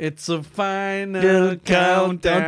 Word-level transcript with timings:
It's 0.00 0.30
a 0.30 0.44
final 0.44 1.56
countdown. 1.64 2.46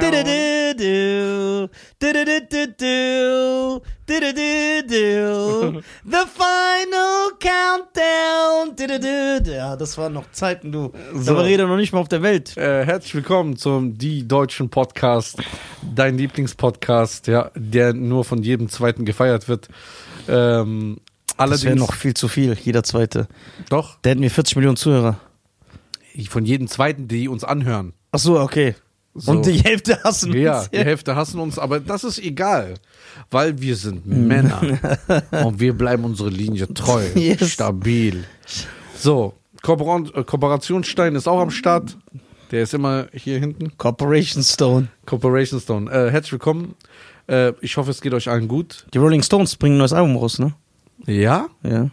The 6.04 6.26
final 6.36 7.32
countdown. 7.40 8.76
Ja, 9.46 9.74
das 9.74 9.98
waren 9.98 10.12
noch 10.12 10.30
Zeiten, 10.30 10.70
du. 10.70 10.92
So. 11.12 11.24
Da 11.24 11.36
war 11.38 11.44
Rede 11.44 11.66
noch 11.66 11.76
nicht 11.76 11.92
mal 11.92 11.98
auf 11.98 12.06
der 12.06 12.22
Welt. 12.22 12.56
Äh, 12.56 12.86
herzlich 12.86 13.16
willkommen 13.16 13.56
zum 13.56 13.98
Die 13.98 14.28
Deutschen 14.28 14.70
Podcast, 14.70 15.38
dein 15.92 16.18
Lieblingspodcast, 16.18 17.26
ja, 17.26 17.50
der 17.56 17.94
nur 17.94 18.24
von 18.24 18.44
jedem 18.44 18.68
Zweiten 18.68 19.04
gefeiert 19.04 19.48
wird. 19.48 19.66
Ähm, 20.28 21.00
Das 21.26 21.36
wäre 21.36 21.42
allerdings 21.72 21.80
noch 21.80 21.94
viel 21.94 22.14
zu 22.14 22.28
viel, 22.28 22.56
jeder 22.62 22.84
zweite. 22.84 23.26
doch 23.70 23.98
Da 24.02 24.10
hätten 24.10 24.22
wir 24.22 24.30
40 24.30 24.54
Millionen 24.54 24.76
Zuhörer. 24.76 25.18
Von 26.28 26.44
jedem 26.44 26.68
Zweiten, 26.68 27.08
die 27.08 27.28
uns 27.28 27.44
anhören. 27.44 27.92
Ach 28.12 28.18
so, 28.18 28.38
okay. 28.40 28.74
So. 29.14 29.32
Und 29.32 29.46
die 29.46 29.58
Hälfte 29.58 30.02
hassen 30.04 30.32
Ja, 30.32 30.60
uns. 30.60 30.70
die 30.70 30.78
Hälfte 30.78 31.16
hassen 31.16 31.40
uns, 31.40 31.58
aber 31.58 31.80
das 31.80 32.04
ist 32.04 32.18
egal, 32.20 32.74
weil 33.30 33.60
wir 33.60 33.74
sind 33.74 34.06
Männer 34.06 34.60
und 35.44 35.58
wir 35.58 35.72
bleiben 35.72 36.04
unsere 36.04 36.28
Linie 36.30 36.72
treu, 36.72 37.04
Yes. 37.16 37.50
stabil. 37.50 38.24
So, 38.96 39.34
Kooperation, 39.62 40.24
Kooperationsstein 40.26 41.16
ist 41.16 41.26
auch 41.26 41.40
am 41.40 41.50
Start. 41.50 41.96
Der 42.52 42.62
ist 42.62 42.72
immer 42.74 43.06
hier 43.12 43.38
hinten. 43.38 43.76
Corporation 43.78 44.42
Stone. 44.44 44.88
Corporation 45.06 45.60
Stone. 45.60 45.90
Äh, 45.90 46.10
herzlich 46.10 46.32
willkommen. 46.32 46.74
Äh, 47.28 47.52
ich 47.60 47.76
hoffe, 47.76 47.90
es 47.90 48.00
geht 48.00 48.14
euch 48.14 48.28
allen 48.28 48.48
gut. 48.48 48.86
Die 48.94 48.98
Rolling 48.98 49.22
Stones 49.22 49.56
bringen 49.56 49.74
ein 49.76 49.78
neues 49.78 49.92
Album 49.92 50.16
raus, 50.16 50.38
ne? 50.38 50.52
Ja? 51.06 51.46
Ja. 51.62 51.90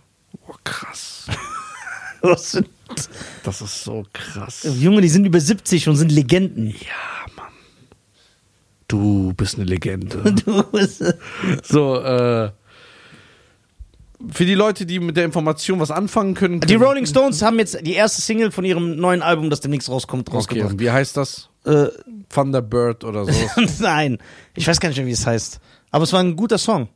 Oh, 0.47 0.53
krass. 0.63 1.27
Was 2.21 2.61
sind 2.99 3.15
Das 3.43 3.61
ist 3.61 3.83
so 3.83 4.05
krass. 4.13 4.67
Junge, 4.79 5.01
die 5.01 5.09
sind 5.09 5.25
über 5.25 5.39
70 5.39 5.87
und 5.89 5.95
sind 5.95 6.11
Legenden. 6.11 6.67
Ja, 6.67 7.31
Mann. 7.35 7.51
Du 8.87 9.33
bist 9.35 9.55
eine 9.55 9.65
Legende. 9.65 10.35
Du 10.45 10.63
bist, 10.63 11.03
So, 11.63 11.95
äh, 11.99 12.51
für 14.31 14.45
die 14.45 14.55
Leute, 14.55 14.85
die 14.85 14.99
mit 14.99 15.15
der 15.15 15.25
Information 15.25 15.79
was 15.79 15.91
anfangen 15.91 16.33
können. 16.33 16.59
Die 16.59 16.67
können 16.67 16.83
Rolling 16.83 17.05
Stones 17.05 17.41
haben 17.43 17.59
jetzt 17.59 17.77
die 17.85 17.93
erste 17.93 18.21
Single 18.21 18.51
von 18.51 18.65
ihrem 18.65 18.95
neuen 18.95 19.21
Album, 19.21 19.49
das 19.51 19.59
demnächst 19.61 19.89
rauskommt, 19.89 20.27
Okay, 20.29 20.37
rausgebracht. 20.37 20.71
und 20.71 20.79
wie 20.79 20.89
heißt 20.89 21.15
das? 21.17 21.49
Äh, 21.65 21.87
Thunderbird 22.29 23.03
oder 23.03 23.25
so. 23.25 23.31
nein, 23.79 24.17
ich 24.55 24.67
weiß 24.67 24.79
gar 24.79 24.89
nicht 24.89 24.97
mehr, 24.97 25.05
wie 25.07 25.11
es 25.11 25.25
heißt. 25.25 25.59
Aber 25.91 26.03
es 26.03 26.13
war 26.13 26.19
ein 26.21 26.35
guter 26.35 26.57
Song. 26.57 26.89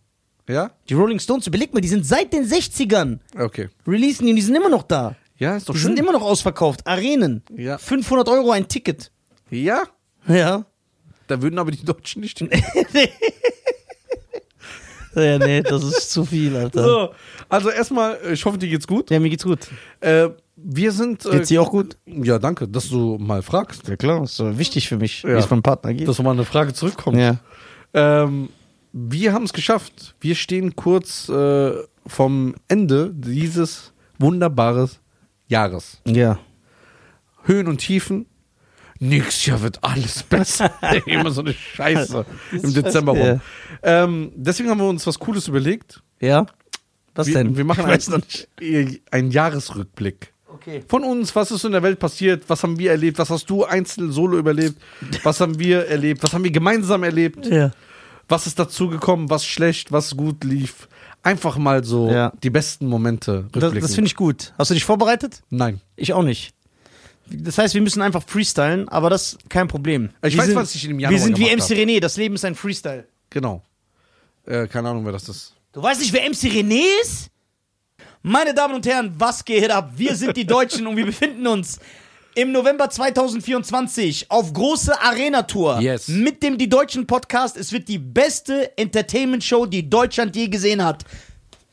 ja? 0.50 0.72
Die 0.90 0.94
Rolling 0.96 1.20
Stones, 1.20 1.46
überleg 1.46 1.74
mal, 1.74 1.80
die 1.82 1.88
sind 1.90 2.06
seit 2.08 2.34
den 2.34 2.44
60ern. 2.46 3.20
Okay. 3.38 3.70
Releasen 3.88 4.26
die, 4.26 4.32
und 4.32 4.36
die 4.38 4.42
sind 4.42 4.56
immer 4.56 4.70
noch 4.70 4.84
da. 4.84 5.16
Ja, 5.42 5.56
ist 5.58 5.68
doch 5.68 5.74
Die 5.74 5.80
schön. 5.80 5.90
sind 5.96 6.00
immer 6.00 6.12
noch 6.12 6.22
ausverkauft. 6.22 6.86
Arenen. 6.86 7.42
Ja. 7.58 7.80
500 7.80 8.30
Euro 8.30 8.52
ein 8.52 8.68
Ticket. 8.68 9.12
ja? 9.50 9.84
Ja. 10.28 10.66
Da 11.26 11.42
würden 11.42 11.58
aber 11.58 11.72
die 11.72 11.84
Deutschen 11.84 12.22
nicht. 12.22 12.42
Ja, 15.14 15.38
nee, 15.40 15.62
das 15.62 15.84
ist 15.84 16.10
zu 16.12 16.24
viel, 16.24 16.56
Alter. 16.56 16.84
so, 16.86 17.10
also 17.50 17.70
erstmal, 17.70 18.18
ich 18.32 18.46
hoffe, 18.46 18.58
dir 18.58 18.70
geht's 18.70 18.88
gut. 18.88 19.10
Ja, 19.12 19.20
mir 19.20 19.30
geht's 19.30 19.44
gut. 19.44 19.68
Äh, 20.00 20.30
wir 20.56 20.92
sind. 20.94 21.26
Äh, 21.26 21.32
Geht's 21.32 21.50
dir 21.50 21.62
auch 21.62 21.70
gut? 21.72 21.98
Ja, 22.06 22.40
danke, 22.40 22.66
dass 22.68 22.88
du 22.88 23.18
mal 23.20 23.42
fragst. 23.42 23.90
Ja, 23.90 23.98
klar. 23.98 24.24
Ist 24.24 24.38
so 24.38 24.58
wichtig 24.58 24.88
für 24.88 24.96
mich, 24.98 25.26
wie 25.26 25.32
es 25.32 25.50
meinem 25.50 25.64
Partner 25.64 25.94
geht. 25.94 26.08
Dass 26.08 26.22
mal 26.22 26.32
eine 26.32 26.46
Frage 26.46 26.74
zurückkommt. 26.74 27.18
ja. 27.18 27.40
Ähm, 27.94 28.48
wir 28.94 29.34
haben 29.34 29.44
es 29.44 29.52
geschafft. 29.52 30.16
Wir 30.22 30.36
stehen 30.36 30.78
kurz 30.78 31.28
äh, 31.28 31.74
vom 32.08 32.56
Ende 32.70 33.12
dieses 33.14 33.92
wunderbaren 34.18 34.90
Jahres. 35.52 36.02
Ja. 36.08 36.40
Höhen 37.44 37.68
und 37.68 37.78
Tiefen. 37.78 38.26
Nächstes 39.00 39.46
Jahr 39.48 39.62
wird 39.62 39.84
alles 39.84 40.24
besser. 40.24 40.72
Immer 41.06 41.32
so 41.32 41.42
eine 41.42 41.54
Scheiße 41.54 42.26
im 42.52 42.74
Dezember 42.74 43.12
rum. 43.14 43.42
Ähm, 43.84 44.32
deswegen 44.36 44.70
haben 44.70 44.80
wir 44.80 44.88
uns 44.88 45.06
was 45.06 45.20
Cooles 45.20 45.48
überlegt. 45.48 46.02
Ja? 46.20 46.46
Was 47.16 47.28
wir, 47.28 47.34
denn? 47.34 47.58
Wir 47.58 47.66
machen 47.66 47.86
einen, 47.86 49.00
einen 49.12 49.32
Jahresrückblick. 49.32 50.34
Okay. 50.48 50.84
Von 50.88 51.04
uns, 51.04 51.36
was 51.36 51.52
ist 51.52 51.66
in 51.66 51.72
der 51.72 51.82
Welt 51.82 52.00
passiert? 52.00 52.44
Was 52.48 52.62
haben 52.64 52.78
wir 52.78 52.92
erlebt? 52.92 53.18
Was 53.18 53.30
hast 53.30 53.50
du 53.50 53.66
einzeln 53.66 54.12
solo 54.12 54.38
überlebt? 54.38 54.80
Was 55.24 55.42
haben 55.42 55.58
wir 55.58 55.88
erlebt? 55.88 56.22
Was 56.24 56.34
haben 56.34 56.44
wir 56.44 56.52
gemeinsam 56.52 57.04
erlebt? 57.04 57.48
Ja. 57.48 57.72
Was 58.28 58.48
ist 58.48 58.60
dazu 58.60 58.88
gekommen? 58.88 59.30
Was 59.30 59.46
schlecht? 59.46 59.92
Was 59.92 60.16
gut 60.16 60.44
lief? 60.44 60.88
Einfach 61.24 61.58
mal 61.58 61.84
so 61.84 62.10
Ja. 62.12 62.34
die 62.44 62.50
besten 62.50 62.88
Momente 62.88 63.48
Das, 63.52 63.64
rückblicken. 63.64 63.82
das 63.82 63.96
finde 63.96 64.08
ich 64.08 64.16
gut. 64.16 64.54
Hast 64.58 64.70
du 64.72 64.74
dich 64.74 64.86
vorbereitet? 64.86 65.44
Nein. 65.50 65.80
Ich 65.96 66.14
auch 66.14 66.24
nicht. 66.24 66.54
Das 67.28 67.58
heißt, 67.58 67.74
wir 67.76 67.82
müssen 67.82 68.02
einfach 68.02 68.24
freestylen, 68.26 68.90
aber 68.90 69.10
das 69.10 69.34
ist 69.34 69.50
kein 69.50 69.68
Problem. 69.68 70.10
Ich 70.24 70.34
wir 70.34 70.40
weiß, 70.40 70.48
sind, 70.48 70.56
was 70.56 70.76
ich 70.76 70.86
im 70.90 71.00
Januar 71.00 71.12
Wir 71.20 71.24
sind 71.24 71.38
wie 71.38 71.46
MC 71.56 71.78
René, 71.78 72.00
das 72.00 72.18
Leben 72.18 72.36
ist 72.36 72.44
ein 72.44 72.56
Freestyle. 72.56 73.06
Genau. 73.30 73.62
Äh, 74.46 74.68
keine 74.68 74.90
Ahnung, 74.90 75.06
wer 75.06 75.12
das 75.14 75.30
ist. 75.30 75.54
Du 75.72 75.82
weißt 75.82 76.02
nicht, 76.02 76.12
wer 76.12 76.24
MC 76.28 76.52
René 76.52 76.82
ist? 77.02 77.30
Meine 78.24 78.54
Damen 78.54 78.76
und 78.76 78.86
Herren, 78.86 79.14
was 79.18 79.46
geht 79.46 79.70
ab? 79.72 79.94
Wir 79.96 80.16
sind 80.16 80.36
die 80.36 80.46
Deutschen 80.46 80.86
und 80.88 80.98
wir 80.98 81.06
befinden 81.06 81.48
uns 81.48 81.80
im 82.36 82.52
November 82.52 82.90
2024 82.90 84.32
auf 84.32 84.54
große 84.54 85.00
Arena-Tour 85.02 85.80
Yes. 85.82 86.08
mit 86.08 86.42
dem 86.44 86.58
Die 86.58 86.70
Deutschen 86.70 87.06
Podcast. 87.08 87.58
Es 87.58 87.72
wird 87.74 87.88
die 87.88 87.98
beste 87.98 88.78
Entertainment-Show, 88.78 89.66
die 89.66 89.90
Deutschland 89.90 90.36
je 90.36 90.48
gesehen 90.48 90.84
hat. 90.84 91.04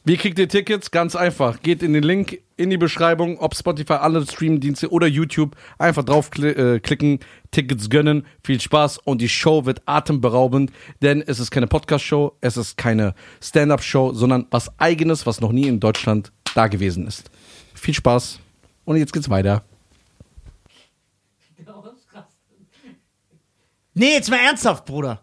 Wie 0.05 0.17
kriegt 0.17 0.39
ihr 0.39 0.49
Tickets? 0.49 0.91
Ganz 0.91 1.15
einfach. 1.15 1.61
Geht 1.61 1.83
in 1.83 1.93
den 1.93 2.03
Link 2.03 2.41
in 2.57 2.71
die 2.71 2.79
Beschreibung, 2.79 3.39
ob 3.39 3.55
Spotify, 3.55 3.95
alle 3.95 4.23
Streamdienste 4.25 4.91
oder 4.91 5.07
YouTube. 5.07 5.55
Einfach 5.79 6.03
draufklicken, 6.03 7.21
Tickets 7.51 7.91
gönnen. 7.91 8.25
Viel 8.43 8.59
Spaß 8.61 8.99
und 8.99 9.21
die 9.21 9.29
Show 9.29 9.67
wird 9.67 9.83
atemberaubend, 9.85 10.73
denn 11.03 11.23
es 11.27 11.39
ist 11.41 11.51
keine 11.51 11.67
Podcast-Show, 11.67 12.33
es 12.41 12.57
ist 12.57 12.77
keine 12.79 13.15
Stand-Up-Show, 13.43 14.15
sondern 14.15 14.47
was 14.51 14.71
Eigenes, 14.81 15.27
was 15.27 15.41
noch 15.41 15.53
nie 15.53 15.69
in 15.69 15.79
Deutschland 15.79 16.33
da 16.55 16.69
gewesen 16.69 17.07
ist. 17.07 17.31
Viel 17.75 17.95
Spaß 17.95 18.41
und 18.87 18.97
jetzt 18.97 19.13
geht's 19.13 19.29
weiter. 19.29 19.63
Nee, 23.99 24.13
jetzt 24.15 24.31
mal 24.31 24.39
ernsthaft, 24.39 24.85
Bruder. 24.85 25.21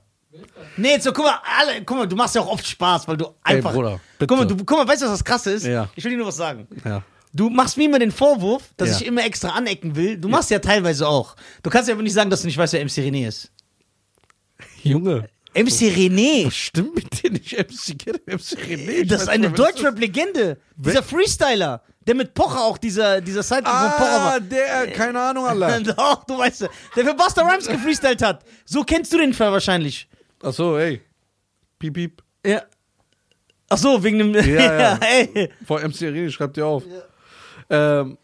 Nee, 0.77 0.89
jetzt 0.91 1.03
so, 1.05 1.13
guck 1.13 1.25
mal, 1.25 1.39
alle, 1.59 1.83
guck 1.85 1.97
mal, 1.97 2.07
du 2.07 2.15
machst 2.15 2.35
ja 2.35 2.41
auch 2.41 2.47
oft 2.51 2.67
Spaß, 2.67 3.07
weil 3.07 3.17
du 3.17 3.27
einfach. 3.41 3.73
Bruder, 3.73 3.99
bitte. 4.19 4.27
Guck 4.27 4.37
mal, 4.37 4.45
du, 4.45 4.57
guck 4.57 4.77
mal, 4.77 4.87
weißt 4.87 5.01
du, 5.01 5.05
was 5.05 5.13
das 5.13 5.23
krasse 5.23 5.51
ist? 5.51 5.65
Ja. 5.65 5.89
Ich 5.95 6.03
will 6.03 6.11
dir 6.11 6.17
nur 6.17 6.27
was 6.27 6.35
sagen. 6.37 6.67
Ja. 6.83 7.03
Du 7.33 7.49
machst 7.49 7.77
mir 7.77 7.85
immer 7.85 7.99
den 7.99 8.11
Vorwurf, 8.11 8.63
dass 8.77 8.89
Ja. 8.89 8.95
ich 8.97 9.05
immer 9.05 9.25
extra 9.25 9.49
anecken 9.49 9.95
will. 9.95 10.17
Du 10.17 10.27
machst 10.27 10.51
ja. 10.51 10.59
teilweise 10.59 11.07
auch. 11.07 11.35
Du 11.63 11.69
kannst 11.69 11.87
ja 11.89 11.93
aber 11.95 12.03
nicht 12.03 12.13
sagen, 12.13 12.29
dass 12.29 12.41
du 12.41 12.47
nicht 12.47 12.57
weißt, 12.57 12.73
wer 12.73 12.81
MC 12.83 12.91
René 12.99 13.27
ist. 13.27 13.51
Junge. 14.83 15.29
MC 15.53 15.89
René, 15.95 16.47
Was 16.47 16.55
stimmt 16.55 16.95
mit 16.95 17.23
dir 17.23 17.31
nicht? 17.31 17.53
MC, 17.57 17.95
MC 18.27 18.57
René? 18.59 18.89
Ich 19.01 19.07
das 19.07 19.23
ist 19.23 19.27
eine 19.29 19.49
Deutschrap-Legende. 19.51 20.57
Dieser 20.75 21.01
Freestyler, 21.03 21.81
der 22.07 22.15
mit 22.15 22.33
Pocher 22.33 22.61
auch, 22.61 22.77
dieser, 22.77 23.19
dieser 23.21 23.41
Sidekick 23.43 23.67
von 23.67 23.91
Pocher 23.91 24.21
Ah, 24.21 24.25
war. 24.33 24.39
der, 24.39 24.91
keine 24.91 25.19
Ahnung, 25.19 25.45
Allah. 25.45 25.79
Doch, 25.79 26.23
du 26.25 26.37
weißt, 26.37 26.69
der 26.95 27.05
für 27.05 27.13
Busta 27.13 27.41
Rhymes 27.41 27.67
gefreestylt 27.67 28.21
hat. 28.21 28.43
So 28.65 28.83
kennst 28.83 29.11
du 29.13 29.17
den 29.17 29.33
Fall 29.33 29.51
wahrscheinlich. 29.51 30.07
Achso, 30.43 30.77
ey. 30.77 31.01
Piep, 31.79 31.93
piep. 31.93 32.23
Ja. 32.45 32.61
Ach 33.69 33.77
so, 33.77 34.03
wegen 34.03 34.19
dem. 34.19 34.33
Ja, 34.35 34.41
ja. 34.79 34.99
ey. 35.01 35.49
Vor 35.65 35.79
MC 35.79 35.95
René, 35.95 36.29
schreibt 36.29 36.57
dir 36.57 36.65
auf. 36.67 36.83
Ähm, 37.69 38.17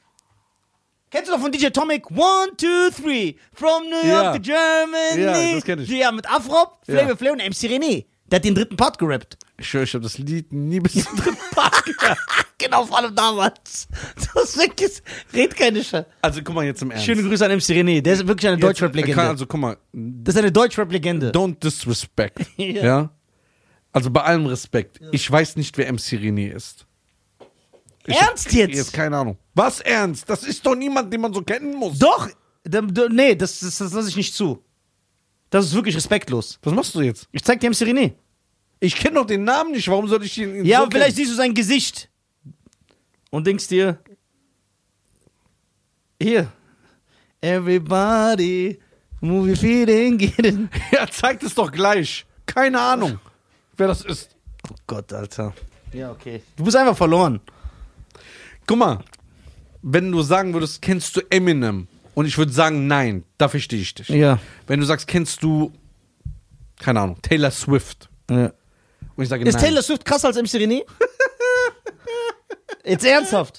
Kennst 1.09 1.30
du 1.30 1.34
doch 1.34 1.42
von 1.42 1.52
DJ 1.52 1.68
Tomic? 1.72 2.09
One, 2.12 2.52
two, 2.56 2.90
three. 2.96 3.36
From 3.53 3.84
New 3.90 4.08
York 4.08 4.24
Ja. 4.24 4.34
to 4.34 4.40
Germany. 4.40 5.22
Ja, 5.50 5.56
das 5.56 5.63
kenn 5.66 5.80
ich. 5.81 5.90
Ja, 5.90 6.12
mit 6.12 6.30
Afrop, 6.30 6.78
Flavor 6.86 7.09
Ja. 7.09 7.16
Flav 7.18 7.31
und 7.34 7.40
MC 7.42 7.68
René. 7.68 8.06
Der 8.31 8.38
hat 8.38 8.46
den 8.46 8.56
dritten 8.56 8.78
Part 8.78 8.97
gerappt. 8.97 9.38
ich 9.59 9.68
schwöre, 9.68 9.84
ich 9.84 9.94
habe 9.94 10.03
das 10.03 10.18
Lied 10.18 10.53
nie 10.53 10.80
bis 10.80 10.94
zum 11.03 11.18
dritten 11.18 11.38
Part 11.52 11.86
gehört. 11.86 12.18
Genau, 12.58 12.86
vor 12.86 13.00
allem 13.00 13.14
damals. 13.16 13.88
Das 14.34 14.56
ist. 14.56 15.03
Red 15.34 15.56
keine 15.56 15.84
Scheiße. 15.84 16.06
Also, 16.22 16.42
guck 16.44 16.56
mal 16.56 16.64
jetzt 16.64 16.81
im 16.81 16.92
Ernst. 16.92 17.06
Schöne 17.06 17.24
Grüße 17.24 17.44
an 17.44 17.52
MC 17.52 17.62
René. 17.64 18.02
Der 18.02 18.14
ist 18.14 18.25
wirklich 18.28 18.47
eine 18.47 18.58
Deutschrap-Legende. 18.58 19.22
Also, 19.22 19.45
guck 19.45 19.60
mal. 19.60 19.78
Das 19.92 20.36
ist 20.36 20.39
eine 20.39 20.51
Deutschrap-Legende. 20.51 21.31
Don't 21.31 21.60
disrespect. 21.60 22.39
Ja. 22.57 22.83
ja. 22.83 23.10
Also, 23.92 24.10
bei 24.12 24.22
allem 24.22 24.45
Respekt. 24.45 25.01
Ich 25.12 25.30
weiß 25.30 25.57
nicht, 25.57 25.77
wer 25.77 25.92
MC 25.92 26.13
René 26.13 26.54
ist. 26.54 26.86
Ich 28.06 28.16
Ernst 28.16 28.54
jetzt? 28.54 28.75
Jetzt 28.75 28.94
keine 28.94 29.18
Ahnung. 29.18 29.38
Was 29.54 29.81
ernst? 29.81 30.30
Das 30.30 30.44
ist 30.44 30.66
doch 30.66 30.75
niemand, 30.75 31.12
den 31.12 31.22
man 31.22 31.34
so 31.34 31.42
kennen 31.42 31.75
muss. 31.75 32.00
Doch! 32.00 32.30
Nee, 33.10 33.36
das, 33.36 33.60
das, 33.60 33.77
das 33.80 33.94
lasse 33.94 34.10
ich 34.10 34.16
nicht 34.16 34.34
zu. 34.34 34.63
Das 35.51 35.65
ist 35.65 35.74
wirklich 35.75 35.95
respektlos. 35.95 36.57
Was 36.63 36.74
machst 36.74 36.95
du 36.95 37.01
jetzt? 37.01 37.27
Ich 37.31 37.44
zeig 37.44 37.59
dir 37.59 37.69
MC 37.69 37.83
René. 37.83 38.13
Ich 38.80 38.95
kenne 38.95 39.15
doch 39.15 39.25
den 39.27 39.44
Namen 39.44 39.71
nicht. 39.71 39.88
Warum 39.88 40.07
soll 40.07 40.24
ich 40.24 40.38
ihn 40.39 40.65
Ja, 40.65 40.77
so 40.80 40.83
aber 40.86 40.92
vielleicht 40.94 41.18
siehst 41.18 41.31
du 41.31 41.36
sein 41.36 41.53
Gesicht. 41.53 42.09
Und 43.30 43.45
denkst 43.45 43.68
dir. 43.68 44.00
Hier. 46.19 46.51
Everybody. 47.42 48.80
Movie 49.19 49.56
feeling. 49.56 50.18
Getting. 50.18 50.69
Ja, 50.92 51.07
zeigt 51.07 51.44
es 51.44 51.53
doch 51.53 51.71
gleich. 51.71 52.25
Keine 52.45 52.80
Ahnung, 52.80 53.19
wer 53.77 53.88
das 53.88 54.03
ist. 54.03 54.36
Oh 54.69 54.75
Gott, 54.88 55.13
Alter. 55.13 55.53
Ja, 55.94 56.12
okay. 56.12 56.42
Du 56.57 56.63
bist 56.63 56.75
einfach 56.75 56.98
verloren. 56.98 57.39
Guck 58.65 58.77
mal, 58.77 59.00
wenn 59.81 60.12
du 60.12 60.21
sagen 60.21 60.53
würdest, 60.53 60.81
kennst 60.81 61.15
du 61.15 61.21
Eminem, 61.30 61.88
Und 62.13 62.25
ich 62.25 62.38
würde 62.38 62.52
sagen, 62.52 62.88
nein, 62.88 63.24
da 63.38 63.48
verstehe 63.48 63.80
ich 63.81 63.94
dich. 63.96 64.10
Ja. 64.10 64.40
Wenn 64.68 64.80
du 64.80 64.86
sagst, 64.86 65.08
kennst 65.08 65.42
du, 65.44 65.72
keine 66.80 67.02
Ahnung, 67.02 67.22
Taylor 67.22 67.52
Swift. 67.52 68.10
ja. 68.30 68.52
Und 69.16 69.24
ich 69.24 69.30
sage, 69.30 69.44
Ist 69.46 69.56
nein. 69.56 69.63
Taylor 69.66 69.81
Swift 69.84 70.06
krasser 70.06 70.30
als 70.30 70.38
MC 70.38 70.48
René? 70.62 70.84
Jetzt 72.86 73.06
ernsthaft? 73.06 73.58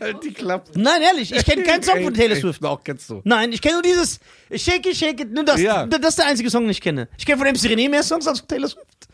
Halt 0.00 0.24
die 0.24 0.32
Klappe. 0.32 0.72
Nein, 0.74 1.02
ehrlich, 1.02 1.32
ich 1.32 1.44
kenne 1.44 1.62
keinen 1.62 1.82
Song 1.82 2.02
von 2.02 2.12
Taylor 2.12 2.36
Swift. 2.36 2.64
Auch 2.64 2.82
kennst 2.82 3.08
du. 3.10 3.20
Nein, 3.24 3.52
ich 3.52 3.62
kenne 3.62 3.74
nur 3.74 3.82
dieses 3.82 4.18
Shake 4.52 4.86
it, 4.86 4.96
shake 4.96 5.20
it, 5.20 5.32
nur 5.32 5.44
das. 5.44 5.60
Ja. 5.60 5.86
Das 5.86 6.10
ist 6.10 6.18
der 6.18 6.26
einzige 6.26 6.50
Song, 6.50 6.62
den 6.64 6.70
ich 6.70 6.80
kenne. 6.80 7.08
Ich 7.16 7.24
kenne 7.24 7.38
von 7.38 7.46
MC 7.46 7.58
René 7.70 7.88
mehr 7.88 8.02
Songs 8.02 8.26
als 8.26 8.40
von 8.40 8.48
Taylor 8.48 8.68
Swift. 8.68 9.08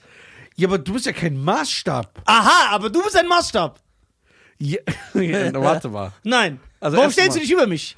Ja, 0.57 0.69
aber 0.69 0.79
du 0.79 0.95
bist 0.95 1.05
ja 1.07 1.13
kein 1.13 1.37
Maßstab. 1.37 2.23
Aha, 2.25 2.75
aber 2.75 2.89
du 2.89 3.03
bist 3.03 3.17
ein 3.17 3.27
Maßstab. 3.29 3.79
Ja, 4.59 4.79
warte 5.13 5.89
mal. 5.89 6.13
Nein. 6.23 6.61
Also 6.85 6.99
Warum 6.99 7.11
stellst 7.11 7.31
mal- 7.31 7.35
du 7.37 7.41
dich 7.41 7.51
über 7.51 7.67
mich? 7.67 7.97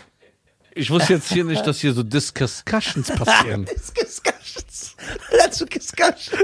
Ich 0.77 0.91
wusste 0.91 1.15
jetzt 1.15 1.33
hier 1.33 1.43
nicht, 1.43 1.67
dass 1.67 1.81
hier 1.81 1.93
so 1.93 2.05
Discussions 2.05 3.09
passieren. 3.11 3.65
Discussions. 4.01 4.95
Dazu 5.37 5.65
Discussion. 5.65 6.39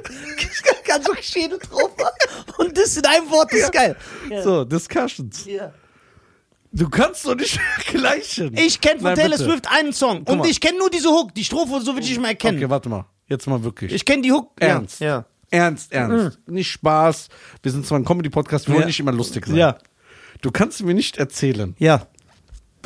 Ganz 0.84 1.06
so 1.06 1.12
Geschehen 1.12 1.50
drauf. 1.50 1.90
Und 2.58 2.76
das 2.76 2.96
in 2.96 3.04
einem 3.06 3.30
Wort, 3.30 3.52
das 3.52 3.60
ist 3.60 3.72
geil. 3.72 3.94
So, 4.42 4.64
Discussions. 4.64 5.44
Ja. 5.44 5.72
Du 6.72 6.88
kannst 6.88 7.24
doch 7.26 7.36
nicht 7.36 7.60
gleichen. 7.92 8.56
Ich 8.56 8.80
kenne 8.80 8.96
von 8.96 9.04
Nein, 9.10 9.16
Taylor 9.16 9.36
bitte. 9.36 9.50
Swift 9.50 9.68
einen 9.70 9.92
Song. 9.92 10.22
Und 10.24 10.38
mal. 10.38 10.48
ich 10.48 10.60
kenne 10.60 10.78
nur 10.78 10.90
diese 10.90 11.10
Hook. 11.10 11.32
Die 11.34 11.44
Strophe, 11.44 11.80
so 11.80 11.94
will 11.94 12.02
ich 12.02 12.08
nicht 12.08 12.20
mehr 12.20 12.30
erkennen. 12.30 12.58
Okay, 12.58 12.68
warte 12.70 12.88
mal. 12.88 13.04
Jetzt 13.28 13.46
mal 13.46 13.62
wirklich. 13.62 13.92
Ich 13.92 14.04
kenne 14.04 14.22
die 14.22 14.32
Hook. 14.32 14.50
Ernst. 14.58 14.98
Ja. 15.00 15.26
Ernst, 15.50 15.92
ernst. 15.92 16.38
Nicht 16.48 16.70
Spaß. 16.72 17.28
Wir 17.62 17.70
sind 17.70 17.86
zwar 17.86 18.00
ein 18.00 18.04
Comedy-Podcast, 18.04 18.66
wir 18.66 18.74
wollen 18.74 18.86
nicht 18.86 18.98
immer 18.98 19.12
lustig 19.12 19.46
sein. 19.46 19.54
Ja. 19.56 19.78
Du 20.40 20.50
kannst 20.50 20.82
mir 20.82 20.94
nicht 20.94 21.18
erzählen, 21.18 21.76
Ja. 21.78 22.08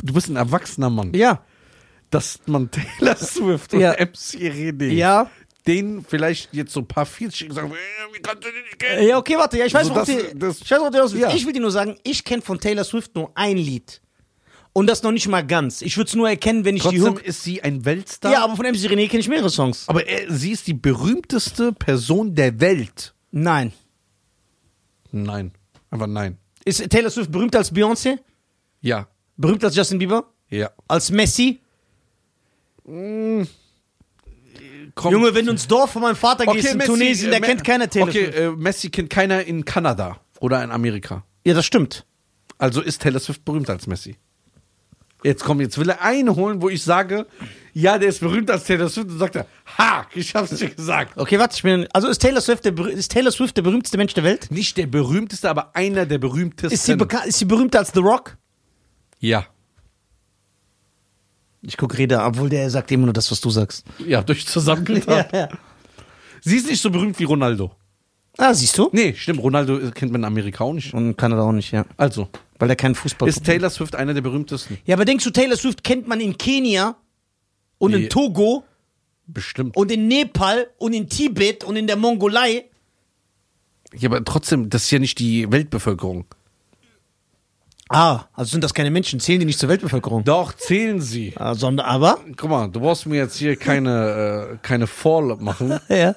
Du 0.03 0.13
bist 0.13 0.29
ein 0.29 0.35
erwachsener 0.35 0.89
Mann, 0.89 1.13
Ja. 1.13 1.43
dass 2.09 2.39
man 2.45 2.69
Taylor 2.71 3.15
Swift 3.15 3.73
Ja. 3.73 3.91
und 3.91 3.99
MC 3.99 4.49
René 4.51 4.91
Ja. 4.93 5.29
denen 5.65 6.05
vielleicht 6.07 6.53
jetzt 6.53 6.71
so 6.73 6.79
ein 6.81 6.87
paar 6.87 7.05
Features 7.05 7.53
sagen, 7.55 7.71
äh, 7.71 8.15
wie 8.15 8.21
kannst 8.21 8.43
du 8.45 8.49
den 8.51 8.63
nicht 8.63 8.79
kennen? 8.79 9.07
Ja, 9.07 9.17
okay, 9.17 9.35
warte. 9.37 9.57
Ja, 9.57 9.65
ich 9.65 9.73
weiß, 9.73 9.87
So, 9.87 9.93
das- 9.93 10.07
die, 10.07 10.17
das- 10.35 10.61
ich 10.61 10.71
weiß, 10.71 10.79
worauf 10.79 11.11
die. 11.11 11.19
Ja. 11.19 11.33
Ich 11.33 11.45
will 11.45 11.53
dir 11.53 11.59
nur 11.61 11.71
sagen, 11.71 11.97
ich 12.03 12.23
kenne 12.23 12.41
von 12.41 12.59
Taylor 12.59 12.83
Swift 12.85 13.15
nur 13.15 13.31
ein 13.35 13.57
Lied. 13.57 14.01
Und 14.73 14.85
das 14.87 15.01
noch 15.01 15.11
nicht 15.11 15.27
mal 15.27 15.45
ganz. 15.45 15.81
Ich 15.81 15.97
würde 15.97 16.07
es 16.07 16.15
nur 16.15 16.29
erkennen, 16.29 16.63
wenn 16.63 16.75
ich 16.77 16.83
die 16.83 16.97
Trotzdem 16.99 17.15
Hook. 17.15 17.25
ist 17.25 17.41
sie 17.43 17.63
ein 17.63 17.83
Weltstar. 17.83 18.31
Ja, 18.31 18.43
aber 18.43 18.55
von 18.55 18.63
MC 18.65 18.85
René 18.87 19.07
kenne 19.09 19.21
ich 19.21 19.27
mehrere 19.27 19.49
Songs. 19.49 19.89
aber 19.89 20.05
er, 20.07 20.31
sie 20.31 20.51
ist 20.51 20.67
die 20.67 20.75
berühmteste 20.75 21.73
Person 21.73 22.35
der 22.35 22.59
Welt. 22.59 23.15
Nein. 23.31 23.73
Nein. 25.11 25.51
Einfach 25.89 26.07
nein. 26.07 26.37
Ist 26.63 26.87
Taylor 26.89 27.09
Swift 27.09 27.31
berühmter 27.31 27.57
als 27.59 27.73
Beyoncé? 27.73 28.19
Ja. 28.81 29.07
Berühmter 29.37 29.67
als 29.67 29.75
Justin 29.75 29.99
Bieber? 29.99 30.25
Ja. 30.49 30.71
Als 30.87 31.11
Messi? 31.11 31.59
Komm. 34.95 35.11
Junge, 35.11 35.35
wenn 35.35 35.45
du 35.45 35.51
ins 35.51 35.67
Dorf 35.67 35.91
von 35.91 36.01
meinem 36.01 36.15
Vater 36.15 36.45
gehst 36.45 36.71
in 36.71 36.77
Messi, 36.77 36.89
Tunesien, 36.89 37.29
der 37.31 37.39
äh, 37.39 37.45
kennt 37.45 37.63
keiner 37.63 37.89
Taylor 37.89 38.07
Okay, 38.07 38.23
Swift. 38.25 38.37
äh, 38.37 38.51
Messi 38.51 38.89
kennt 38.89 39.09
keiner 39.09 39.43
in 39.43 39.63
Kanada 39.65 40.19
oder 40.39 40.63
in 40.63 40.71
Amerika. 40.71 41.23
Ja, 41.45 41.53
das 41.53 41.65
stimmt. 41.65 42.05
Also 42.57 42.81
ist 42.81 43.01
Taylor 43.01 43.19
Swift 43.19 43.45
berühmter 43.45 43.73
als 43.73 43.85
Messi. 43.87 44.15
Jetzt 45.23 45.43
komm, 45.43 45.61
jetzt 45.61 45.77
will 45.77 45.89
er 45.89 46.01
einen 46.01 46.35
holen, 46.35 46.61
wo 46.61 46.69
ich 46.69 46.83
sage, 46.83 47.25
ja, 47.73 47.97
der 47.97 48.09
ist 48.09 48.19
berühmter 48.21 48.53
als 48.53 48.63
Taylor 48.65 48.87
Swift. 48.89 49.09
Und 49.09 49.17
sagt 49.19 49.35
er, 49.35 49.45
ha, 49.77 50.07
ich 50.13 50.33
hab's 50.33 50.51
dir 50.51 50.69
gesagt. 50.69 51.17
Okay, 51.17 51.37
warte, 51.39 51.55
ich 51.55 51.63
bin. 51.63 51.87
Also 51.91 52.07
ist 52.07 52.19
Taylor 52.19 52.41
Swift 52.41 52.65
der, 52.65 52.77
ist 52.87 53.11
Taylor 53.11 53.31
Swift 53.31 53.57
der 53.57 53.63
berühmteste 53.63 53.97
Mensch 53.97 54.13
der 54.13 54.23
Welt? 54.23 54.49
Nicht 54.51 54.77
der 54.77 54.87
berühmteste, 54.87 55.49
aber 55.49 55.75
einer 55.75 56.05
der 56.05 56.17
berühmtesten. 56.19 56.73
Ist 56.73 56.85
sie, 56.85 56.95
ist 57.27 57.39
sie 57.39 57.45
berühmter 57.45 57.79
als 57.79 57.91
The 57.93 57.99
Rock? 57.99 58.37
Ja. 59.19 59.45
Ich 61.61 61.75
guck 61.75 61.97
Reda, 61.97 62.25
obwohl 62.25 62.49
der 62.49 62.69
sagt 62.69 62.91
immer 62.91 63.05
nur 63.05 63.13
das, 63.13 63.29
was 63.31 63.41
du 63.41 63.49
sagst. 63.49 63.85
Ja, 64.05 64.21
durch 64.21 64.45
zusammengetan. 64.47 65.25
ja. 65.33 65.49
Sie 66.41 66.55
ist 66.57 66.67
nicht 66.69 66.81
so 66.81 66.89
berühmt 66.89 67.17
wie 67.19 67.23
Ronaldo. 67.25 67.71
Ah, 68.37 68.53
siehst 68.53 68.77
du? 68.77 68.89
Nee, 68.93 69.15
stimmt, 69.15 69.41
Ronaldo 69.41 69.79
kennt 69.91 70.11
man 70.11 70.21
in 70.21 70.25
Amerika 70.25 70.63
auch 70.63 70.73
nicht. 70.73 70.93
Und 70.93 71.17
Kanada 71.17 71.41
auch 71.41 71.51
nicht, 71.51 71.71
ja. 71.71 71.85
Also, 71.97 72.29
Weil 72.59 72.69
er 72.69 72.75
keinen 72.75 72.93
Fußball 72.95 73.27
ist 73.27 73.43
Taylor 73.43 73.69
Swift 73.71 73.95
einer 73.95 74.13
der 74.13 74.21
berühmtesten? 74.21 74.77
Ja, 74.85 74.95
aber 74.95 75.05
denkst 75.05 75.23
du, 75.23 75.31
Taylor 75.31 75.57
Swift 75.57 75.83
kennt 75.83 76.07
man 76.07 76.21
in 76.21 76.37
Kenia 76.37 76.95
und 77.79 77.91
Nee. 77.91 78.03
in 78.03 78.09
Togo 78.09 78.63
Bestimmt. 79.25 79.75
und 79.75 79.91
in 79.91 80.07
Nepal 80.07 80.67
und 80.77 80.93
in 80.93 81.09
Tibet 81.09 81.63
und 81.63 81.75
in 81.75 81.87
der 81.87 81.95
Mongolei? 81.95 82.65
Ja, 83.95 84.09
aber 84.09 84.23
trotzdem, 84.23 84.69
das 84.69 84.83
ist 84.83 84.91
ja 84.91 84.99
nicht 84.99 85.17
die 85.17 85.51
Weltbevölkerung. 85.51 86.25
Ah, 87.89 88.25
also 88.33 88.51
sind 88.51 88.63
das 88.63 88.73
keine 88.73 88.91
Menschen, 88.91 89.19
zählen 89.19 89.39
die 89.39 89.45
nicht 89.45 89.59
zur 89.59 89.69
Weltbevölkerung? 89.69 90.23
Doch, 90.23 90.53
zählen 90.53 90.99
sie. 90.99 91.33
Ah, 91.37 91.55
sondern 91.55 91.85
aber? 91.85 92.19
Guck 92.35 92.49
mal, 92.49 92.67
du 92.67 92.81
brauchst 92.81 93.05
mir 93.05 93.17
jetzt 93.17 93.37
hier 93.37 93.55
keine, 93.55 94.51
äh, 94.53 94.57
keine 94.61 94.87
Fall 94.87 95.35
machen. 95.37 95.79
Ja. 95.89 96.15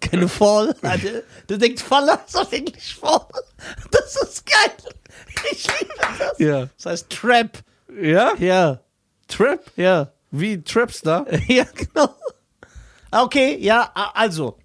Keine 0.00 0.28
Fall. 0.28 0.74
Also, 0.82 1.08
du 1.46 1.56
denkst 1.56 1.82
Faller 1.82 2.20
ist 2.26 2.36
auf 2.36 2.52
Englisch 2.52 2.96
Fall. 2.96 3.20
Das 3.90 4.16
ist 4.16 4.44
geil. 4.44 4.72
Ich 5.52 5.66
liebe 5.66 5.94
das. 6.18 6.38
Ja. 6.38 6.68
Das 6.76 6.86
heißt 6.86 7.10
Trap. 7.10 7.58
Ja? 8.02 8.32
Ja. 8.38 8.80
Trap? 9.28 9.60
Ja. 9.76 10.10
Wie 10.30 10.62
Trapstar? 10.62 11.26
Ja, 11.48 11.64
genau. 11.74 12.14
Ah, 13.10 13.22
Okay, 13.22 13.56
ja, 13.60 13.90
also. 14.14 14.58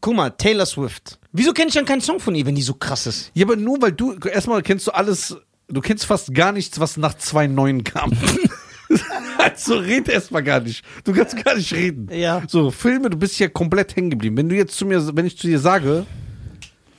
Guck 0.00 0.14
mal, 0.16 0.30
Taylor 0.30 0.66
Swift. 0.66 1.19
Wieso 1.32 1.52
kenne 1.52 1.68
ich 1.68 1.74
dann 1.74 1.84
keinen 1.84 2.00
Song 2.00 2.18
von 2.18 2.34
ihr, 2.34 2.44
wenn 2.46 2.54
die 2.54 2.62
so 2.62 2.74
krass 2.74 3.06
ist? 3.06 3.30
Ja, 3.34 3.46
aber 3.46 3.56
nur 3.56 3.80
weil 3.80 3.92
du, 3.92 4.14
erstmal 4.14 4.62
kennst 4.62 4.86
du 4.86 4.90
alles, 4.90 5.36
du 5.68 5.80
kennst 5.80 6.06
fast 6.06 6.34
gar 6.34 6.52
nichts, 6.52 6.80
was 6.80 6.96
nach 6.96 7.14
2.9 7.14 7.84
kam. 7.84 8.12
also 9.38 9.78
red 9.78 10.08
erstmal 10.08 10.42
gar 10.42 10.60
nicht. 10.60 10.84
Du 11.04 11.12
kannst 11.12 11.42
gar 11.44 11.54
nicht 11.54 11.72
reden. 11.72 12.08
Ja. 12.12 12.42
So, 12.48 12.70
Filme, 12.70 13.10
du 13.10 13.16
bist 13.16 13.36
hier 13.36 13.48
komplett 13.48 13.94
hängen 13.94 14.10
geblieben. 14.10 14.36
Wenn 14.36 14.48
du 14.48 14.56
jetzt 14.56 14.76
zu 14.76 14.86
mir, 14.86 15.16
wenn 15.16 15.26
ich 15.26 15.38
zu 15.38 15.46
dir 15.46 15.60
sage, 15.60 16.04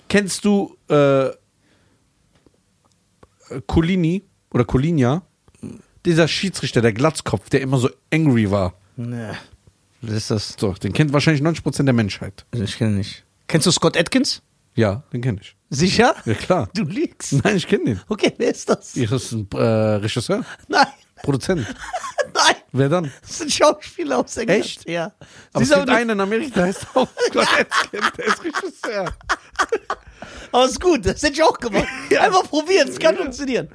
kennst 0.08 0.46
du 0.46 0.78
äh, 0.88 1.30
Colini 3.68 4.24
oder 4.54 4.64
Colinia? 4.64 5.24
Dieser 6.06 6.28
Schiedsrichter, 6.28 6.82
der 6.82 6.94
Glatzkopf, 6.94 7.50
der 7.50 7.62
immer 7.62 7.78
so 7.78 7.90
angry 8.12 8.50
war. 8.50 8.74
Ne. 8.96 9.38
Was 10.02 10.14
ist 10.16 10.32
das? 10.32 10.56
So, 10.58 10.74
den 10.74 10.94
kennt 10.94 11.14
wahrscheinlich 11.14 11.44
90% 11.44 11.84
der 11.84 11.94
Menschheit. 11.94 12.46
Ich 12.54 12.78
kenne 12.78 12.96
nicht. 12.96 13.24
Kennst 13.52 13.68
du 13.68 13.72
Scott 13.72 13.98
Atkins? 13.98 14.42
Ja, 14.76 15.04
den 15.12 15.22
kenne 15.22 15.40
ich. 15.42 15.58
Sicher? 15.70 16.16
Ja, 16.24 16.34
klar. 16.36 16.70
Du 16.74 16.84
liegst. 16.84 17.34
Nein, 17.44 17.58
ich 17.58 17.68
kenne 17.68 17.84
den. 17.84 18.02
Okay, 18.08 18.34
wer 18.38 18.50
ist 18.50 18.70
das? 18.70 18.96
Ist 18.96 19.34
ein 19.34 19.46
äh, 19.52 19.58
Regisseur, 19.58 20.46
Nein, 20.70 20.88
Produzent. 21.22 21.68
nein. 22.34 22.56
Wer 22.72 22.88
dann? 22.88 23.12
Das 23.22 23.32
ist 23.32 23.42
ein 23.42 23.50
Schauspieler 23.50 24.20
aus 24.20 24.38
England. 24.38 24.62
Echt? 24.62 24.90
Ja. 24.90 25.12
Aber 25.52 25.64
es 25.64 25.68
Siehst 25.68 25.72
du, 25.74 25.80
gibt 25.80 25.90
einen 25.90 26.12
in 26.12 26.22
Amerika, 26.22 26.54
der 26.56 26.64
heißt 26.68 26.88
auch 26.94 27.10
Scott 27.30 27.48
Atkins, 27.60 28.12
der 28.18 28.26
ist 28.26 28.42
Regisseur. 28.42 29.16
aber 30.54 30.66
ist 30.66 30.80
gut, 30.80 31.06
das 31.06 31.22
hätte 31.22 31.34
ich 31.34 31.44
auch 31.44 31.60
gemacht. 31.60 31.88
Ja. 32.10 32.22
Einfach 32.22 32.44
probieren, 32.50 32.88
es 32.88 33.00
kann 33.00 33.18
funktionieren. 33.18 33.68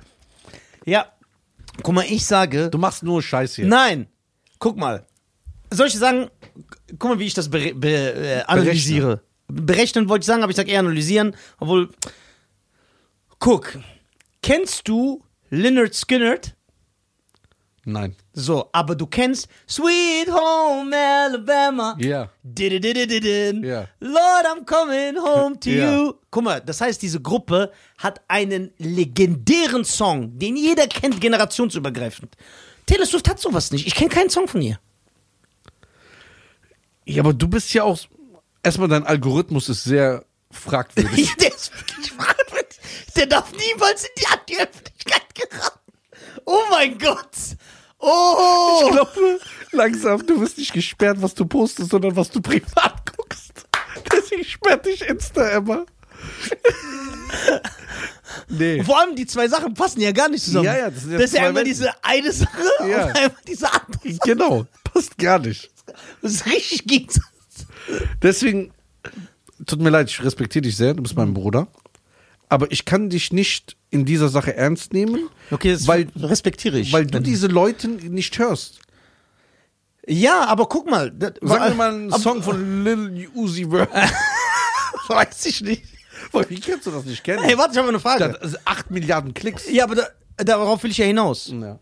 Ja. 0.87 1.05
Guck 1.83 1.95
mal, 1.95 2.07
ich 2.09 2.25
sage. 2.25 2.71
Du 2.71 2.79
machst 2.79 3.03
nur 3.03 3.23
Scheiß 3.23 3.57
hier. 3.57 3.67
Nein. 3.67 4.09
Guck 4.59 4.79
mal. 4.79 5.07
Soll 5.71 5.89
ich 5.89 5.99
sagen, 5.99 6.31
guck 6.99 7.11
mal, 7.11 7.19
wie 7.19 7.27
ich 7.27 7.35
das 7.35 7.51
bere 7.51 7.75
be 7.75 7.91
äh, 7.91 8.43
analysiere. 8.45 9.21
Berechnen 9.49 10.09
wollte 10.09 10.23
ich 10.23 10.27
sagen, 10.27 10.43
aber 10.43 10.51
ich 10.51 10.57
sag 10.57 10.69
eher 10.69 10.81
analysieren. 10.81 11.37
Obwohl. 11.59 11.91
Guck. 13.39 13.79
Kennst 14.43 14.89
du 14.89 15.23
Leonard 15.51 15.95
Skinnert? 15.95 16.55
Nein. 17.89 18.17
So, 18.33 18.69
aber 18.73 18.97
du 18.97 19.07
kennst 19.07 19.47
Sweet 19.69 20.29
Home 20.29 20.93
Alabama. 20.97 21.97
Ja. 22.01 22.31
Ja. 23.65 23.87
Lord, 24.01 24.45
I'm 24.45 24.65
coming 24.65 25.17
home 25.23 25.59
to 25.61 25.71
Ja. 25.71 25.95
you. 25.97 26.15
Guck 26.33 26.43
mal, 26.45 26.61
das 26.61 26.81
heißt, 26.81 27.01
diese 27.01 27.21
Gruppe 27.23 27.71
hat 27.99 28.21
einen 28.27 28.73
legendären 28.79 29.85
Song, 29.85 30.37
den 30.37 30.57
jeder 30.57 30.89
kennt, 30.89 31.21
generationsübergreifend. 31.21 32.37
Taylor 32.87 33.07
Swift 33.07 33.29
hat 33.29 33.39
sowas 33.39 33.71
nicht. 33.71 33.87
Ich 33.87 33.95
kenne 33.95 34.11
keinen 34.11 34.31
Song 34.31 34.49
von 34.49 34.61
ihr. 34.63 34.81
Ja, 37.05 37.23
aber 37.23 37.33
du 37.35 37.47
bist 37.47 37.73
ja 37.73 37.85
auch. 37.85 37.99
Erstmal, 38.67 38.89
dein 38.89 39.07
Algorithmus 39.07 39.69
ist 39.69 39.85
sehr 39.85 40.25
fragwürdig. 40.51 41.37
Der 41.41 41.55
ist 41.55 41.71
wirklich 41.73 42.11
fragwürdig. 42.11 42.81
Der 43.15 43.27
darf 43.27 43.53
niemals 43.53 44.03
in 44.03 44.11
die, 44.19 44.27
an 44.27 44.39
die 44.49 44.59
Öffentlichkeit 44.59 45.23
geraten. 45.37 45.93
Oh 46.47 46.63
mein 46.71 46.99
Gott. 46.99 47.31
Oh. 48.01 48.81
Ich 48.87 48.91
glaube, 48.91 49.39
langsam, 49.71 50.27
du 50.27 50.41
wirst 50.41 50.59
nicht 50.59 50.73
gesperrt, 50.73 51.19
was 51.21 51.35
du 51.35 51.47
postest, 51.47 51.91
sondern 51.91 52.17
was 52.17 52.29
du 52.31 52.41
privat 52.41 53.17
guckst. 53.17 53.53
Deswegen 54.13 54.43
sperrt 54.45 54.85
dich 54.85 55.01
Insta 55.03 55.49
immer. 55.51 55.87
nee. 58.49 58.83
Vor 58.83 58.99
allem 59.01 59.15
die 59.15 59.27
zwei 59.27 59.47
Sachen 59.47 59.75
passen 59.75 60.01
ja 60.01 60.11
gar 60.11 60.29
nicht 60.29 60.45
zusammen. 60.45 60.65
Ja, 60.67 60.77
ja, 60.77 60.91
das 60.91 61.03
sind 61.03 61.13
ja 61.13 61.19
das 61.19 61.27
ist 61.31 61.35
ja 61.37 61.43
einmal 61.47 61.65
Welten. 61.65 61.71
diese 61.73 62.05
eine 62.05 62.33
Sache 62.33 62.63
Ja. 62.81 63.05
und 63.07 63.17
einmal 63.17 63.37
diese 63.47 63.73
andere 63.73 64.13
Sache. 64.13 64.19
Genau, 64.25 64.67
passt 64.93 65.17
gar 65.19 65.39
nicht. 65.39 65.71
Das 66.21 66.33
ist 66.33 66.47
richtig 66.47 66.85
Gegensatz. 66.87 67.25
Deswegen, 68.23 68.73
tut 69.67 69.81
mir 69.81 69.91
leid, 69.91 70.09
ich 70.11 70.23
respektiere 70.23 70.63
dich 70.63 70.77
sehr, 70.77 70.95
du 70.95 71.03
bist 71.03 71.17
mein 71.17 71.35
Bruder. 71.35 71.69
aber 72.49 72.71
ich 72.71 72.85
kann 72.85 73.11
dich 73.11 73.33
nicht 73.33 73.77
in 73.91 74.05
dieser 74.05 74.29
Sache 74.29 74.55
ernst 74.57 74.93
nehmen, 74.93 75.29
Okay, 75.51 75.73
das 75.73 75.87
Weil- 75.87 76.09
respektiere 76.17 76.79
ich. 76.79 76.93
weil 76.93 77.07
du 77.07 77.21
diese 77.21 77.47
Leute 77.49 77.89
nicht 77.89 78.39
hörst. 78.39 78.81
ja, 80.07 80.45
aber 80.47 80.67
guck 80.69 80.89
mal. 80.91 81.13
Sag 81.19 81.69
mir 81.71 81.75
mal 81.75 81.93
einen 81.95 82.13
aber- 82.13 82.23
Song 82.23 82.43
von 82.43 82.85
Lil 82.85 83.29
Uzi 83.35 83.67
Vert. 83.71 83.91
Weiß 85.09 85.47
ich 85.47 85.61
nicht. 85.63 85.83
Wie 86.49 86.61
kannst 86.61 86.87
du 86.87 86.91
das 86.91 87.05
nicht 87.05 87.23
kennen? 87.23 87.43
Hey, 87.45 87.57
warte, 87.57 87.73
ich 87.73 87.79
habe 87.79 87.89
eine 87.89 88.01
Frage. 88.01 88.37
Das 88.41 88.53
ist 88.53 88.61
8 88.67 88.91
Milliarden 88.91 89.35
Klicks. 89.35 89.71
Ja, 89.71 89.85
aber 89.85 89.95
da, 89.95 90.07
darauf 90.39 90.83
will 90.83 90.91
ich 90.91 90.99
ja 90.99 91.07
hinaus. 91.07 91.53
Ja. 91.53 91.79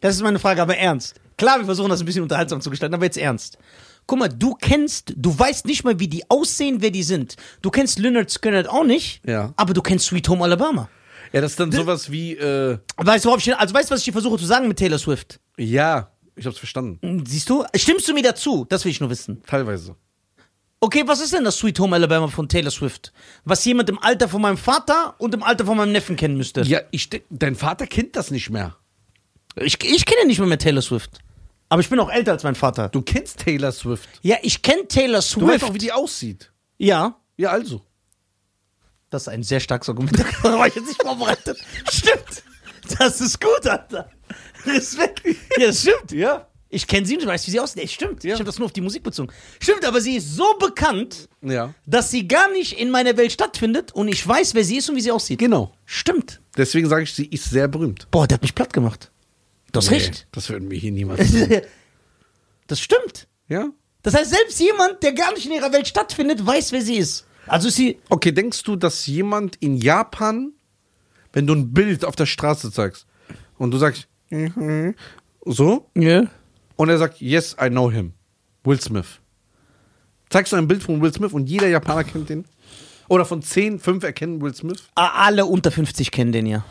Das 0.00 0.14
ist 0.16 0.22
meine 0.22 0.38
Frage, 0.38 0.60
aber 0.62 0.76
ernst. 0.76 1.14
Klar, 1.38 1.58
wir 1.58 1.64
versuchen 1.66 1.88
das 1.90 2.00
ein 2.00 2.06
bisschen 2.06 2.22
unterhaltsam 2.22 2.60
zu 2.60 2.70
gestalten, 2.70 2.94
aber 2.94 3.04
jetzt 3.04 3.18
ernst. 3.18 3.58
Guck 4.06 4.18
mal, 4.20 4.28
du 4.28 4.54
kennst, 4.54 5.12
du 5.16 5.36
weißt 5.36 5.66
nicht 5.66 5.82
mal, 5.84 5.98
wie 5.98 6.06
die 6.08 6.28
aussehen, 6.30 6.76
wer 6.80 6.90
die 6.90 7.02
sind. 7.02 7.36
Du 7.62 7.70
kennst 7.70 7.98
Leonard 7.98 8.30
Skinner 8.30 8.70
auch 8.72 8.84
nicht, 8.84 9.20
Ja. 9.26 9.52
aber 9.56 9.74
du 9.74 9.82
kennst 9.82 10.06
Sweet 10.06 10.28
Home 10.28 10.44
Alabama. 10.44 10.88
Ja, 11.32 11.40
das 11.40 11.52
ist 11.52 11.60
dann 11.60 11.72
sowas 11.72 12.10
wie, 12.10 12.34
äh, 12.34 12.78
Weißt 12.96 13.24
du, 13.24 13.28
worauf 13.30 13.40
ich, 13.44 13.56
also 13.56 13.74
weißt 13.74 13.90
du, 13.90 13.94
was 13.94 14.00
ich 14.00 14.04
dir 14.04 14.12
versuche 14.12 14.38
zu 14.38 14.46
sagen 14.46 14.68
mit 14.68 14.78
Taylor 14.78 14.98
Swift? 14.98 15.40
ja, 15.58 16.10
ich 16.38 16.44
hab's 16.46 16.58
verstanden. 16.58 17.24
Siehst 17.26 17.48
du? 17.48 17.64
Stimmst 17.74 18.06
du 18.06 18.12
mir 18.14 18.22
dazu? 18.22 18.66
Das 18.68 18.84
will 18.84 18.90
ich 18.92 19.00
nur 19.00 19.08
wissen. 19.10 19.42
Teilweise. 19.46 19.96
Okay, 20.80 21.02
was 21.06 21.20
ist 21.22 21.32
denn 21.32 21.42
das 21.44 21.56
Sweet 21.56 21.80
Home 21.80 21.96
Alabama 21.96 22.28
von 22.28 22.46
Taylor 22.48 22.70
Swift? 22.70 23.12
Was 23.44 23.64
jemand 23.64 23.88
im 23.88 23.98
Alter 23.98 24.28
von 24.28 24.42
meinem 24.42 24.58
Vater 24.58 25.14
und 25.18 25.32
im 25.34 25.42
Alter 25.42 25.64
von 25.64 25.78
meinem 25.78 25.92
Neffen 25.92 26.14
kennen 26.14 26.36
müsste. 26.36 26.60
Ja, 26.60 26.80
ich, 26.90 27.08
denk- 27.08 27.24
dein 27.30 27.56
Vater 27.56 27.86
kennt 27.86 28.14
das 28.16 28.30
nicht 28.30 28.50
mehr. 28.50 28.76
Ich, 29.56 29.82
ich 29.82 30.04
kenne 30.04 30.26
nicht 30.26 30.38
mehr, 30.38 30.46
mehr 30.46 30.58
Taylor 30.58 30.82
Swift. 30.82 31.20
Aber 31.68 31.80
ich 31.80 31.88
bin 31.90 31.98
auch 31.98 32.10
älter 32.10 32.32
als 32.32 32.44
mein 32.44 32.54
Vater. 32.54 32.88
Du 32.88 33.02
kennst 33.02 33.38
Taylor 33.40 33.72
Swift. 33.72 34.08
Ja, 34.22 34.36
ich 34.42 34.62
kenne 34.62 34.86
Taylor 34.86 35.18
Du 35.20 35.20
weißt 35.20 35.30
Swift. 35.30 35.64
auch, 35.64 35.74
wie 35.74 35.78
die 35.78 35.92
aussieht. 35.92 36.52
ja. 36.78 37.16
Ja, 37.38 37.50
also. 37.50 37.82
Das 39.10 39.22
ist 39.22 39.28
ein 39.28 39.42
sehr 39.42 39.60
starkes 39.60 39.88
Argument. 39.90 40.18
Da 40.42 40.58
war 40.58 40.66
ich 40.66 40.74
jetzt 40.74 40.86
nicht 40.88 41.02
vorbereitet. 41.02 41.58
Stimmt. 41.92 42.42
Das 42.98 43.20
ist 43.20 43.40
gut, 43.40 43.66
Alter. 43.66 44.10
Respekt. 44.64 45.22
Ja, 45.58 45.66
das 45.66 45.80
stimmt. 45.82 46.12
Ja. 46.12 46.48
Ich 46.68 46.86
kenne 46.86 47.06
sie 47.06 47.14
und 47.14 47.20
ich 47.22 47.26
weiß, 47.28 47.46
wie 47.46 47.50
sie 47.52 47.60
aussieht. 47.60 47.82
Ey, 47.82 47.88
stimmt. 47.88 48.24
Ja. 48.24 48.30
Ich 48.34 48.40
habe 48.40 48.44
das 48.44 48.58
nur 48.58 48.66
auf 48.66 48.72
die 48.72 48.80
Musik 48.80 49.02
bezogen. 49.02 49.32
Stimmt, 49.60 49.84
aber 49.84 50.00
sie 50.00 50.16
ist 50.16 50.34
so 50.34 50.56
bekannt, 50.58 51.28
Ja. 51.42 51.74
dass 51.86 52.10
sie 52.10 52.26
gar 52.26 52.50
nicht 52.52 52.78
in 52.80 52.90
meiner 52.90 53.16
Welt 53.16 53.32
stattfindet 53.32 53.92
und 53.92 54.08
ich 54.08 54.26
weiß, 54.26 54.54
wer 54.54 54.64
sie 54.64 54.78
ist 54.78 54.88
und 54.90 54.96
wie 54.96 55.00
sie 55.00 55.12
aussieht. 55.12 55.38
Genau. 55.38 55.72
Stimmt. 55.84 56.40
Deswegen 56.56 56.88
sage 56.88 57.02
ich, 57.04 57.12
sie 57.14 57.26
ist 57.26 57.44
sehr 57.50 57.68
berühmt. 57.68 58.08
Boah, 58.10 58.26
der 58.26 58.36
hat 58.36 58.42
mich 58.42 58.54
platt 58.54 58.72
gemacht. 58.72 59.10
Du 59.76 59.82
hast 59.82 59.90
recht. 59.90 60.26
Das 60.32 60.48
würden 60.48 60.70
wir 60.70 60.78
hier 60.78 60.90
niemals 60.92 61.30
tun. 61.30 61.60
Das 62.66 62.80
stimmt. 62.80 63.28
Ja? 63.48 63.68
Das 64.02 64.14
heißt, 64.14 64.30
selbst 64.30 64.58
jemand, 64.60 65.02
der 65.02 65.12
gar 65.12 65.32
nicht 65.34 65.46
in 65.46 65.52
ihrer 65.52 65.72
Welt 65.72 65.86
stattfindet, 65.86 66.44
weiß, 66.44 66.72
wer 66.72 66.80
sie 66.82 66.96
ist. 66.96 67.26
Also 67.46 67.68
sie. 67.68 67.98
Okay, 68.08 68.32
denkst 68.32 68.62
du, 68.62 68.76
dass 68.76 69.06
jemand 69.06 69.56
in 69.56 69.76
Japan, 69.76 70.52
wenn 71.32 71.46
du 71.46 71.54
ein 71.54 71.72
Bild 71.72 72.04
auf 72.04 72.16
der 72.16 72.26
Straße 72.26 72.72
zeigst 72.72 73.06
und 73.58 73.70
du 73.70 73.78
sagst, 73.78 74.08
mhm, 74.30 74.94
so, 75.44 75.88
Ja. 75.94 76.24
und 76.76 76.88
er 76.88 76.98
sagt, 76.98 77.20
yes, 77.20 77.54
I 77.60 77.68
know 77.68 77.90
him, 77.90 78.14
Will 78.64 78.80
Smith. 78.80 79.20
Zeigst 80.30 80.52
du 80.52 80.56
ein 80.56 80.66
Bild 80.66 80.82
von 80.82 81.00
Will 81.02 81.12
Smith 81.12 81.32
und 81.32 81.48
jeder 81.48 81.68
Japaner 81.68 82.02
kennt 82.02 82.28
den? 82.30 82.46
Oder 83.08 83.24
von 83.24 83.42
10, 83.42 83.78
5 83.78 84.02
erkennen 84.02 84.40
Will 84.40 84.54
Smith? 84.54 84.82
Alle 84.96 85.46
unter 85.46 85.70
50 85.70 86.10
kennen 86.10 86.32
den 86.32 86.46
ja. 86.46 86.64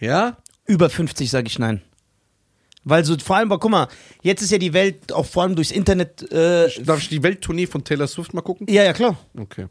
Ja? 0.00 0.38
Über 0.64 0.88
50 0.88 1.28
sage 1.30 1.48
ich 1.48 1.58
nein. 1.58 1.82
Weil 2.88 3.04
so, 3.04 3.16
vor 3.18 3.36
allem, 3.36 3.52
aber 3.52 3.58
guck 3.60 3.70
mal, 3.70 3.88
jetzt 4.22 4.40
ist 4.40 4.50
ja 4.50 4.56
die 4.58 4.72
Welt 4.72 5.12
auch 5.12 5.26
vor 5.26 5.42
allem 5.42 5.54
durchs 5.54 5.70
Internet. 5.70 6.22
Äh, 6.32 6.68
Darf 6.82 7.00
ich 7.00 7.08
die 7.10 7.22
Welttournee 7.22 7.66
von 7.66 7.84
Taylor 7.84 8.06
Swift 8.06 8.32
mal 8.32 8.40
gucken? 8.40 8.66
ja, 8.70 8.82
ja, 8.82 8.92
klar. 8.94 9.18
Okay. 9.38 9.66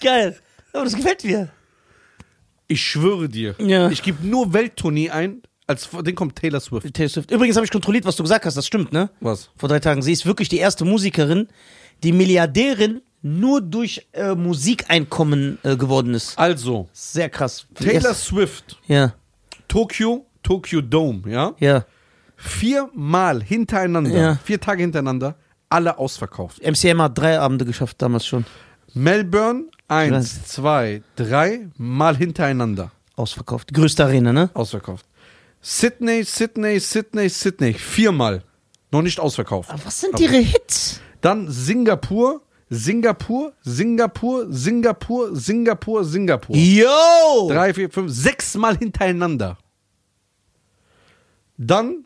Geil. 0.00 0.36
Aber 0.72 0.84
das 0.84 0.94
gefällt 0.94 1.24
mir. 1.24 1.48
Ich 2.68 2.80
schwöre 2.82 3.28
dir, 3.28 3.54
Ja. 3.58 3.90
ich 3.90 4.02
gebe 4.02 4.26
nur 4.26 4.52
Welttournee 4.54 5.10
ein, 5.10 5.42
als 5.66 5.84
vor 5.84 6.02
den 6.02 6.14
kommt 6.14 6.36
Taylor 6.36 6.60
Swift. 6.60 6.92
Taylor 6.94 7.08
Swift. 7.10 7.30
Übrigens 7.30 7.56
habe 7.56 7.66
ich 7.66 7.70
kontrolliert, 7.72 8.06
was 8.06 8.16
du 8.16 8.22
gesagt 8.22 8.46
hast. 8.46 8.56
Das 8.56 8.66
stimmt, 8.66 8.92
ne? 8.92 9.10
Was? 9.20 9.50
Vor 9.56 9.68
drei 9.68 9.78
Tagen. 9.78 10.00
Sie 10.00 10.12
ist 10.12 10.24
wirklich 10.24 10.48
die 10.48 10.56
erste 10.58 10.84
Musikerin, 10.86 11.48
die 12.02 12.12
Milliardärin 12.12 13.00
nur 13.22 13.60
durch 13.60 14.06
äh, 14.12 14.34
Musikeinkommen 14.34 15.58
äh, 15.62 15.76
geworden 15.76 16.14
ist. 16.14 16.36
Also, 16.38 16.88
Sehr 16.92 17.28
krass. 17.30 17.66
Taylor 17.74 17.94
erste- 18.10 18.14
Swift, 18.14 18.80
Ja, 18.86 19.14
Tokio, 19.68 20.26
Tokyo 20.42 20.80
Dome, 20.80 21.22
ja? 21.30 21.54
ja. 21.58 21.84
Viermal 22.36 23.42
hintereinander, 23.42 24.10
Ja. 24.10 24.38
vier 24.44 24.60
Tage 24.60 24.82
hintereinander, 24.82 25.36
alle 25.68 25.96
ausverkauft. 25.98 26.60
MCM 26.62 27.00
hat 27.00 27.16
drei 27.16 27.38
Abende 27.38 27.64
geschafft 27.64 28.02
damals 28.02 28.26
schon. 28.26 28.44
Melbourne, 28.94 29.64
eins, 29.88 30.44
zwei, 30.46 31.02
drei 31.16 31.68
Mal 31.78 32.16
hintereinander 32.16 32.90
Ausverkauft. 33.14 33.72
Größte 33.72 34.04
Arena, 34.04 34.32
ne? 34.32 34.50
ausverkauft. 34.54 35.06
Sydney, 35.60 36.24
Sydney, 36.24 36.80
Sydney, 36.80 37.28
Sydney, 37.28 37.74
viermal. 37.74 38.42
Noch 38.90 39.02
nicht 39.02 39.20
ausverkauft. 39.20 39.70
Aber 39.70 39.84
was 39.86 40.00
sind 40.00 40.18
ihre 40.18 40.36
Hits? 40.38 41.00
Dann 41.22 41.50
Singapur, 41.50 42.42
Singapur, 42.68 43.52
Singapur, 43.62 44.46
Singapur, 44.50 45.34
Singapur, 45.34 46.04
Singapur. 46.04 46.56
Yo! 46.56 47.48
Drei, 47.48 47.72
vier, 47.72 47.90
fünf, 47.90 48.12
sechs 48.12 48.54
Mal 48.56 48.76
hintereinander. 48.76 49.56
Dann 51.56 52.04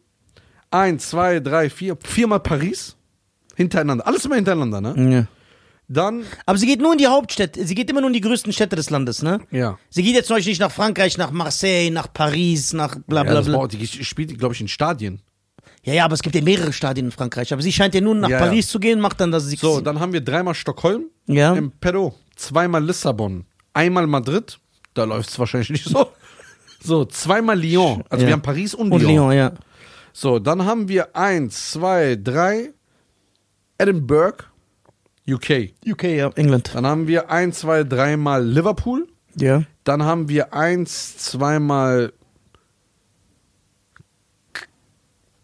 eins, 0.70 1.08
zwei, 1.10 1.40
drei, 1.40 1.70
vier, 1.70 1.96
viermal 2.00 2.40
Paris. 2.40 2.96
Hintereinander. 3.54 4.06
Alles 4.06 4.24
immer 4.26 4.34
hintereinander, 4.34 4.80
ne? 4.82 5.12
Ja. 5.12 5.26
Dann, 5.88 6.24
Aber 6.44 6.58
sie 6.58 6.66
geht 6.66 6.80
nur 6.80 6.92
in 6.92 6.98
die 6.98 7.06
Hauptstädte. 7.06 7.64
Sie 7.64 7.74
geht 7.74 7.88
immer 7.88 8.00
nur 8.00 8.10
in 8.10 8.14
die 8.14 8.20
größten 8.20 8.52
Städte 8.52 8.74
des 8.76 8.90
Landes, 8.90 9.22
ne? 9.22 9.40
ja. 9.50 9.78
Sie 9.88 10.02
geht 10.02 10.14
jetzt 10.14 10.28
Beispiel 10.28 10.50
nicht 10.50 10.60
nach 10.60 10.72
Frankreich, 10.72 11.16
nach 11.16 11.30
Marseille, 11.30 11.90
nach 11.90 12.12
Paris, 12.12 12.72
nach 12.72 12.96
bla 13.06 13.20
ja 13.22 13.30
bla 13.30 13.34
das 13.34 13.46
bla. 13.46 13.56
braucht, 13.56 13.72
die 13.72 13.86
spielt, 13.86 14.36
glaube 14.36 14.54
ich, 14.54 14.60
in 14.60 14.68
Stadien. 14.68 15.22
Ja, 15.84 15.94
ja, 15.94 16.04
aber 16.04 16.14
es 16.14 16.22
gibt 16.22 16.34
ja 16.34 16.42
mehrere 16.42 16.72
Stadien 16.72 17.06
in 17.06 17.12
Frankreich. 17.12 17.52
Aber 17.52 17.62
sie 17.62 17.72
scheint 17.72 17.94
ja 17.94 18.00
nur 18.00 18.14
nach 18.14 18.28
Ja, 18.28 18.38
Paris 18.38 18.68
zu 18.68 18.80
gehen, 18.80 19.00
macht 19.00 19.20
dann 19.20 19.30
das. 19.30 19.44
Sie 19.46 19.56
So, 19.56 19.80
dann 19.80 20.00
haben 20.00 20.12
wir 20.12 20.20
dreimal 20.20 20.54
Stockholm 20.54 21.04
Ja. 21.26 21.54
im 21.54 21.70
Peru, 21.70 22.12
zweimal 22.34 22.84
Lissabon, 22.84 23.44
einmal 23.72 24.06
Madrid, 24.06 24.58
da 24.94 25.04
läuft 25.04 25.30
es 25.30 25.38
wahrscheinlich 25.38 25.70
nicht 25.70 25.84
so. 25.84 26.08
So, 26.78 27.04
zweimal 27.04 27.58
Lyon. 27.58 28.04
Also 28.10 28.22
Ja. 28.22 28.28
wir 28.28 28.32
haben 28.34 28.42
Paris 28.42 28.72
und, 28.74 28.92
und 28.92 29.00
Lyon. 29.00 29.12
Lyon, 29.14 29.32
ja. 29.32 29.52
So, 30.12 30.38
dann 30.38 30.64
haben 30.64 30.88
wir 30.88 31.16
eins, 31.16 31.70
zwei, 31.72 32.16
drei, 32.16 32.72
Edinburgh, 33.78 34.44
UK. 35.28 35.72
UK, 35.86 36.02
ja, 36.04 36.30
England. 36.36 36.70
Dann 36.74 36.86
haben 36.86 37.08
wir 37.08 37.30
eins, 37.30 37.60
zwei, 37.60 37.82
dreimal 37.82 38.44
Liverpool. 38.46 39.08
Ja. 39.38 39.62
Dann 39.84 40.02
haben 40.04 40.28
wir 40.28 40.54
eins, 40.54 41.16
zweimal 41.18 42.12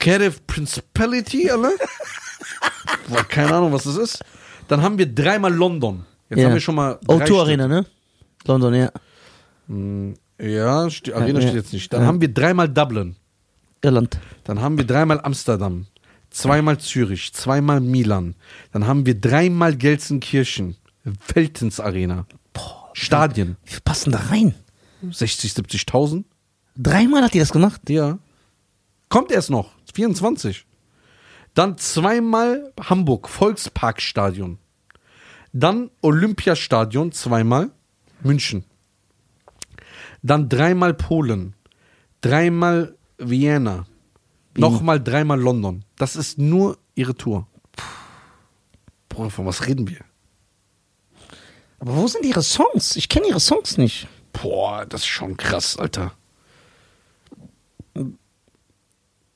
Cardiff 0.02 0.44
Principality, 0.48 1.48
alle. 1.48 1.70
Boah, 3.08 3.22
keine 3.24 3.54
Ahnung, 3.54 3.72
was 3.72 3.84
das 3.84 3.96
ist. 3.96 4.24
Dann 4.66 4.82
haben 4.82 4.98
wir 4.98 5.06
dreimal 5.06 5.54
London. 5.54 6.04
Jetzt 6.28 6.40
ja. 6.40 6.46
haben 6.46 6.54
wir 6.54 6.60
schon 6.60 6.74
mal. 6.74 6.98
drei 7.06 7.24
O2 7.24 7.40
Arena, 7.40 7.68
ne? 7.68 7.86
London, 8.44 8.74
ja. 8.74 8.90
Stück. 9.68 10.18
Ja, 10.40 10.88
die 10.88 11.14
Arena 11.14 11.38
Ja, 11.38 11.46
steht 11.46 11.54
jetzt 11.54 11.72
nicht. 11.72 11.92
Dann 11.92 12.02
Ja. 12.02 12.06
haben 12.08 12.20
wir 12.20 12.34
dreimal 12.34 12.68
Dublin. 12.68 13.14
Irland. 13.80 14.18
Dann 14.42 14.60
haben 14.60 14.76
wir 14.76 14.84
dreimal 14.84 15.20
Amsterdam. 15.20 15.86
Zweimal 16.30 16.78
Zürich. 16.78 17.32
Zweimal 17.32 17.80
Milan. 17.80 18.34
Dann 18.72 18.86
haben 18.88 19.06
wir 19.06 19.14
dreimal 19.20 19.76
Gelsenkirchen. 19.76 20.76
Veltens 21.32 21.78
Arena. 21.78 22.26
Stadien. 22.92 23.56
Wie 23.64 23.70
viel 23.70 23.80
passen 23.84 24.10
da 24.12 24.18
rein? 24.18 24.54
60, 25.08 25.52
70.000. 25.52 26.24
Dreimal 26.76 27.22
hat 27.22 27.34
die 27.34 27.38
das 27.38 27.52
gemacht? 27.52 27.88
Ja. 27.88 28.18
Kommt 29.08 29.30
erst 29.30 29.50
noch. 29.50 29.70
24. 29.92 30.66
Dann 31.54 31.76
zweimal 31.78 32.72
Hamburg, 32.80 33.28
Volksparkstadion. 33.28 34.58
Dann 35.52 35.90
Olympiastadion, 36.00 37.12
zweimal 37.12 37.70
München. 38.22 38.64
Dann 40.22 40.48
dreimal 40.48 40.94
Polen. 40.94 41.54
Dreimal 42.20 42.96
Vienna. 43.18 43.86
Nochmal 44.56 45.02
dreimal 45.02 45.40
London. 45.40 45.84
Das 45.96 46.16
ist 46.16 46.38
nur 46.38 46.78
ihre 46.94 47.14
Tour. 47.14 47.46
Bruder, 49.08 49.30
von 49.30 49.46
was 49.46 49.66
reden 49.66 49.88
wir? 49.88 50.00
Aber 51.80 51.96
wo 51.96 52.06
sind 52.06 52.24
ihre 52.24 52.42
Songs? 52.42 52.96
Ich 52.96 53.08
kenne 53.08 53.26
ihre 53.28 53.40
Songs 53.40 53.76
nicht. 53.76 54.06
Boah, 54.32 54.86
das 54.86 55.02
ist 55.02 55.08
schon 55.08 55.36
krass, 55.36 55.76
Alter. 55.76 56.12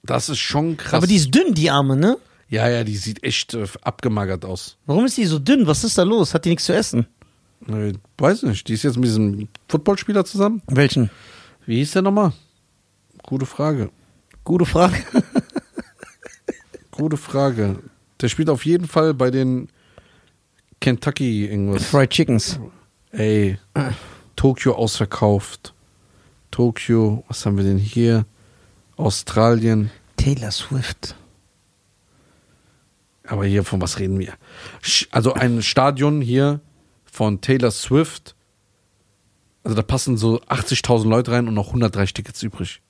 Das 0.06 0.28
ist 0.28 0.38
schon 0.38 0.76
krass. 0.76 0.94
Aber 0.94 1.06
die 1.06 1.16
ist 1.16 1.34
dünn, 1.34 1.54
die 1.54 1.70
Arme, 1.70 1.96
ne? 1.96 2.16
Ja, 2.48 2.68
ja, 2.68 2.84
die 2.84 2.96
sieht 2.96 3.22
echt 3.24 3.54
äh, 3.54 3.66
abgemagert 3.82 4.44
aus. 4.44 4.76
Warum 4.86 5.04
ist 5.04 5.16
die 5.16 5.26
so 5.26 5.38
dünn? 5.38 5.66
Was 5.66 5.82
ist 5.84 5.98
da 5.98 6.04
los? 6.04 6.32
Hat 6.32 6.44
die 6.44 6.50
nichts 6.50 6.66
zu 6.66 6.74
essen? 6.74 7.06
Äh, 7.68 7.94
weiß 8.18 8.44
nicht, 8.44 8.68
die 8.68 8.74
ist 8.74 8.84
jetzt 8.84 8.96
mit 8.96 9.06
diesem 9.06 9.48
Footballspieler 9.68 10.24
zusammen. 10.24 10.62
Welchen? 10.68 11.10
Wie 11.66 11.76
hieß 11.76 11.92
der 11.92 12.02
nochmal? 12.02 12.32
Gute 13.24 13.46
Frage. 13.46 13.90
Gute 14.44 14.64
Frage. 14.64 14.96
Gute 16.92 17.16
Frage. 17.16 17.80
Der 18.20 18.28
spielt 18.28 18.48
auf 18.48 18.64
jeden 18.64 18.86
Fall 18.86 19.12
bei 19.12 19.30
den 19.30 19.68
Kentucky 20.80 21.46
irgendwas. 21.46 21.84
Fried 21.84 22.10
Chickens. 22.10 22.60
Ey, 23.10 23.58
Tokio 24.36 24.74
ausverkauft. 24.74 25.74
Tokio, 26.50 27.24
was 27.28 27.44
haben 27.44 27.56
wir 27.56 27.64
denn 27.64 27.78
hier? 27.78 28.24
Australien. 28.96 29.90
Taylor 30.16 30.50
Swift. 30.50 31.14
Aber 33.26 33.44
hier, 33.44 33.64
von 33.64 33.80
was 33.80 33.98
reden 33.98 34.18
wir? 34.18 34.34
Also 35.10 35.34
ein 35.34 35.62
Stadion 35.62 36.20
hier 36.20 36.60
von 37.04 37.40
Taylor 37.40 37.70
Swift. 37.70 38.34
Also 39.64 39.74
da 39.74 39.82
passen 39.82 40.16
so 40.16 40.40
80.000 40.42 41.08
Leute 41.08 41.32
rein 41.32 41.48
und 41.48 41.54
noch 41.54 41.68
130 41.68 42.14
Tickets 42.14 42.42
übrig. 42.42 42.80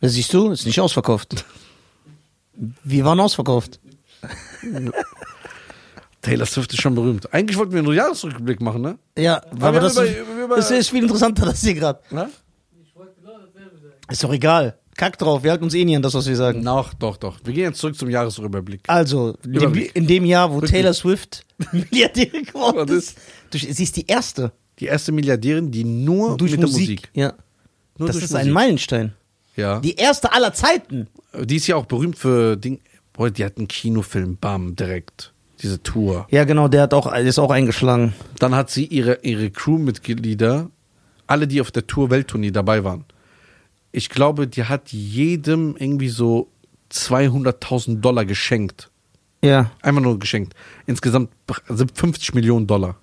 Ja, 0.00 0.08
siehst 0.08 0.32
du, 0.32 0.50
ist 0.50 0.64
nicht 0.66 0.80
ausverkauft. 0.80 1.44
Wir 2.84 3.04
waren 3.04 3.20
ausverkauft. 3.20 3.78
Taylor 6.22 6.46
Swift 6.46 6.72
ist 6.72 6.80
schon 6.80 6.94
berühmt. 6.94 7.32
Eigentlich 7.32 7.56
wollten 7.56 7.72
wir 7.72 7.80
einen 7.80 7.92
Jahresrückblick 7.92 8.60
machen, 8.60 8.80
ne? 8.82 8.98
Ja, 9.16 9.42
aber, 9.52 9.74
wir 9.74 9.80
das, 9.80 9.92
über- 9.94 10.04
ist, 10.06 10.16
über- 10.44 10.56
das 10.56 10.70
ist 10.70 10.90
viel 10.90 11.02
interessanter, 11.02 11.44
das 11.46 11.60
hier 11.60 11.74
gerade. 11.74 12.00
Na? 12.10 12.28
Ist 14.08 14.24
doch 14.24 14.32
egal. 14.32 14.78
Kack 14.96 15.18
drauf, 15.18 15.42
wir 15.42 15.50
halten 15.50 15.64
uns 15.64 15.74
eh 15.74 15.84
nie 15.84 15.94
an 15.96 16.02
das, 16.02 16.14
was 16.14 16.26
wir 16.26 16.36
sagen. 16.36 16.64
Doch, 16.64 16.94
doch, 16.94 17.16
doch. 17.16 17.38
Wir 17.44 17.52
gehen 17.52 17.64
jetzt 17.64 17.78
zurück 17.78 17.96
zum 17.96 18.08
Jahresrückblick. 18.08 18.80
Also, 18.86 19.36
in 19.44 19.52
dem, 19.52 19.74
in 19.74 20.06
dem 20.06 20.24
Jahr, 20.24 20.52
wo 20.52 20.60
Taylor 20.60 20.94
Swift 20.94 21.44
Milliardärin 21.72 22.44
geworden 22.44 22.96
ist. 22.96 23.16
Durch, 23.50 23.66
sie 23.70 23.82
ist 23.82 23.96
die 23.96 24.06
erste. 24.06 24.52
Die 24.78 24.86
erste 24.86 25.12
Milliardärin, 25.12 25.70
die 25.70 25.84
nur 25.84 26.36
Durch 26.36 26.52
mit 26.52 26.60
Musik. 26.62 26.76
der 26.76 26.86
Musik. 26.86 27.10
Ja. 27.14 27.34
Nur 27.98 28.08
das 28.08 28.16
ist 28.16 28.30
Musik. 28.32 28.38
ein 28.46 28.50
Meilenstein. 28.50 29.12
Ja. 29.56 29.80
Die, 29.80 29.94
Die 29.94 29.96
erste 29.96 30.32
aller 30.32 30.52
Zeiten. 30.52 31.08
ist 31.32 31.66
ja 31.66 31.76
auch 31.76 31.86
berühmt 31.86 32.18
für 32.18 32.56
Ding. 32.56 32.80
Boah, 33.12 33.30
die 33.30 33.44
hat 33.44 33.56
einen 33.56 33.68
Kinofilm, 33.68 34.36
bam, 34.36 34.76
direkt. 34.76 35.32
Diese 35.62 35.82
Tour. 35.82 36.26
Ja, 36.30 36.44
genau, 36.44 36.68
der 36.68 36.82
hat 36.82 36.92
auch, 36.92 37.10
der 37.10 37.22
ist 37.22 37.38
auch 37.38 37.50
eingeschlagen. 37.50 38.12
Dann 38.38 38.54
hat 38.54 38.70
sie 38.70 38.84
ihre, 38.84 39.20
ihre 39.22 39.50
Crewmitglieder, 39.50 40.70
alle, 41.26 41.46
die 41.48 41.62
auf 41.62 41.70
der 41.70 41.86
Tour 41.86 42.10
Welttournee 42.10 42.50
dabei 42.50 42.84
waren. 42.84 43.04
Ich 43.96 44.10
glaube, 44.10 44.46
die 44.46 44.64
hat 44.64 44.92
jedem 44.92 45.74
irgendwie 45.78 46.10
so 46.10 46.50
200.000 46.92 48.00
Dollar 48.00 48.26
geschenkt. 48.26 48.90
Ja. 49.42 49.70
Einfach 49.80 50.02
nur 50.02 50.18
geschenkt. 50.18 50.54
Insgesamt 50.84 51.30
sind 51.66 51.96
50 51.96 52.34
Millionen 52.34 52.66
Dollar. 52.66 52.96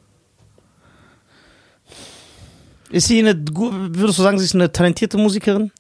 Ist 2.92 3.08
sie 3.08 3.18
eine, 3.18 3.34
würdest 3.34 4.20
du 4.20 4.22
sagen, 4.22 4.38
sie 4.38 4.46
ist 4.46 4.54
eine 4.54 4.72
talentierte 4.72 5.18
Musikerin? 5.18 5.72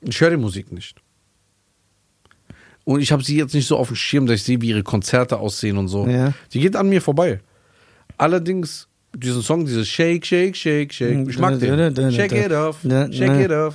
Ich 0.00 0.18
höre 0.22 0.30
die 0.30 0.38
Musik 0.38 0.72
nicht. 0.72 1.02
Und 2.84 3.02
ich 3.02 3.12
habe 3.12 3.22
sie 3.22 3.36
jetzt 3.36 3.52
nicht 3.52 3.66
so 3.66 3.76
auf 3.76 3.88
dem 3.88 3.96
Schirm, 3.96 4.24
dass 4.24 4.36
ich 4.36 4.44
sehe, 4.44 4.62
wie 4.62 4.70
ihre 4.70 4.82
Konzerte 4.82 5.36
aussehen 5.36 5.76
und 5.76 5.88
so. 5.88 6.06
Ja. 6.06 6.32
Die 6.54 6.60
geht 6.60 6.76
an 6.76 6.88
mir 6.88 7.02
vorbei. 7.02 7.40
Allerdings, 8.16 8.88
diesen 9.14 9.42
Song, 9.42 9.66
dieses 9.66 9.86
Shake, 9.86 10.24
Shake, 10.24 10.56
Shake, 10.56 10.94
Shake, 10.94 11.28
ich 11.28 11.38
mag 11.38 11.60
den. 11.60 11.94
Shake 12.12 12.32
it 12.32 12.52
off, 12.52 12.80
shake 12.80 13.44
it 13.44 13.52
off. 13.52 13.74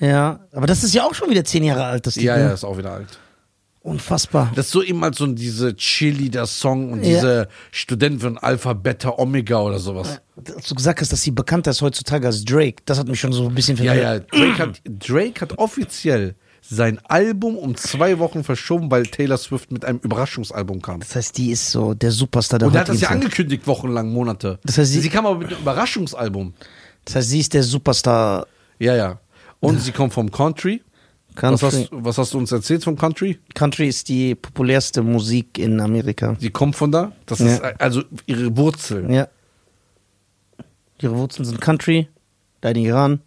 Ja, 0.00 0.40
aber 0.52 0.66
das 0.66 0.82
ist 0.84 0.94
ja 0.94 1.04
auch 1.04 1.14
schon 1.14 1.30
wieder 1.30 1.44
zehn 1.44 1.62
Jahre 1.64 1.84
alt, 1.84 2.06
das 2.06 2.16
Lied. 2.16 2.24
Ja, 2.24 2.36
ne? 2.36 2.42
ja, 2.44 2.52
ist 2.52 2.64
auch 2.64 2.76
wieder 2.76 2.92
alt. 2.92 3.18
Unfassbar. 3.82 4.50
Das 4.54 4.66
ist 4.66 4.72
so 4.72 4.80
immer 4.80 5.12
so 5.12 5.26
diese 5.26 5.76
Chili-der-Song 5.76 6.90
und 6.92 7.02
Ja. 7.04 7.16
diese 7.16 7.48
Student 7.70 8.22
von 8.22 8.38
Alpha, 8.38 8.72
Beta, 8.72 9.10
Omega 9.18 9.60
oder 9.60 9.78
sowas. 9.78 10.20
Als 10.56 10.68
du 10.68 10.74
gesagt 10.74 11.02
hast, 11.02 11.12
dass 11.12 11.20
sie 11.20 11.30
bekannter 11.32 11.70
ist 11.70 11.82
heutzutage 11.82 12.26
als 12.26 12.44
Drake, 12.46 12.76
das 12.86 12.98
hat 12.98 13.08
mich 13.08 13.20
schon 13.20 13.32
so 13.34 13.46
ein 13.46 13.54
bisschen 13.54 13.76
Ja, 13.76 13.92
ja, 13.94 14.02
verwirrt. 14.20 14.32
Drake 14.32 14.58
hat, 14.62 14.80
Drake 14.86 15.40
hat 15.42 15.58
offiziell 15.58 16.34
sein 16.66 16.98
Album 17.08 17.58
um 17.58 17.76
zwei 17.76 18.18
Wochen 18.18 18.42
verschoben, 18.42 18.90
weil 18.90 19.04
Taylor 19.04 19.36
Swift 19.36 19.70
mit 19.70 19.84
einem 19.84 19.98
Überraschungsalbum 19.98 20.80
kam. 20.80 21.00
Das 21.00 21.14
heißt, 21.14 21.36
die 21.36 21.50
ist 21.50 21.70
so 21.70 21.92
der 21.92 22.10
Superstar 22.10 22.58
der 22.58 22.68
Und 22.68 22.74
er 22.74 22.80
hat 22.80 22.88
das 22.88 23.02
ja 23.02 23.10
angekündigt, 23.10 23.66
wochenlang, 23.66 24.10
Monate. 24.10 24.58
Das 24.64 24.78
heißt, 24.78 24.92
sie- 24.92 25.00
sie 25.00 25.10
kam 25.10 25.26
aber 25.26 25.36
mit 25.40 25.48
einem 25.48 25.60
Überraschungsalbum. 25.60 26.54
Das 27.04 27.16
heißt, 27.16 27.28
sie 27.28 27.40
ist 27.40 27.52
der 27.52 27.62
Superstar 27.62 28.46
Ja, 28.78 28.96
ja. 28.96 29.20
Und 29.64 29.80
sie 29.80 29.92
kommt 29.92 30.12
vom 30.12 30.30
Country. 30.30 30.82
Was 31.36 31.60
Country. 31.60 31.66
hast, 31.82 31.88
was 31.90 32.18
hast 32.18 32.34
du 32.34 32.38
uns 32.38 32.52
erzählt 32.52 32.84
vom 32.84 32.96
Country? 32.96 33.38
Country 33.54 33.88
ist 33.88 34.08
die 34.08 34.34
populärste 34.36 35.02
Musik 35.02 35.58
in 35.58 35.80
Amerika. 35.80 36.36
Sie 36.38 36.50
kommt 36.50 36.76
von 36.76 36.92
da. 36.92 37.12
Das 37.26 37.40
Ja. 37.40 37.46
ist 37.46 37.62
also 37.80 38.02
ihre 38.26 38.56
Wurzeln. 38.56 39.12
Ja. 39.12 39.26
Ihre 41.00 41.16
Wurzeln 41.18 41.44
sind 41.44 41.60
Country, 41.60 42.08
dein 42.60 42.76
Iran, 42.76 43.20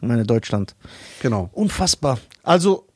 meine 0.00 0.24
Deutschland. 0.24 0.74
Genau. 1.20 1.50
Unfassbar. 1.52 2.18
Also, 2.42 2.86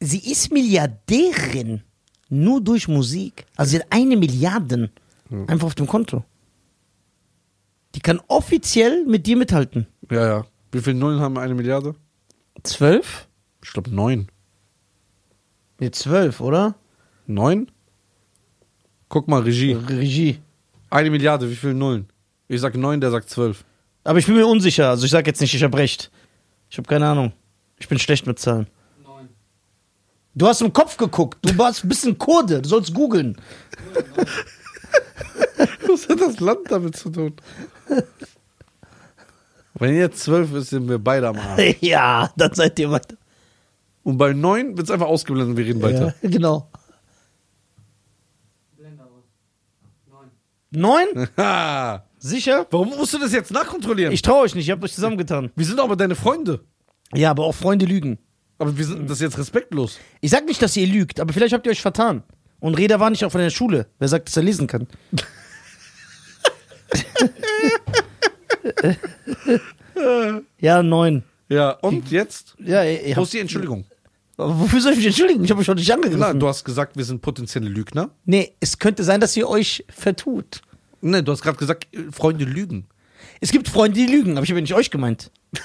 sie 0.00 0.18
ist 0.30 0.50
Milliardärin 0.52 1.82
nur 2.28 2.60
durch 2.60 2.88
Musik. 2.88 3.46
Also, 3.56 3.70
sie 3.70 3.78
hat 3.78 3.86
eine 3.90 4.16
Milliarde 4.16 4.90
einfach 5.46 5.68
auf 5.68 5.74
dem 5.76 5.86
Konto. 5.86 6.24
Die 7.94 8.00
kann 8.00 8.20
offiziell 8.26 9.04
mit 9.06 9.26
dir 9.26 9.36
mithalten. 9.36 9.86
Ja, 10.10 10.26
ja. 10.26 10.46
Wie 10.76 10.82
viele 10.82 10.98
Nullen 10.98 11.20
haben 11.20 11.38
eine 11.38 11.54
Milliarde? 11.54 11.94
Zwölf? 12.62 13.28
Ich 13.64 13.72
glaube 13.72 13.90
neun. 13.90 14.28
Nee, 15.80 15.90
zwölf, 15.90 16.42
oder? 16.42 16.74
Neun? 17.26 17.70
Guck 19.08 19.26
mal, 19.26 19.40
Regie. 19.40 19.72
Regie. 19.72 20.38
Eine 20.90 21.08
Milliarde, 21.08 21.50
wie 21.50 21.56
viele 21.56 21.72
Nullen? 21.72 22.08
Ich 22.48 22.60
sag 22.60 22.74
neun, 22.76 23.00
der 23.00 23.10
sagt 23.10 23.30
zwölf. 23.30 23.64
Aber 24.04 24.18
ich 24.18 24.26
bin 24.26 24.34
mir 24.34 24.46
unsicher. 24.46 24.90
Also, 24.90 25.06
ich 25.06 25.10
sag 25.10 25.26
jetzt 25.26 25.40
nicht, 25.40 25.54
ich 25.54 25.64
habe 25.64 25.78
recht. 25.78 26.10
Ich 26.68 26.76
habe 26.76 26.86
keine 26.86 27.08
Ahnung. 27.08 27.32
Ich 27.78 27.88
bin 27.88 27.98
schlecht 27.98 28.26
mit 28.26 28.38
Zahlen. 28.38 28.66
Neun. 29.02 29.30
Du 30.34 30.46
hast 30.46 30.60
im 30.60 30.74
Kopf 30.74 30.98
geguckt. 30.98 31.38
Du 31.40 31.56
warst 31.56 31.84
ein 31.84 31.88
bisschen 31.88 32.18
Kurde. 32.18 32.60
Du 32.60 32.68
sollst 32.68 32.92
googeln. 32.92 33.40
Was 35.88 36.06
hat 36.06 36.20
das 36.20 36.38
Land 36.38 36.70
damit 36.70 36.96
zu 36.96 37.08
tun? 37.08 37.32
Wenn 39.78 39.96
jetzt 39.96 40.20
zwölf 40.20 40.52
ist, 40.54 40.70
sind 40.70 40.88
wir 40.88 40.98
beide 40.98 41.28
am 41.28 41.38
Arsch. 41.38 41.76
ja, 41.80 42.30
dann 42.36 42.54
seid 42.54 42.78
ihr 42.78 42.90
weiter. 42.90 43.16
Und 44.02 44.18
bei 44.18 44.32
neun 44.32 44.76
wird 44.76 44.86
es 44.86 44.90
einfach 44.90 45.06
ausgeblendet 45.06 45.50
und 45.50 45.56
wir 45.56 45.66
reden 45.66 45.82
weiter. 45.82 46.14
Ja, 46.22 46.30
genau. 46.30 46.70
Neun. 50.70 50.70
Neun? 50.70 51.28
Ha! 51.36 52.04
Sicher? 52.18 52.66
Warum 52.70 52.88
musst 52.90 53.14
du 53.14 53.18
das 53.18 53.32
jetzt 53.32 53.52
nachkontrollieren? 53.52 54.12
Ich 54.12 54.22
traue 54.22 54.44
euch 54.44 54.54
nicht. 54.54 54.64
Ich 54.64 54.70
habe 54.70 54.84
euch 54.84 54.94
zusammengetan. 54.94 55.50
wir 55.54 55.66
sind 55.66 55.78
aber 55.78 55.96
deine 55.96 56.14
Freunde. 56.14 56.60
Ja, 57.14 57.30
aber 57.30 57.44
auch 57.44 57.54
Freunde 57.54 57.86
lügen. 57.86 58.18
Aber 58.58 58.76
wir 58.76 58.84
sind 58.84 59.08
das 59.08 59.18
ist 59.18 59.22
jetzt 59.22 59.38
respektlos. 59.38 59.98
Ich 60.20 60.30
sag 60.30 60.46
nicht, 60.46 60.60
dass 60.62 60.76
ihr 60.76 60.86
lügt, 60.86 61.20
aber 61.20 61.32
vielleicht 61.32 61.52
habt 61.52 61.66
ihr 61.66 61.72
euch 61.72 61.82
vertan. 61.82 62.22
Und 62.58 62.78
Reda 62.78 62.98
war 62.98 63.10
nicht 63.10 63.24
auch 63.24 63.30
von 63.30 63.40
der 63.40 63.50
Schule. 63.50 63.86
Wer 63.98 64.08
sagt, 64.08 64.28
dass 64.28 64.36
er 64.36 64.42
lesen 64.42 64.66
kann? 64.66 64.86
ja, 70.60 70.82
neun. 70.82 71.22
Ja, 71.48 71.70
und 71.70 72.10
jetzt? 72.10 72.54
Ja, 72.58 72.82
ihr 72.84 73.16
Wo 73.16 73.22
ist 73.22 73.32
die 73.32 73.38
Entschuldigung? 73.38 73.84
wofür 74.36 74.80
soll 74.80 74.92
ich 74.92 74.98
mich 74.98 75.06
entschuldigen? 75.06 75.44
Ich 75.44 75.50
habe 75.50 75.60
euch 75.60 75.66
schon 75.66 75.76
nicht 75.76 75.90
angegriffen. 75.92 76.40
du 76.40 76.48
hast 76.48 76.64
gesagt, 76.64 76.96
wir 76.96 77.04
sind 77.04 77.22
potenzielle 77.22 77.68
Lügner. 77.68 78.10
nee, 78.24 78.52
es 78.60 78.78
könnte 78.78 79.02
sein, 79.04 79.20
dass 79.20 79.36
ihr 79.36 79.48
euch 79.48 79.84
vertut. 79.88 80.60
Ne, 81.00 81.22
du 81.22 81.32
hast 81.32 81.42
gerade 81.42 81.56
gesagt, 81.56 81.86
Freunde 82.10 82.44
lügen. 82.44 82.86
Es 83.40 83.50
gibt 83.50 83.68
Freunde, 83.68 83.98
die 83.98 84.06
lügen, 84.06 84.32
aber 84.32 84.44
ich 84.44 84.50
habe 84.50 84.58
ja 84.58 84.62
nicht 84.62 84.74
euch 84.74 84.90
gemeint. 84.90 85.30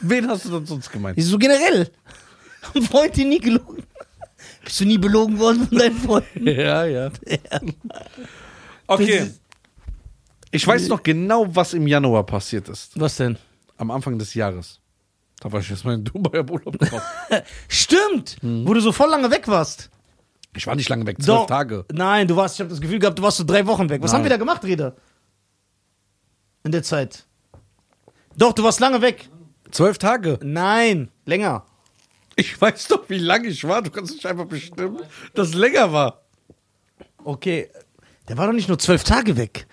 Wen 0.00 0.28
hast 0.28 0.44
du 0.44 0.50
denn 0.50 0.66
sonst 0.66 0.90
gemeint? 0.90 1.20
So 1.22 1.38
generell. 1.38 1.90
Haben 2.62 2.82
Freunde 2.84 3.14
die 3.14 3.24
nie 3.24 3.40
gelogen? 3.40 3.82
Bist 4.64 4.80
du 4.80 4.84
nie 4.84 4.98
belogen 4.98 5.38
worden 5.38 5.66
von 5.68 5.78
deinen 5.78 5.96
Freunden? 5.96 6.46
Ja, 6.46 6.84
ja. 6.84 7.10
Okay. 8.86 9.30
Ich 10.54 10.66
weiß 10.66 10.86
noch 10.86 11.02
genau, 11.02 11.46
was 11.54 11.74
im 11.74 11.88
Januar 11.88 12.24
passiert 12.24 12.68
ist. 12.68 12.98
Was 12.98 13.16
denn? 13.16 13.36
Am 13.76 13.90
Anfang 13.90 14.18
des 14.18 14.34
Jahres. 14.34 14.80
Da 15.40 15.50
war 15.50 15.60
ich 15.60 15.68
jetzt 15.68 15.84
mal 15.84 15.94
in 15.94 16.04
Dubai 16.04 16.38
im 16.38 16.48
Urlaub 16.48 16.78
gekommen. 16.78 17.02
Stimmt, 17.68 18.36
wo 18.40 18.72
du 18.72 18.80
so 18.80 18.92
voll 18.92 19.10
lange 19.10 19.30
weg 19.32 19.48
warst. 19.48 19.90
Ich 20.56 20.68
war 20.68 20.76
nicht 20.76 20.88
lange 20.88 21.04
weg, 21.06 21.20
zwölf 21.20 21.40
Doch. 21.40 21.46
Tage. 21.46 21.84
Nein, 21.92 22.28
du 22.28 22.36
warst, 22.36 22.54
ich 22.54 22.60
habe 22.60 22.70
das 22.70 22.80
Gefühl 22.80 23.00
gehabt, 23.00 23.18
du 23.18 23.22
warst 23.24 23.38
so 23.38 23.44
drei 23.44 23.66
Wochen 23.66 23.88
weg. 23.90 24.00
Was 24.00 24.12
Nein. 24.12 24.18
haben 24.18 24.24
wir 24.26 24.30
da 24.30 24.36
gemacht, 24.36 24.64
Reda? 24.64 24.94
In 26.62 26.70
der 26.70 26.84
Zeit. 26.84 27.26
Doch, 28.36 28.52
du 28.52 28.62
warst 28.62 28.78
lange 28.78 29.02
weg. 29.02 29.28
Zwölf 29.72 29.98
Tage. 29.98 30.38
Nein, 30.40 31.08
länger. 31.26 31.66
Ich 32.36 32.60
weiß 32.60 32.86
doch, 32.88 33.08
wie 33.08 33.18
lange 33.18 33.48
ich 33.48 33.64
war. 33.64 33.82
Du 33.82 33.90
kannst 33.90 34.14
nicht 34.14 34.26
einfach 34.26 34.46
bestimmen, 34.46 35.00
dass 35.34 35.48
es 35.48 35.54
länger 35.54 35.92
war. 35.92 36.22
Okay, 37.24 37.70
der 38.28 38.36
war 38.38 38.46
doch 38.46 38.52
nicht 38.52 38.68
nur 38.68 38.78
zwölf 38.78 39.02
Tage 39.02 39.36
weg. 39.36 39.66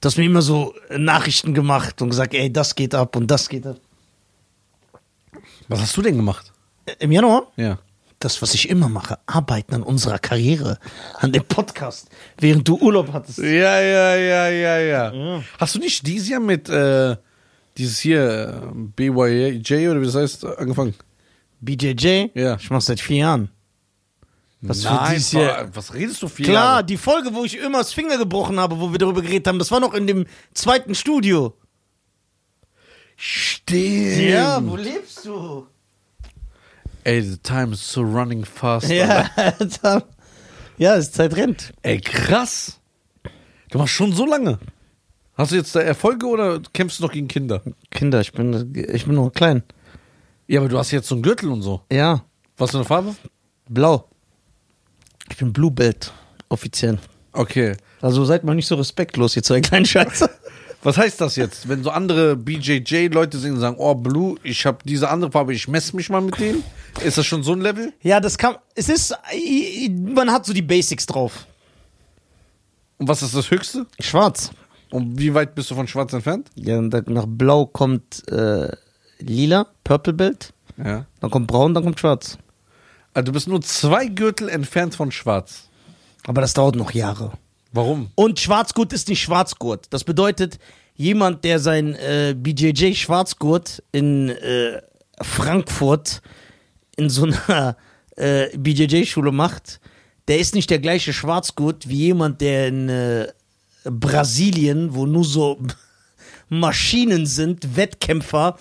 Du 0.00 0.06
hast 0.06 0.18
mir 0.18 0.24
immer 0.24 0.42
so 0.42 0.74
Nachrichten 0.90 1.54
gemacht 1.54 2.02
und 2.02 2.10
gesagt, 2.10 2.34
ey, 2.34 2.52
das 2.52 2.74
geht 2.74 2.94
ab 2.94 3.16
und 3.16 3.30
das 3.30 3.48
geht 3.48 3.66
ab. 3.66 3.76
Was 5.68 5.80
hast 5.80 5.96
du 5.96 6.02
denn 6.02 6.16
gemacht? 6.16 6.52
Im 6.98 7.12
Januar? 7.12 7.50
Ja. 7.56 7.78
Das, 8.18 8.40
was 8.40 8.54
ich 8.54 8.70
immer 8.70 8.88
mache, 8.88 9.18
arbeiten 9.26 9.74
an 9.74 9.82
unserer 9.82 10.18
Karriere, 10.18 10.78
an 11.18 11.32
dem 11.32 11.44
Podcast, 11.44 12.08
während 12.38 12.66
du 12.66 12.76
Urlaub 12.76 13.12
hattest. 13.12 13.38
Ja, 13.38 13.80
ja, 13.80 14.16
ja, 14.16 14.48
ja, 14.48 14.78
ja. 14.78 15.42
Hast 15.58 15.74
du 15.74 15.78
nicht 15.78 16.06
dieses 16.06 16.28
Jahr 16.28 16.40
mit 16.40 16.68
äh, 16.68 17.16
dieses 17.76 17.98
hier 17.98 18.72
BYJ 18.96 19.88
oder 19.88 20.00
wie 20.00 20.06
das 20.06 20.14
heißt 20.14 20.44
angefangen? 20.46 20.94
BJJ? 21.60 22.28
Ja. 22.34 22.56
Ich 22.56 22.70
mach's 22.70 22.86
seit 22.86 23.00
vier 23.00 23.18
Jahren. 23.18 23.50
Was 24.68 24.82
für 24.84 24.92
Nein, 24.94 25.22
boah, 25.32 25.68
was 25.74 25.94
redest 25.94 26.22
du 26.22 26.28
viel? 26.28 26.46
Klar, 26.46 26.82
die 26.82 26.96
Folge, 26.96 27.34
wo 27.34 27.44
ich 27.44 27.56
immer 27.58 27.78
das 27.78 27.92
Finger 27.92 28.18
gebrochen 28.18 28.58
habe, 28.60 28.78
wo 28.80 28.90
wir 28.92 28.98
darüber 28.98 29.22
geredet 29.22 29.46
haben, 29.46 29.58
das 29.58 29.70
war 29.70 29.80
noch 29.80 29.94
in 29.94 30.06
dem 30.06 30.26
zweiten 30.54 30.94
Studio. 30.94 31.54
Stimmt. 33.16 34.68
wo 34.70 34.76
lebst 34.76 35.24
du? 35.24 35.66
Ey, 37.04 37.22
the 37.22 37.36
time 37.38 37.72
is 37.72 37.80
so 37.92 38.02
running 38.02 38.44
fast. 38.44 38.88
Ja, 38.90 39.30
da- 39.82 40.02
ja, 40.78 40.96
es 40.96 41.12
Zeit 41.12 41.34
rennt. 41.36 41.72
Ey, 41.82 42.00
krass. 42.00 42.80
Du 43.70 43.78
machst 43.78 43.94
schon 43.94 44.12
so 44.12 44.26
lange. 44.26 44.58
Hast 45.34 45.52
du 45.52 45.56
jetzt 45.56 45.74
da 45.76 45.80
Erfolge 45.80 46.26
oder 46.26 46.60
kämpfst 46.72 46.98
du 46.98 47.04
noch 47.04 47.12
gegen 47.12 47.28
Kinder? 47.28 47.62
Kinder, 47.90 48.20
ich 48.20 48.32
bin, 48.32 48.72
ich 48.92 49.04
bin 49.04 49.14
noch 49.14 49.30
klein. 49.30 49.62
Ja, 50.48 50.60
aber 50.60 50.68
du 50.68 50.78
hast 50.78 50.90
jetzt 50.90 51.08
so 51.08 51.14
einen 51.14 51.22
Gürtel 51.22 51.50
und 51.50 51.62
so. 51.62 51.82
Ja, 51.92 52.24
Was 52.56 52.70
für 52.70 52.78
eine 52.78 52.86
Farbe? 52.86 53.14
blau. 53.68 54.08
Ich 55.30 55.36
bin 55.36 55.52
Blue 55.52 55.70
Belt, 55.70 56.12
offiziell. 56.48 56.98
Okay. 57.32 57.76
Also 58.00 58.24
seid 58.24 58.44
mal 58.44 58.54
nicht 58.54 58.66
so 58.66 58.76
respektlos, 58.76 59.36
ihr 59.36 59.42
zwei 59.42 59.60
kleinen 59.60 59.86
Scheiße. 59.86 60.30
Was 60.82 60.98
heißt 60.98 61.20
das 61.20 61.36
jetzt? 61.36 61.68
Wenn 61.68 61.82
so 61.82 61.90
andere 61.90 62.36
BJJ-Leute 62.36 63.38
singen 63.38 63.54
und 63.56 63.60
sagen, 63.60 63.76
oh, 63.78 63.94
Blue, 63.94 64.36
ich 64.42 64.64
habe 64.66 64.78
diese 64.84 65.08
andere 65.10 65.32
Farbe, 65.32 65.52
ich 65.52 65.66
messe 65.66 65.96
mich 65.96 66.10
mal 66.10 66.20
mit 66.20 66.38
denen. 66.38 66.62
Ist 67.02 67.18
das 67.18 67.26
schon 67.26 67.42
so 67.42 67.52
ein 67.52 67.60
Level? 67.60 67.92
Ja, 68.02 68.20
das 68.20 68.38
kann. 68.38 68.56
Es 68.74 68.88
ist. 68.88 69.14
Man 69.90 70.30
hat 70.30 70.46
so 70.46 70.52
die 70.52 70.62
Basics 70.62 71.06
drauf. 71.06 71.46
Und 72.98 73.08
was 73.08 73.22
ist 73.22 73.34
das 73.34 73.50
Höchste? 73.50 73.86
Schwarz. 74.00 74.50
Und 74.90 75.18
wie 75.18 75.34
weit 75.34 75.54
bist 75.54 75.70
du 75.70 75.74
von 75.74 75.88
Schwarz 75.88 76.12
entfernt? 76.12 76.50
Ja, 76.54 76.80
nach 76.80 77.26
Blau 77.26 77.66
kommt 77.66 78.22
äh, 78.30 78.70
Lila, 79.18 79.66
Purple 79.82 80.12
Belt. 80.12 80.52
Ja. 80.78 81.06
Dann 81.20 81.30
kommt 81.30 81.48
Braun, 81.48 81.74
dann 81.74 81.82
kommt 81.82 81.98
Schwarz. 81.98 82.38
Also 83.16 83.24
du 83.24 83.32
bist 83.32 83.48
nur 83.48 83.62
zwei 83.62 84.08
Gürtel 84.08 84.50
entfernt 84.50 84.94
von 84.94 85.10
Schwarz. 85.10 85.70
Aber 86.26 86.42
das 86.42 86.52
dauert 86.52 86.76
noch 86.76 86.90
Jahre. 86.90 87.32
Warum? 87.72 88.10
Und 88.14 88.38
Schwarzgurt 88.38 88.92
ist 88.92 89.08
nicht 89.08 89.22
Schwarzgurt. 89.22 89.86
Das 89.88 90.04
bedeutet, 90.04 90.58
jemand, 90.96 91.42
der 91.42 91.58
sein 91.58 91.94
äh, 91.94 92.34
BJJ 92.36 92.92
Schwarzgurt 92.92 93.82
in 93.90 94.28
äh, 94.28 94.82
Frankfurt 95.22 96.20
in 96.98 97.08
so 97.08 97.24
einer 97.24 97.78
äh, 98.16 98.54
BJJ-Schule 98.54 99.32
macht, 99.32 99.80
der 100.28 100.38
ist 100.38 100.54
nicht 100.54 100.68
der 100.68 100.78
gleiche 100.78 101.14
Schwarzgurt 101.14 101.88
wie 101.88 101.96
jemand, 101.96 102.42
der 102.42 102.68
in 102.68 102.90
äh, 102.90 103.32
Brasilien, 103.84 104.94
wo 104.94 105.06
nur 105.06 105.24
so 105.24 105.58
Maschinen 106.50 107.24
sind, 107.24 107.76
Wettkämpfer, 107.76 108.58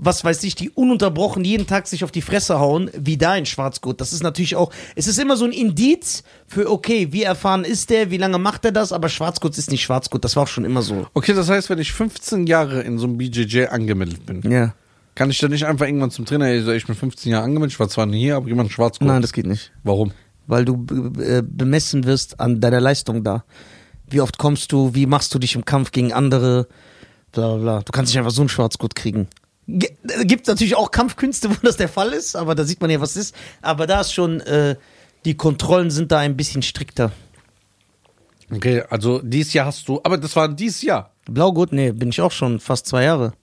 was 0.00 0.24
weiß 0.24 0.44
ich, 0.44 0.54
die 0.54 0.70
ununterbrochen 0.70 1.44
jeden 1.44 1.66
Tag 1.66 1.88
sich 1.88 2.04
auf 2.04 2.12
die 2.12 2.22
Fresse 2.22 2.60
hauen, 2.60 2.88
wie 2.96 3.16
da 3.18 3.36
in 3.36 3.44
Schwarzgurt. 3.46 4.00
Das 4.00 4.12
ist 4.12 4.22
natürlich 4.22 4.54
auch, 4.54 4.70
es 4.94 5.08
ist 5.08 5.18
immer 5.18 5.36
so 5.36 5.44
ein 5.44 5.50
Indiz 5.52 6.22
für, 6.46 6.70
okay, 6.70 7.08
wie 7.10 7.24
erfahren 7.24 7.64
ist 7.64 7.90
der, 7.90 8.10
wie 8.12 8.16
lange 8.16 8.38
macht 8.38 8.64
er 8.64 8.70
das, 8.72 8.92
aber 8.92 9.08
Schwarzgurt 9.08 9.58
ist 9.58 9.70
nicht 9.72 9.82
Schwarzgurt, 9.82 10.24
das 10.24 10.36
war 10.36 10.44
auch 10.44 10.48
schon 10.48 10.64
immer 10.64 10.82
so. 10.82 11.08
Okay, 11.14 11.34
das 11.34 11.50
heißt, 11.50 11.68
wenn 11.68 11.80
ich 11.80 11.92
15 11.92 12.46
Jahre 12.46 12.80
in 12.82 12.98
so 12.98 13.06
einem 13.06 13.18
BJJ 13.18 13.66
angemeldet 13.66 14.24
bin, 14.24 14.40
Ja. 14.50 14.72
kann 15.16 15.30
ich 15.30 15.38
dann 15.40 15.50
nicht 15.50 15.66
einfach 15.66 15.86
irgendwann 15.86 16.12
zum 16.12 16.24
Trainer, 16.26 16.62
so, 16.62 16.70
ich 16.70 16.86
bin 16.86 16.94
15 16.94 17.32
Jahre 17.32 17.44
angemeldet, 17.44 17.72
ich 17.74 17.80
war 17.80 17.88
zwar 17.88 18.06
nie 18.06 18.20
hier, 18.20 18.36
aber 18.36 18.46
jemand 18.48 18.70
schwarz 18.70 19.00
Nein, 19.00 19.20
das 19.20 19.32
geht 19.32 19.46
nicht. 19.46 19.72
Warum? 19.82 20.12
Weil 20.46 20.64
du 20.64 20.86
äh, 21.20 21.42
bemessen 21.44 22.04
wirst 22.04 22.38
an 22.38 22.60
deiner 22.60 22.80
Leistung 22.80 23.24
da. 23.24 23.44
Wie 24.08 24.20
oft 24.20 24.38
kommst 24.38 24.70
du, 24.72 24.94
wie 24.94 25.06
machst 25.06 25.34
du 25.34 25.40
dich 25.40 25.56
im 25.56 25.64
Kampf 25.64 25.90
gegen 25.90 26.12
andere, 26.12 26.68
bla 27.32 27.48
bla 27.48 27.56
bla. 27.58 27.80
Du 27.82 27.90
kannst 27.92 28.12
nicht 28.12 28.18
einfach 28.18 28.30
so 28.30 28.42
einen 28.42 28.48
Schwarzgurt 28.48 28.94
kriegen. 28.94 29.26
Äh, 29.68 30.24
Gibt 30.24 30.46
natürlich 30.46 30.74
auch 30.76 30.90
Kampfkünste, 30.90 31.50
wo 31.50 31.54
das 31.62 31.76
der 31.76 31.88
Fall 31.88 32.12
ist, 32.12 32.34
aber 32.36 32.54
da 32.54 32.64
sieht 32.64 32.80
man 32.80 32.90
ja, 32.90 33.00
was 33.00 33.16
ist. 33.16 33.34
Aber 33.62 33.86
da 33.86 34.00
ist 34.00 34.12
schon, 34.12 34.40
äh, 34.40 34.76
die 35.24 35.36
Kontrollen 35.36 35.90
sind 35.90 36.10
da 36.10 36.18
ein 36.18 36.36
bisschen 36.36 36.62
strikter. 36.62 37.12
Okay, 38.50 38.82
also 38.88 39.20
dieses 39.22 39.52
Jahr 39.52 39.66
hast 39.66 39.86
du, 39.88 40.00
aber 40.02 40.16
das 40.16 40.34
war 40.34 40.48
dieses 40.48 40.80
Jahr. 40.82 41.12
Blaugurt, 41.26 41.72
nee, 41.72 41.92
bin 41.92 42.08
ich 42.08 42.20
auch 42.22 42.32
schon 42.32 42.60
fast 42.60 42.86
zwei 42.86 43.04
Jahre. 43.04 43.34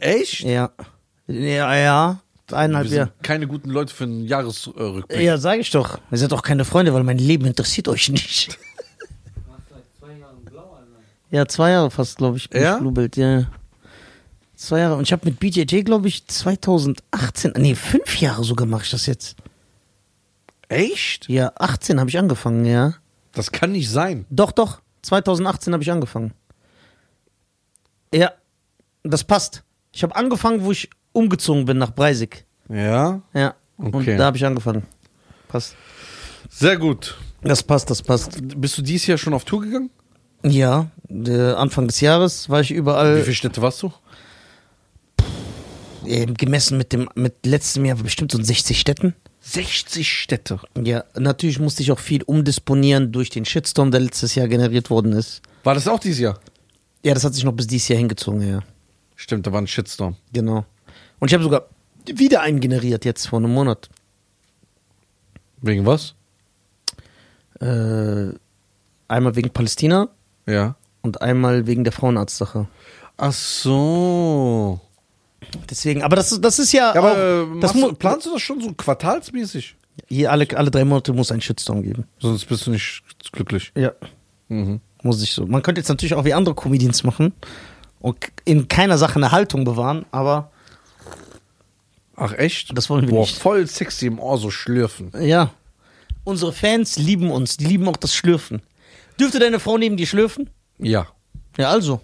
Echt? 0.00 0.40
Ja. 0.40 0.70
Ja, 1.26 1.74
ja. 1.76 2.20
Eineinhalb 2.52 2.88
Jahre. 2.88 3.10
sind 3.14 3.22
keine 3.22 3.46
guten 3.46 3.70
Leute 3.70 3.94
für 3.94 4.04
einen 4.04 4.24
Jahresrückblick. 4.24 5.20
Ja, 5.20 5.38
sag 5.38 5.58
ich 5.60 5.70
doch. 5.70 5.98
Ihr 6.10 6.18
seid 6.18 6.32
doch 6.32 6.42
keine 6.42 6.64
Freunde, 6.66 6.92
weil 6.94 7.04
mein 7.04 7.18
Leben 7.18 7.46
interessiert 7.46 7.88
euch 7.88 8.08
nicht. 8.10 8.48
Du 8.48 9.50
warst 9.50 9.62
seit 9.70 9.82
zwei 9.98 10.18
Jahren 10.18 10.44
blau. 10.44 10.78
Ja, 11.30 11.46
zwei 11.46 11.70
Jahre 11.70 11.90
fast, 11.90 12.18
glaube 12.18 12.36
ich. 12.36 12.48
bin 12.50 12.62
Ja? 12.62 12.74
ich 12.74 12.80
Bluebild, 12.80 13.16
ja. 13.16 13.46
Zwei 14.58 14.80
Jahre. 14.80 14.96
Und 14.96 15.04
ich 15.04 15.12
habe 15.12 15.24
mit 15.24 15.38
BJJ, 15.38 15.82
glaube 15.82 16.08
ich, 16.08 16.26
2018, 16.26 17.52
nee, 17.58 17.76
fünf 17.76 18.20
Jahre 18.20 18.42
sogar 18.42 18.66
mache 18.66 18.82
ich 18.82 18.90
das 18.90 19.06
jetzt. 19.06 19.36
Echt? 20.68 21.28
Ja, 21.28 21.52
18 21.56 22.00
habe 22.00 22.10
ich 22.10 22.18
angefangen, 22.18 22.64
ja. 22.64 22.94
Das 23.32 23.52
kann 23.52 23.70
nicht 23.70 23.88
sein. 23.88 24.26
Doch, 24.30 24.50
doch. 24.50 24.80
2018 25.02 25.72
habe 25.72 25.84
ich 25.84 25.92
angefangen. 25.92 26.32
Ja, 28.12 28.32
das 29.04 29.22
passt. 29.22 29.62
Ich 29.92 30.02
habe 30.02 30.16
angefangen, 30.16 30.64
wo 30.64 30.72
ich 30.72 30.90
umgezogen 31.12 31.64
bin 31.64 31.78
nach 31.78 31.92
Breisig. 31.94 32.44
Ja? 32.68 33.22
Ja. 33.32 33.54
Und 33.76 33.94
Okay. 33.94 34.16
da 34.16 34.24
habe 34.24 34.36
ich 34.38 34.44
angefangen. 34.44 34.82
Passt. 35.46 35.76
Sehr 36.50 36.76
gut. 36.76 37.16
Das 37.42 37.62
passt, 37.62 37.90
das 37.90 38.02
passt. 38.02 38.38
Bist 38.60 38.76
du 38.76 38.82
dieses 38.82 39.06
Jahr 39.06 39.18
schon 39.18 39.34
auf 39.34 39.44
Tour 39.44 39.60
gegangen? 39.60 39.90
Ja, 40.42 40.90
Anfang 41.56 41.86
des 41.86 42.00
Jahres 42.00 42.48
war 42.50 42.60
ich 42.60 42.70
Wie 42.70 42.74
überall 42.74 43.22
viele 43.22 43.34
Städte 43.36 43.62
warst 43.62 43.82
du? 43.82 43.92
Äh, 46.08 46.26
gemessen 46.26 46.78
mit 46.78 46.92
dem 46.92 47.08
mit 47.14 47.44
letztem 47.46 47.84
Jahr 47.84 47.96
bestimmt 47.96 48.32
so 48.32 48.38
in 48.38 48.44
60 48.44 48.78
Städten. 48.80 49.14
60 49.40 50.10
Städte. 50.12 50.60
Ja, 50.82 51.04
natürlich 51.18 51.58
musste 51.60 51.82
ich 51.82 51.92
auch 51.92 51.98
viel 51.98 52.22
umdisponieren 52.22 53.12
durch 53.12 53.30
den 53.30 53.44
Shitstorm, 53.44 53.90
der 53.90 54.00
letztes 54.00 54.34
Jahr 54.34 54.48
generiert 54.48 54.90
worden 54.90 55.12
ist. 55.12 55.42
War 55.64 55.74
das 55.74 55.86
auch 55.88 56.00
dieses 56.00 56.18
Jahr? 56.18 56.38
Ja, 57.04 57.14
das 57.14 57.24
hat 57.24 57.34
sich 57.34 57.44
noch 57.44 57.52
bis 57.52 57.66
dieses 57.66 57.88
Jahr 57.88 57.98
hingezogen, 57.98 58.46
ja. 58.46 58.60
Stimmt, 59.16 59.46
da 59.46 59.52
war 59.52 59.60
ein 59.60 59.66
Shitstorm. 59.66 60.16
Genau. 60.32 60.64
Und 61.20 61.28
ich 61.28 61.34
habe 61.34 61.42
sogar 61.44 61.68
wieder 62.06 62.40
einen 62.42 62.60
generiert 62.60 63.04
jetzt 63.04 63.26
vor 63.26 63.38
einem 63.38 63.52
Monat. 63.52 63.88
Wegen 65.62 65.86
was? 65.86 66.14
Äh, 67.60 68.32
einmal 69.08 69.34
wegen 69.36 69.50
Palästina 69.50 70.08
Ja. 70.46 70.76
und 71.02 71.20
einmal 71.22 71.66
wegen 71.66 71.84
der 71.84 71.92
Frauenarztsache. 71.92 72.68
Ach 73.16 73.32
so. 73.32 74.80
Deswegen, 75.70 76.02
aber 76.02 76.16
das, 76.16 76.32
ist- 76.32 76.44
das 76.44 76.58
ist 76.58 76.72
ja, 76.72 76.92
Ja, 76.94 77.00
aber 77.00 77.12
auch, 77.12 77.56
äh, 77.56 77.60
das 77.60 77.72
du, 77.72 77.92
planst 77.94 78.26
du 78.26 78.32
das 78.32 78.42
schon 78.42 78.60
so 78.60 78.72
quartalsmäßig? 78.72 79.76
hier 80.08 80.30
alle, 80.30 80.46
alle 80.56 80.70
drei 80.70 80.84
Monate 80.84 81.12
muss 81.12 81.32
ein 81.32 81.40
Shitstorm 81.40 81.82
geben. 81.82 82.04
Sonst 82.20 82.44
bist 82.46 82.66
du 82.66 82.70
nicht 82.70 83.02
glücklich. 83.32 83.72
Ja. 83.76 83.92
Mhm. 84.48 84.80
Muss 85.02 85.22
ich 85.22 85.32
so. 85.32 85.46
Man 85.46 85.62
könnte 85.62 85.80
jetzt 85.80 85.88
natürlich 85.88 86.14
auch 86.14 86.24
wie 86.24 86.34
andere 86.34 86.54
Comedians 86.54 87.02
machen 87.04 87.32
und 88.00 88.16
in 88.44 88.68
keiner 88.68 88.96
Sache 88.98 89.16
eine 89.16 89.32
Haltung 89.32 89.64
bewahren, 89.64 90.06
aber 90.10 90.50
Ach 92.20 92.32
echt? 92.32 92.76
Das 92.76 92.90
wollen 92.90 93.06
wir 93.06 93.10
Boah, 93.14 93.20
nicht. 93.20 93.38
voll 93.38 93.66
sexy 93.68 94.06
im 94.06 94.18
Ohr 94.18 94.38
so 94.38 94.50
schlürfen. 94.50 95.12
ja. 95.20 95.50
Unsere 96.24 96.52
Fans 96.52 96.98
lieben 96.98 97.30
uns, 97.30 97.56
die 97.56 97.64
lieben 97.64 97.88
auch 97.88 97.96
das 97.96 98.14
Schlürfen. 98.14 98.60
Dürfte 99.18 99.38
deine 99.38 99.58
Frau 99.60 99.78
neben 99.78 99.96
dir 99.96 100.06
schlürfen? 100.06 100.50
Ja. 100.78 101.06
Ja, 101.56 101.70
also. 101.70 102.02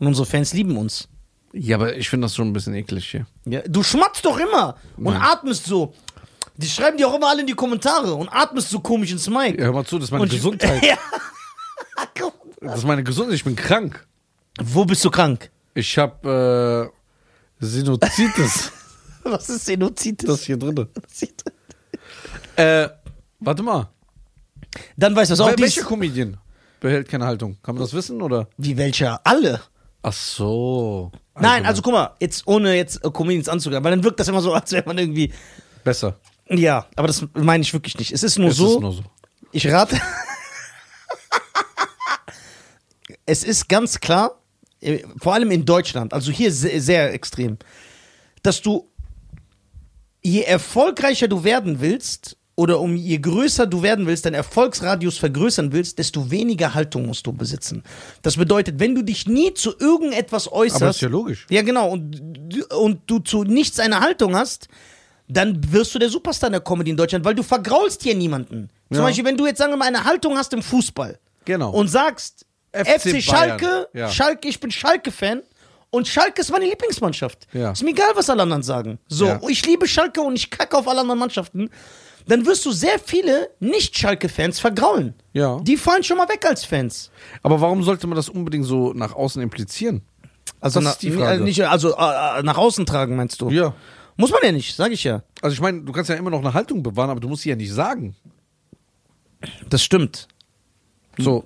Und 0.00 0.08
unsere 0.08 0.26
Fans 0.26 0.52
lieben 0.52 0.76
uns. 0.76 1.06
Ja, 1.52 1.76
aber 1.76 1.96
ich 1.96 2.08
finde 2.08 2.26
das 2.26 2.34
schon 2.34 2.48
ein 2.48 2.52
bisschen 2.52 2.74
eklig 2.74 3.10
hier. 3.10 3.26
Ja, 3.44 3.60
du 3.66 3.82
schmatzt 3.82 4.24
doch 4.24 4.38
immer 4.38 4.76
und 4.96 5.04
Nein. 5.04 5.22
atmest 5.22 5.66
so. 5.66 5.94
Die 6.56 6.66
schreiben 6.66 6.96
dir 6.96 7.08
auch 7.08 7.14
immer 7.14 7.28
alle 7.28 7.40
in 7.42 7.46
die 7.46 7.54
Kommentare 7.54 8.14
und 8.14 8.28
atmest 8.28 8.70
so 8.70 8.80
komisch 8.80 9.12
ins 9.12 9.28
Mic. 9.28 9.58
Ja, 9.58 9.66
hör 9.66 9.72
mal 9.72 9.84
zu, 9.84 9.98
das 9.98 10.04
ist 10.06 10.10
meine 10.12 10.22
und 10.22 10.30
Gesundheit. 10.30 10.82
ja. 10.84 10.96
Guck. 12.18 12.34
Das 12.60 12.78
ist 12.78 12.86
meine 12.86 13.02
Gesundheit, 13.02 13.34
ich 13.34 13.44
bin 13.44 13.56
krank. 13.56 14.06
Wo 14.60 14.84
bist 14.84 15.04
du 15.04 15.10
krank? 15.10 15.50
Ich 15.74 15.96
habe 15.98 16.90
äh, 17.60 17.64
Sinusitis. 17.64 18.72
Was 19.24 19.48
ist 19.48 19.66
Senozitis? 19.66 20.26
das 20.28 20.42
hier 20.42 20.56
drin. 20.56 20.88
Äh, 22.54 22.90
warte 23.40 23.62
mal. 23.62 23.88
Dann 24.98 25.16
weißt 25.16 25.30
du 25.30 25.32
was 25.32 25.40
auch 25.40 25.48
Wel 25.48 25.56
dies, 25.56 25.76
welcher 25.76 25.88
Comedian 25.88 26.36
behält 26.80 27.08
keine 27.08 27.24
Haltung? 27.24 27.56
Kann 27.62 27.76
man 27.76 27.82
das 27.82 27.94
wissen 27.94 28.20
oder? 28.20 28.46
Wie 28.58 28.76
welcher? 28.76 29.20
Alle. 29.24 29.62
Ach 30.02 30.12
so. 30.12 31.10
Nein, 31.40 31.66
also 31.66 31.82
guck 31.82 31.92
mal, 31.92 32.14
jetzt 32.20 32.46
ohne 32.46 32.74
jetzt 32.74 33.04
äh, 33.04 33.10
Comedians 33.10 33.48
anzugreifen, 33.48 33.84
weil 33.84 33.92
dann 33.92 34.04
wirkt 34.04 34.20
das 34.20 34.28
immer 34.28 34.40
so, 34.40 34.52
als 34.54 34.72
wäre 34.72 34.84
man 34.86 34.98
irgendwie. 34.98 35.32
besser. 35.84 36.16
Ja, 36.48 36.86
aber 36.96 37.06
das 37.06 37.24
meine 37.34 37.62
ich 37.62 37.72
wirklich 37.72 37.96
nicht. 37.98 38.12
Es 38.12 38.22
ist 38.22 38.38
nur 38.38 38.50
Es 38.50 38.56
so. 38.56 38.74
ist 38.74 38.80
nur 38.80 38.92
so. 38.92 39.02
Ich 39.52 39.70
rate. 39.70 40.00
es 43.26 43.44
ist 43.44 43.68
ganz 43.68 44.00
klar, 44.00 44.38
äh, 44.80 45.00
vor 45.18 45.34
allem 45.34 45.50
in 45.50 45.64
Deutschland, 45.64 46.12
also 46.12 46.32
hier 46.32 46.52
sehr, 46.52 46.80
sehr 46.80 47.12
extrem, 47.12 47.58
dass 48.42 48.60
du, 48.60 48.88
je 50.22 50.42
erfolgreicher 50.42 51.28
du 51.28 51.44
werden 51.44 51.80
willst, 51.80 52.36
oder 52.62 52.78
um 52.80 52.94
je 52.94 53.18
größer 53.18 53.66
du 53.66 53.82
werden 53.82 54.06
willst, 54.06 54.24
deinen 54.24 54.34
Erfolgsradius 54.34 55.18
vergrößern 55.18 55.72
willst, 55.72 55.98
desto 55.98 56.30
weniger 56.30 56.74
Haltung 56.74 57.06
musst 57.06 57.26
du 57.26 57.32
besitzen. 57.32 57.82
Das 58.22 58.36
bedeutet, 58.36 58.78
wenn 58.78 58.94
du 58.94 59.02
dich 59.02 59.26
nie 59.26 59.52
zu 59.54 59.74
irgendetwas 59.78 60.50
äußerst, 60.50 60.82
Aber 60.82 60.90
ist 60.90 61.00
ja 61.00 61.08
logisch. 61.08 61.46
ja, 61.50 61.62
genau. 61.62 61.90
Und, 61.90 62.62
und 62.72 63.00
du 63.06 63.18
zu 63.18 63.42
nichts 63.42 63.80
eine 63.80 63.98
Haltung 64.00 64.36
hast, 64.36 64.68
dann 65.28 65.60
wirst 65.72 65.92
du 65.94 65.98
der 65.98 66.08
Superstar 66.08 66.48
in 66.48 66.52
der 66.52 66.60
Comedy 66.60 66.90
in 66.92 66.96
Deutschland, 66.96 67.24
weil 67.24 67.34
du 67.34 67.42
vergraulst 67.42 68.02
hier 68.02 68.14
niemanden. 68.14 68.68
Zum 68.88 68.98
Ja. 68.98 69.02
Beispiel, 69.04 69.24
wenn 69.24 69.36
du 69.36 69.46
jetzt, 69.46 69.58
sagen 69.58 69.72
wir 69.72 69.76
mal, 69.78 69.86
eine 69.88 70.04
Haltung 70.04 70.36
hast 70.36 70.52
im 70.52 70.62
Fußball 70.62 71.18
Genau. 71.44 71.70
und 71.70 71.88
sagst, 71.88 72.46
FC 72.72 73.00
FC, 73.00 73.22
Schalke, 73.22 73.88
ja. 73.92 74.08
Schalke, 74.08 74.48
ich 74.48 74.60
bin 74.60 74.70
Schalke-Fan 74.70 75.42
und 75.90 76.06
Schalke 76.08 76.40
ist 76.40 76.50
meine 76.52 76.66
Lieblingsmannschaft. 76.66 77.46
Ja. 77.52 77.72
Ist 77.72 77.82
mir 77.82 77.90
egal, 77.90 78.12
was 78.14 78.30
alle 78.30 78.42
anderen 78.42 78.62
sagen. 78.62 78.98
So, 79.08 79.38
ich 79.48 79.64
liebe 79.66 79.86
Schalke 79.88 80.20
und 80.22 80.36
ich 80.36 80.50
kacke 80.50 80.76
auf 80.78 80.86
alle 80.88 81.00
anderen 81.00 81.18
Mannschaften. 81.18 81.68
Dann 82.26 82.46
wirst 82.46 82.64
du 82.66 82.72
sehr 82.72 82.98
viele 82.98 83.50
Nicht-Schalke-Fans 83.60 84.60
vergraulen. 84.60 85.14
Ja. 85.32 85.58
Die 85.60 85.76
fallen 85.76 86.02
schon 86.04 86.16
mal 86.18 86.28
weg 86.28 86.44
als 86.46 86.64
Fans. 86.64 87.10
Aber 87.42 87.60
warum 87.60 87.82
sollte 87.82 88.06
man 88.06 88.16
das 88.16 88.28
unbedingt 88.28 88.64
so 88.64 88.92
nach 88.92 89.14
außen 89.14 89.42
implizieren? 89.42 90.02
Also, 90.60 90.78
Das 90.80 90.84
na- 90.84 90.90
ist 90.92 91.02
die 91.02 91.10
Frage. 91.10 91.40
äh, 91.40 91.44
Nicht, 91.44 91.60
also 91.62 91.96
äh, 91.96 92.38
äh, 92.38 92.42
nach 92.42 92.58
außen 92.58 92.86
tragen, 92.86 93.16
meinst 93.16 93.40
du? 93.40 93.50
Ja. 93.50 93.74
Muss 94.16 94.30
man 94.30 94.40
ja 94.44 94.52
nicht, 94.52 94.76
sag 94.76 94.92
ich 94.92 95.04
ja. 95.04 95.22
Also 95.40 95.54
ich 95.54 95.60
meine, 95.60 95.82
du 95.82 95.90
kannst 95.92 96.10
ja 96.10 96.16
immer 96.16 96.30
noch 96.30 96.40
eine 96.40 96.52
Haltung 96.54 96.82
bewahren, 96.82 97.10
aber 97.10 97.18
du 97.20 97.28
musst 97.28 97.42
sie 97.42 97.48
ja 97.48 97.56
nicht 97.56 97.72
sagen. 97.72 98.14
Das 99.68 99.82
stimmt. 99.82 100.28
So. 101.18 101.44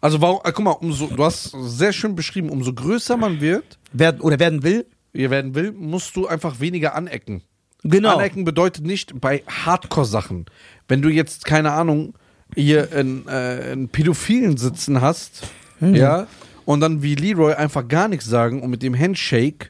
Also 0.00 0.20
warum, 0.20 0.40
äh, 0.44 0.52
guck 0.52 0.64
mal, 0.64 0.70
umso, 0.72 1.06
du 1.06 1.24
hast 1.24 1.52
sehr 1.62 1.92
schön 1.92 2.14
beschrieben, 2.14 2.50
umso 2.50 2.72
größer 2.72 3.16
man 3.16 3.40
wird, 3.40 3.78
Werden, 3.92 4.20
oder 4.20 4.38
werden 4.38 4.62
will. 4.62 4.86
ihr 5.12 5.30
werden 5.30 5.54
will, 5.54 5.72
musst 5.72 6.14
du 6.14 6.26
einfach 6.28 6.60
weniger 6.60 6.94
anecken. 6.94 7.42
Genau. 7.90 8.16
Anecken 8.16 8.44
bedeutet 8.44 8.84
nicht 8.84 9.20
bei 9.20 9.42
Hardcore-Sachen. 9.48 10.46
Wenn 10.88 11.02
du 11.02 11.08
jetzt, 11.08 11.44
keine 11.44 11.72
Ahnung, 11.72 12.14
hier 12.54 12.88
einen, 12.92 13.26
äh, 13.28 13.30
einen 13.72 13.88
Pädophilen 13.88 14.56
sitzen 14.56 15.00
hast, 15.00 15.48
Mhm. 15.80 15.94
ja, 15.94 16.26
und 16.64 16.80
dann 16.80 17.02
wie 17.02 17.14
Leroy 17.14 17.52
einfach 17.54 17.86
gar 17.86 18.08
nichts 18.08 18.24
sagen 18.26 18.62
und 18.62 18.70
mit 18.70 18.82
dem 18.82 18.98
Handshake, 18.98 19.68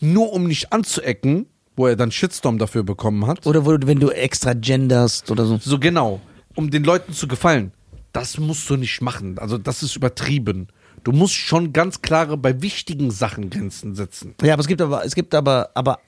nur 0.00 0.32
um 0.32 0.46
nicht 0.46 0.72
anzuecken, 0.72 1.46
wo 1.76 1.86
er 1.86 1.96
dann 1.96 2.10
Shitstorm 2.10 2.58
dafür 2.58 2.82
bekommen 2.82 3.26
hat. 3.26 3.46
Oder 3.46 3.64
wo, 3.64 3.76
wenn 3.80 4.00
du 4.00 4.10
extra 4.10 4.54
genderst 4.54 5.30
oder 5.30 5.44
so. 5.44 5.58
So 5.62 5.78
genau, 5.78 6.20
um 6.54 6.70
den 6.70 6.84
Leuten 6.84 7.12
zu 7.12 7.28
gefallen. 7.28 7.72
Das 8.12 8.38
musst 8.38 8.68
du 8.70 8.76
nicht 8.76 9.00
machen. 9.02 9.38
Also 9.38 9.58
das 9.58 9.82
ist 9.82 9.94
übertrieben. 9.94 10.68
Du 11.04 11.12
musst 11.12 11.34
schon 11.34 11.72
ganz 11.72 12.02
klare 12.02 12.36
bei 12.36 12.62
wichtigen 12.62 13.10
Sachen 13.10 13.50
Grenzen 13.50 13.94
setzen. 13.94 14.34
Ja, 14.42 14.54
aber 14.54 14.60
es 14.62 14.66
gibt 14.66 14.80
aber, 14.80 15.04
es 15.04 15.14
gibt 15.14 15.34
aber, 15.34 15.70
aber 15.74 16.00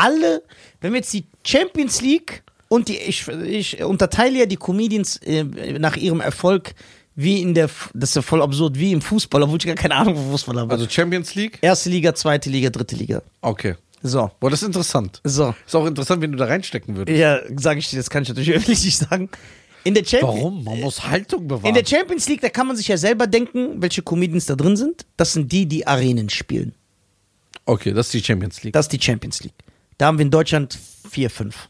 alle, 0.00 0.42
wenn 0.80 0.92
wir 0.92 0.98
jetzt 1.00 1.12
die 1.12 1.24
Champions 1.44 2.00
League 2.00 2.42
und 2.68 2.88
die, 2.88 2.96
ich, 2.96 3.28
ich 3.28 3.82
unterteile 3.82 4.38
ja 4.40 4.46
die 4.46 4.56
Comedians 4.56 5.16
äh, 5.18 5.44
nach 5.78 5.96
ihrem 5.96 6.20
Erfolg 6.20 6.74
wie 7.16 7.42
in 7.42 7.54
der, 7.54 7.68
das 7.92 8.10
ist 8.10 8.16
ja 8.16 8.22
voll 8.22 8.40
absurd, 8.40 8.78
wie 8.78 8.92
im 8.92 9.02
Fußball, 9.02 9.42
obwohl 9.42 9.58
ich 9.58 9.66
gar 9.66 9.74
keine 9.74 9.96
Ahnung 9.96 10.14
von 10.14 10.30
Fußball 10.30 10.58
habe. 10.58 10.72
Also 10.72 10.88
Champions 10.88 11.34
League? 11.34 11.58
Erste 11.60 11.90
Liga, 11.90 12.14
zweite 12.14 12.48
Liga, 12.48 12.70
dritte 12.70 12.96
Liga. 12.96 13.22
Okay. 13.42 13.74
So. 14.02 14.30
Boah, 14.40 14.48
das 14.48 14.62
ist 14.62 14.66
interessant. 14.66 15.20
So. 15.24 15.54
Ist 15.66 15.74
auch 15.74 15.86
interessant, 15.86 16.22
wenn 16.22 16.32
du 16.32 16.38
da 16.38 16.46
reinstecken 16.46 16.96
würdest. 16.96 17.18
Ja, 17.18 17.40
sage 17.56 17.80
ich 17.80 17.90
dir, 17.90 17.96
das 17.98 18.08
kann 18.08 18.22
ich 18.22 18.30
natürlich 18.30 18.52
öffentlich 18.54 18.84
nicht 18.84 18.96
sagen. 18.96 19.28
In 19.84 19.94
der, 19.94 20.04
Champions, 20.04 20.36
Warum? 20.36 20.64
Man 20.64 20.80
muss 20.80 21.06
Haltung 21.06 21.48
bewahren. 21.48 21.66
in 21.66 21.74
der 21.74 21.84
Champions 21.84 22.28
League, 22.28 22.40
da 22.40 22.48
kann 22.48 22.66
man 22.66 22.76
sich 22.76 22.88
ja 22.88 22.96
selber 22.96 23.26
denken, 23.26 23.82
welche 23.82 24.02
Comedians 24.02 24.46
da 24.46 24.54
drin 24.54 24.76
sind. 24.76 25.04
Das 25.16 25.32
sind 25.32 25.50
die, 25.52 25.66
die 25.66 25.86
Arenen 25.86 26.30
spielen. 26.30 26.74
okay, 27.66 27.92
das 27.92 28.06
ist 28.06 28.14
die 28.14 28.24
Champions 28.24 28.62
League. 28.62 28.72
Das 28.72 28.86
ist 28.86 28.92
die 28.92 29.00
Champions 29.00 29.42
League. 29.42 29.54
Da 30.00 30.06
haben 30.06 30.16
wir 30.16 30.24
in 30.24 30.30
Deutschland 30.30 30.78
vier, 31.10 31.28
fünf. 31.28 31.68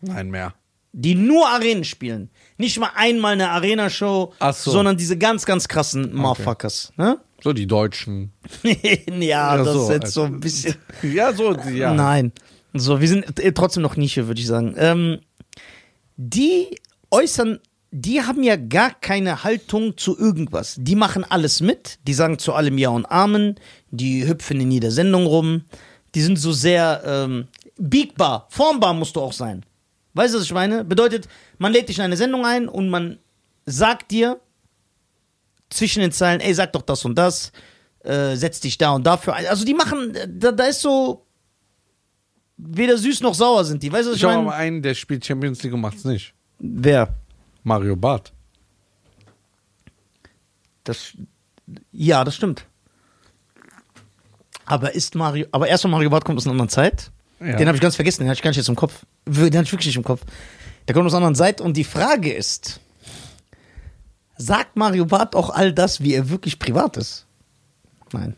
Nein, 0.00 0.30
mehr. 0.30 0.54
die 0.92 1.16
nur 1.16 1.48
Arenen 1.48 1.82
spielen. 1.82 2.30
Nicht 2.56 2.78
mal 2.78 2.90
einmal 2.94 3.32
eine 3.32 3.50
Arena-Show, 3.50 4.32
so. 4.40 4.70
sondern 4.70 4.96
diese 4.96 5.18
ganz, 5.18 5.44
ganz 5.44 5.66
krassen 5.66 6.14
Motherfuckers. 6.14 6.92
Ne? 6.96 7.18
So 7.42 7.52
die 7.52 7.66
Deutschen. 7.66 8.30
ja, 9.18 9.56
das 9.56 9.72
so, 9.72 9.82
ist 9.82 9.90
jetzt 9.90 10.04
also. 10.04 10.20
so 10.20 10.26
ein 10.26 10.38
bisschen. 10.38 10.76
Ja, 11.02 11.32
so, 11.32 11.52
ja. 11.74 11.92
Nein. 11.94 12.30
So, 12.74 13.00
wir 13.00 13.08
sind 13.08 13.40
äh, 13.40 13.52
trotzdem 13.52 13.82
noch 13.82 13.96
Nische, 13.96 14.28
würde 14.28 14.40
ich 14.40 14.46
sagen. 14.46 14.76
Ähm, 14.78 15.18
die 16.16 16.78
äußern, 17.10 17.58
die 17.90 18.22
haben 18.22 18.44
ja 18.44 18.54
gar 18.54 18.92
keine 18.92 19.42
Haltung 19.42 19.96
zu 19.96 20.16
irgendwas. 20.16 20.76
Die 20.78 20.94
machen 20.94 21.24
alles 21.28 21.60
mit, 21.60 21.98
die 22.06 22.14
sagen 22.14 22.38
zu 22.38 22.52
allem 22.52 22.78
Ja 22.78 22.90
und 22.90 23.06
Amen, 23.06 23.56
die 23.90 24.28
hüpfen 24.28 24.60
in 24.60 24.70
jeder 24.70 24.92
Sendung 24.92 25.26
rum, 25.26 25.64
die 26.14 26.22
sind 26.22 26.38
so 26.38 26.52
sehr 26.52 27.02
ähm, 27.04 27.48
biegbar, 27.78 28.46
formbar 28.50 28.94
musst 28.94 29.16
du 29.16 29.20
auch 29.20 29.32
sein. 29.32 29.64
Weißt 30.14 30.34
du, 30.34 30.38
was 30.38 30.44
ich 30.46 30.52
meine? 30.52 30.84
Bedeutet, 30.84 31.28
man 31.58 31.72
lädt 31.72 31.88
dich 31.88 31.98
in 31.98 32.04
eine 32.04 32.16
Sendung 32.16 32.44
ein 32.44 32.68
und 32.68 32.88
man 32.90 33.18
sagt 33.66 34.10
dir 34.10 34.40
zwischen 35.70 36.00
den 36.00 36.12
Zeilen, 36.12 36.40
ey, 36.40 36.54
sag 36.54 36.72
doch 36.72 36.82
das 36.82 37.04
und 37.04 37.14
das, 37.16 37.52
äh, 38.04 38.34
setz 38.36 38.60
dich 38.60 38.78
da 38.78 38.92
und 38.92 39.06
dafür 39.06 39.34
ein. 39.34 39.46
Also 39.46 39.64
die 39.64 39.74
machen, 39.74 40.16
da, 40.26 40.50
da 40.50 40.64
ist 40.64 40.80
so, 40.80 41.24
weder 42.56 42.96
süß 42.96 43.20
noch 43.20 43.34
sauer 43.34 43.64
sind 43.64 43.82
die. 43.82 43.92
Weißt 43.92 44.06
du, 44.06 44.10
was 44.10 44.16
ich, 44.16 44.22
Ich 44.22 44.24
habe 44.24 44.36
meine? 44.36 44.46
mal 44.48 44.56
einen, 44.56 44.82
der 44.82 44.94
spielt 44.94 45.24
Champions 45.24 45.62
League 45.62 45.74
und 45.74 45.80
macht's 45.82 46.04
nicht. 46.04 46.34
Wer? 46.58 47.14
Mario 47.62 47.94
Barth. 47.94 48.32
Das, 50.84 51.12
ja, 51.92 52.24
das 52.24 52.34
stimmt. 52.34 52.64
Aber 54.68 54.94
ist 54.94 55.14
Mario, 55.14 55.46
aber 55.52 55.66
erstmal 55.68 55.92
Mario 55.92 56.10
Barth 56.10 56.24
kommt 56.24 56.38
aus 56.38 56.44
einer 56.46 56.52
anderen 56.52 56.68
Zeit. 56.68 57.10
Ja. 57.40 57.56
Den 57.56 57.66
habe 57.68 57.76
ich 57.76 57.82
ganz 57.82 57.96
vergessen, 57.96 58.22
den 58.22 58.28
hatte 58.28 58.38
ich 58.38 58.42
gar 58.42 58.50
nicht 58.50 58.56
jetzt 58.58 58.68
im 58.68 58.76
Kopf. 58.76 59.04
Den 59.26 59.44
hatte 59.44 59.62
ich 59.62 59.72
wirklich 59.72 59.86
nicht 59.86 59.96
im 59.96 60.04
Kopf. 60.04 60.22
Der 60.86 60.94
kommt 60.94 61.06
aus 61.06 61.12
einer 61.14 61.18
anderen 61.26 61.34
Seite 61.34 61.62
und 61.62 61.76
die 61.76 61.84
Frage 61.84 62.32
ist, 62.32 62.80
sagt 64.36 64.76
Mario 64.76 65.06
Barth 65.06 65.34
auch 65.34 65.50
all 65.50 65.72
das, 65.72 66.00
wie 66.02 66.14
er 66.14 66.30
wirklich 66.30 66.58
privat 66.58 66.96
ist? 66.96 67.26
Nein. 68.12 68.34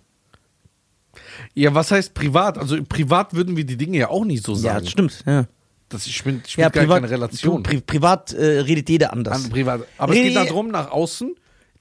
Ja, 1.54 1.74
was 1.74 1.90
heißt 1.90 2.14
privat? 2.14 2.58
Also 2.58 2.82
privat 2.84 3.34
würden 3.34 3.56
wir 3.56 3.64
die 3.64 3.76
Dinge 3.76 3.98
ja 3.98 4.08
auch 4.08 4.24
nicht 4.24 4.44
so 4.44 4.52
Ja, 4.52 4.58
sagen. 4.58 4.84
das 4.84 4.90
stimmt. 4.90 5.22
Ja, 5.26 5.46
Das 5.88 6.06
ich 6.06 6.22
bin, 6.22 6.42
ich 6.46 6.56
ja 6.56 6.68
gar 6.68 6.86
keine 6.86 7.10
Relation. 7.10 7.62
Pri 7.62 7.80
privat 7.80 8.32
äh, 8.32 8.60
redet 8.60 8.88
jeder 8.88 9.12
anders. 9.12 9.44
An 9.44 9.50
privat. 9.50 9.82
Aber 9.98 10.12
es 10.12 10.18
Rede- 10.18 10.28
geht 10.28 10.36
darum, 10.36 10.68
nach 10.68 10.90
außen, 10.90 11.34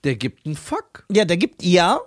der 0.04 0.16
gibt 0.16 0.46
einen 0.46 0.56
Fuck. 0.56 1.06
Ja, 1.12 1.26
der 1.26 1.38
gibt, 1.38 1.62
ja, 1.64 2.00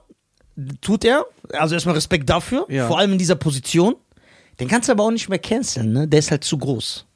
tut 0.81 1.05
er. 1.05 1.25
Also 1.53 1.75
erstmal 1.75 1.95
Respekt 1.95 2.29
dafür, 2.29 2.67
Ja. 2.69 2.87
vor 2.88 2.99
allem 2.99 3.12
in 3.12 3.19
dieser 3.19 3.37
Position. 3.37 3.97
Den 4.61 4.69
kannst 4.69 4.88
du 4.88 4.93
aber 4.93 5.05
auch 5.05 5.11
nicht 5.11 5.29
mehr 5.29 5.38
canceln, 5.38 5.93
ne? 5.93 6.07
Der 6.09 6.19
ist 6.19 6.31
halt 6.31 6.45
zu 6.45 6.59
groß. 6.59 7.07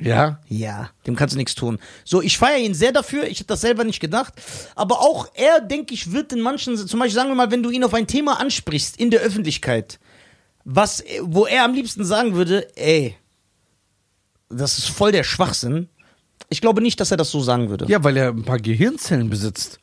Ja. 0.00 0.40
Ja, 0.48 0.90
dem 1.06 1.14
kannst 1.14 1.34
du 1.34 1.38
nichts 1.38 1.54
tun. 1.54 1.78
So, 2.04 2.22
ich 2.22 2.38
feiere 2.38 2.58
ihn 2.58 2.72
sehr 2.74 2.90
dafür. 2.90 3.24
Ich 3.24 3.38
hätte 3.38 3.48
das 3.48 3.60
selber 3.60 3.84
nicht 3.84 4.00
gedacht. 4.00 4.32
Aber 4.74 5.00
auch 5.00 5.28
er, 5.34 5.60
denke 5.60 5.92
ich, 5.92 6.10
wird 6.12 6.32
in 6.32 6.40
manchen, 6.40 6.76
zum 6.76 6.98
Beispiel 6.98 7.14
sagen 7.14 7.28
wir 7.30 7.34
mal, 7.34 7.50
wenn 7.50 7.62
du 7.62 7.70
ihn 7.70 7.84
auf 7.84 7.92
ein 7.94 8.06
Thema 8.06 8.40
ansprichst 8.40 8.96
in 8.98 9.10
der 9.10 9.20
Öffentlichkeit, 9.20 10.00
was, 10.64 11.04
wo 11.22 11.44
er 11.46 11.64
am 11.64 11.74
liebsten 11.74 12.04
sagen 12.04 12.34
würde, 12.34 12.66
ey, 12.76 13.14
das 14.48 14.78
ist 14.78 14.88
voll 14.88 15.12
der 15.12 15.22
Schwachsinn. 15.24 15.88
Ich 16.48 16.60
glaube 16.60 16.80
nicht, 16.82 16.98
dass 16.98 17.10
er 17.10 17.16
das 17.16 17.30
so 17.30 17.40
sagen 17.40 17.68
würde. 17.68 17.84
Ja, 17.86 18.02
weil 18.02 18.16
er 18.16 18.28
ein 18.30 18.44
paar 18.44 18.58
Gehirnzellen 18.58 19.30
besitzt. 19.30 19.78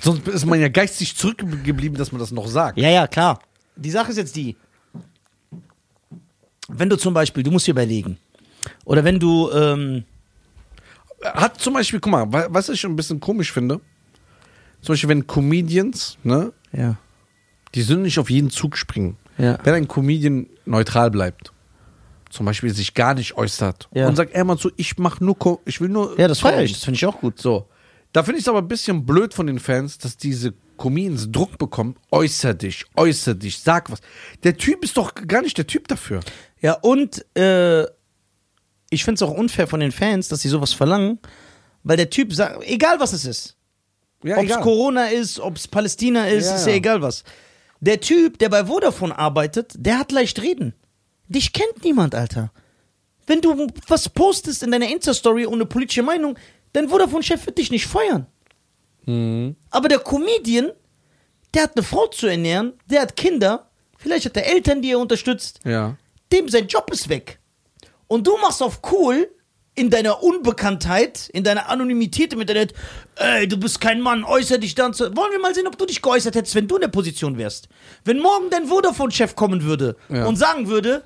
Sonst 0.00 0.26
ist 0.28 0.46
man 0.46 0.60
ja 0.60 0.68
geistig 0.68 1.16
zurückgeblieben, 1.16 1.98
dass 1.98 2.12
man 2.12 2.18
das 2.20 2.30
noch 2.30 2.46
sagt. 2.48 2.78
Ja, 2.78 2.88
ja, 2.88 3.06
klar. 3.06 3.40
Die 3.76 3.90
Sache 3.90 4.10
ist 4.10 4.16
jetzt 4.16 4.36
die. 4.36 4.56
Wenn 6.68 6.88
du 6.88 6.96
zum 6.96 7.14
Beispiel, 7.14 7.42
du 7.42 7.50
musst 7.50 7.66
dir 7.66 7.72
überlegen, 7.72 8.18
oder 8.84 9.04
wenn 9.04 9.18
du, 9.20 9.50
ähm, 9.52 10.04
Hat 11.24 11.58
zum 11.60 11.72
Beispiel, 11.74 11.98
guck 11.98 12.12
mal, 12.12 12.30
wa- 12.32 12.46
was 12.50 12.68
ich 12.68 12.78
schon 12.80 12.92
ein 12.92 12.96
bisschen 12.96 13.20
komisch 13.20 13.50
finde, 13.50 13.80
zum 14.82 14.92
Beispiel, 14.92 15.08
wenn 15.08 15.26
Comedians, 15.26 16.18
ne, 16.22 16.52
ja, 16.72 16.96
die 17.74 17.82
sind 17.82 18.02
nicht 18.02 18.18
auf 18.18 18.28
jeden 18.30 18.50
Zug 18.50 18.76
springen. 18.76 19.16
Ja. 19.38 19.58
Wenn 19.64 19.74
ein 19.74 19.88
Comedian 19.88 20.46
neutral 20.66 21.10
bleibt, 21.10 21.52
zum 22.30 22.44
Beispiel 22.46 22.72
sich 22.74 22.92
gar 22.94 23.14
nicht 23.14 23.36
äußert 23.36 23.88
Ja. 23.94 24.08
und 24.08 24.16
sagt 24.16 24.32
er 24.34 24.44
mal 24.44 24.58
so, 24.58 24.70
ich 24.76 24.98
mach 24.98 25.18
nur, 25.20 25.36
ich 25.64 25.80
will 25.80 25.88
nur. 25.88 26.18
ja, 26.20 26.28
das 26.28 26.40
feiere 26.40 26.62
ich, 26.62 26.72
das 26.74 26.84
finde 26.84 26.96
ich 26.96 27.06
auch 27.06 27.18
gut. 27.20 27.40
So. 27.40 27.66
Da 28.16 28.22
finde 28.22 28.38
ich 28.38 28.44
es 28.44 28.48
aber 28.48 28.62
ein 28.62 28.68
bisschen 28.68 29.04
blöd 29.04 29.34
von 29.34 29.46
den 29.46 29.58
Fans, 29.58 29.98
dass 29.98 30.16
diese 30.16 30.54
Comedians 30.78 31.30
Druck 31.30 31.58
bekommen. 31.58 31.96
Äußer 32.10 32.54
dich, 32.54 32.86
äußer 32.96 33.34
dich, 33.34 33.58
sag 33.58 33.90
was. 33.90 34.00
Der 34.42 34.56
Typ 34.56 34.82
ist 34.84 34.96
doch 34.96 35.14
gar 35.14 35.42
nicht 35.42 35.58
der 35.58 35.66
Typ 35.66 35.86
dafür. 35.86 36.20
Ja, 36.62 36.78
und 36.80 37.26
äh, 37.36 37.82
ich 38.88 39.04
finde 39.04 39.16
es 39.16 39.22
auch 39.22 39.32
unfair 39.32 39.66
von 39.66 39.80
den 39.80 39.92
Fans, 39.92 40.28
dass 40.28 40.40
sie 40.40 40.48
sowas 40.48 40.72
verlangen, 40.72 41.18
weil 41.82 41.98
der 41.98 42.08
Typ 42.08 42.32
sagt, 42.32 42.64
egal 42.64 43.00
was 43.00 43.12
es 43.12 43.26
ist, 43.26 43.58
Ja, 44.24 44.38
ob 44.38 44.48
es 44.48 44.60
Corona 44.60 45.08
ist, 45.08 45.38
ob 45.38 45.56
es 45.56 45.68
Palästina 45.68 46.26
ist, 46.26 46.46
Ja, 46.46 46.54
ist 46.56 46.64
ja 46.64 46.70
ja. 46.70 46.78
egal 46.78 47.02
was. 47.02 47.22
Der 47.80 48.00
Typ, 48.00 48.38
der 48.38 48.48
bei 48.48 48.64
Vodafone 48.64 49.18
arbeitet, 49.18 49.74
der 49.76 49.98
hat 49.98 50.10
leicht 50.10 50.40
reden. 50.40 50.72
Dich 51.28 51.52
kennt 51.52 51.84
niemand, 51.84 52.14
Alter. 52.14 52.50
Wenn 53.26 53.42
du 53.42 53.66
was 53.88 54.08
postest 54.08 54.62
in 54.62 54.70
deiner 54.70 54.88
Insta-Story 54.88 55.44
ohne 55.44 55.66
politische 55.66 56.02
Meinung, 56.02 56.38
dein 56.76 56.88
Vodafone-Chef 56.88 57.46
wird 57.46 57.58
dich 57.58 57.70
nicht 57.70 57.86
feuern. 57.86 58.26
Mhm. 59.06 59.56
Aber 59.70 59.88
der 59.88 59.98
Comedian, 60.00 60.70
der 61.54 61.62
hat 61.64 61.76
eine 61.76 61.82
Frau 61.84 62.06
zu 62.08 62.26
ernähren, 62.26 62.74
der 62.90 63.02
hat 63.02 63.16
Kinder, 63.16 63.70
vielleicht 63.96 64.26
hat 64.26 64.36
er 64.36 64.46
Eltern, 64.46 64.82
die 64.82 64.90
er 64.90 64.98
unterstützt 64.98 65.60
Ja. 65.64 65.96
dem 66.32 66.48
sein 66.48 66.66
Job 66.66 66.90
ist 66.92 67.08
weg. 67.08 67.38
Und 68.08 68.26
du 68.26 68.36
machst 68.38 68.62
auf 68.62 68.80
cool 68.92 69.28
in 69.74 69.90
deiner 69.90 70.22
Unbekanntheit, 70.22 71.28
in 71.32 71.44
deiner 71.44 71.68
Anonymität 71.68 72.32
im 72.32 72.40
Internet, 72.40 72.72
ey, 73.16 73.46
du 73.46 73.56
bist 73.58 73.80
kein 73.80 74.00
Mann, 74.00 74.24
äußer 74.24 74.58
dich 74.58 74.74
dann 74.74 74.94
zu. 74.94 75.04
Wollen 75.16 75.32
wir 75.32 75.38
mal 75.38 75.54
sehen, 75.54 75.66
ob 75.66 75.76
du 75.76 75.84
dich 75.86 76.00
geäußert 76.02 76.34
hättest, 76.34 76.54
wenn 76.54 76.66
du 76.66 76.76
in 76.76 76.80
der 76.82 76.88
Position 76.88 77.36
wärst. 77.36 77.68
Wenn 78.04 78.18
morgen 78.18 78.48
dein 78.50 78.66
Vodafone-Chef 78.66 79.34
kommen 79.36 79.62
würde 79.64 79.96
Ja. 80.08 80.26
und 80.26 80.36
sagen 80.36 80.68
würde, 80.68 81.02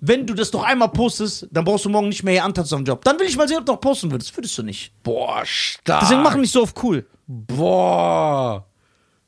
Wenn 0.00 0.26
du 0.26 0.34
das 0.34 0.50
doch 0.50 0.62
einmal 0.62 0.90
postest, 0.90 1.48
dann 1.50 1.64
brauchst 1.64 1.84
du 1.84 1.88
morgen 1.88 2.08
nicht 2.08 2.22
mehr 2.22 2.34
hier 2.34 2.44
antanzen 2.44 2.76
auf 2.76 2.82
dem 2.82 2.86
Job. 2.86 3.04
Dann 3.04 3.18
will 3.18 3.26
ich 3.26 3.36
mal 3.36 3.48
sehen, 3.48 3.58
ob 3.58 3.66
du 3.66 3.72
noch 3.72 3.80
posten 3.80 4.10
würdest. 4.10 4.36
Würdest 4.36 4.56
du 4.56 4.62
nicht. 4.62 4.92
Boah, 5.02 5.42
stark. 5.44 6.00
Deswegen 6.00 6.22
mach 6.22 6.36
nicht 6.36 6.52
so 6.52 6.62
auf 6.62 6.74
cool. 6.82 7.06
Boah. 7.26 8.64